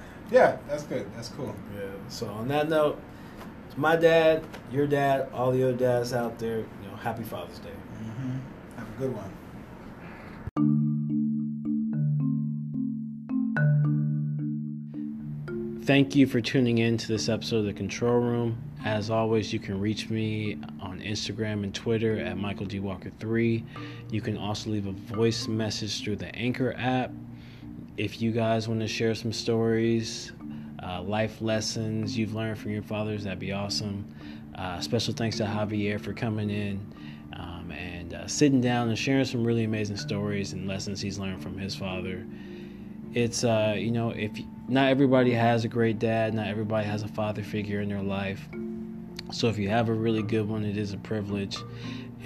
yeah, 0.32 0.58
that's 0.70 0.84
good. 0.84 1.06
That's 1.14 1.28
cool. 1.28 1.54
Yeah. 1.76 1.82
So 2.08 2.28
on 2.28 2.48
that 2.48 2.70
note, 2.70 3.02
it's 3.74 3.80
my 3.80 3.96
dad, 3.96 4.44
your 4.72 4.86
dad, 4.86 5.30
all 5.34 5.52
the 5.52 5.64
other 5.64 5.76
dads 5.76 6.14
out 6.14 6.38
there, 6.38 6.60
you 6.60 6.88
know, 6.88 6.96
happy 6.96 7.24
Father's 7.24 7.58
Day. 7.58 7.72
hmm 7.72 8.38
Have 8.78 8.88
a 8.88 8.92
good 9.00 9.12
one. 9.16 9.32
Thank 15.86 16.16
you 16.16 16.28
for 16.28 16.40
tuning 16.40 16.78
in 16.78 16.98
to 17.00 17.08
this 17.08 17.28
episode 17.30 17.58
of 17.58 17.66
The 17.66 17.74
Control 17.74 18.20
Room. 18.20 18.62
As 18.86 19.10
always, 19.10 19.52
you 19.52 19.58
can 19.58 19.80
reach 19.80 20.08
me 20.08 20.60
on 20.80 21.00
Instagram 21.02 21.64
and 21.64 21.74
Twitter 21.74 22.20
at 22.20 22.38
Michael 22.38 22.68
D. 22.68 22.80
Walker3. 22.80 23.64
You 24.12 24.22
can 24.22 24.38
also 24.38 24.70
leave 24.70 24.86
a 24.86 24.92
voice 24.92 25.48
message 25.48 26.04
through 26.04 26.18
the 26.18 26.34
Anchor 26.36 26.76
app. 26.78 27.12
If 27.98 28.22
you 28.22 28.32
guys 28.32 28.68
want 28.68 28.82
to 28.82 28.88
share 28.88 29.16
some 29.16 29.34
stories, 29.34 30.32
uh, 30.94 31.02
life 31.02 31.42
lessons 31.42 32.18
you've 32.18 32.34
learned 32.34 32.58
from 32.58 32.72
your 32.72 32.84
fathers, 32.84 33.24
that'd 33.24 33.40
be 33.40 33.52
awesome. 33.52 34.06
Uh, 34.56 34.80
special 34.80 35.14
thanks 35.14 35.38
to 35.38 35.44
Javier 35.44 36.00
for 36.00 36.14
coming 36.14 36.50
in 36.50 36.80
um, 37.38 37.72
and 37.72 38.14
uh, 38.14 38.28
sitting 38.28 38.62
down 38.62 38.90
and 38.90 38.98
sharing 38.98 39.26
some 39.26 39.44
really 39.44 39.64
amazing 39.64 39.98
stories 39.98 40.54
and 40.54 40.68
lessons 40.68 41.02
he's 41.02 41.18
learned 41.18 41.42
from 41.42 41.58
his 41.58 41.76
father. 41.76 42.26
It's 43.14 43.44
uh 43.44 43.76
you 43.78 43.92
know 43.92 44.10
if 44.10 44.32
not 44.68 44.90
everybody 44.90 45.32
has 45.32 45.66
a 45.66 45.68
great 45.68 46.00
dad 46.00 46.34
not 46.34 46.48
everybody 46.48 46.88
has 46.88 47.04
a 47.04 47.08
father 47.08 47.44
figure 47.44 47.82
in 47.82 47.90
their 47.90 48.02
life. 48.02 48.48
So 49.32 49.48
if 49.50 49.58
you 49.58 49.70
have 49.70 49.90
a 49.90 49.94
really 49.94 50.24
good 50.24 50.48
one 50.48 50.66
it 50.66 50.78
is 50.78 50.94
a 50.94 50.98
privilege 50.98 51.58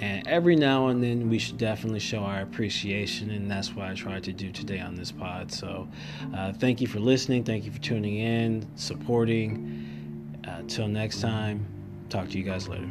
and 0.00 0.26
every 0.28 0.56
now 0.56 0.88
and 0.88 1.02
then 1.02 1.28
we 1.28 1.38
should 1.38 1.58
definitely 1.58 2.00
show 2.00 2.20
our 2.20 2.40
appreciation 2.40 3.30
and 3.30 3.50
that's 3.50 3.74
what 3.74 3.86
i 3.86 3.94
tried 3.94 4.22
to 4.24 4.32
do 4.32 4.50
today 4.52 4.80
on 4.80 4.94
this 4.94 5.10
pod. 5.12 5.50
So 5.52 5.88
uh, 6.34 6.52
thank 6.52 6.80
you 6.80 6.86
for 6.86 7.00
listening. 7.00 7.44
Thank 7.44 7.64
you 7.64 7.72
for 7.72 7.80
tuning 7.80 8.16
in 8.16 8.66
supporting. 8.76 9.84
Uh, 10.46 10.62
till 10.66 10.88
next 10.88 11.20
time 11.20 11.66
talk 12.08 12.28
to 12.30 12.38
you 12.38 12.44
guys 12.44 12.68
later 12.68 12.88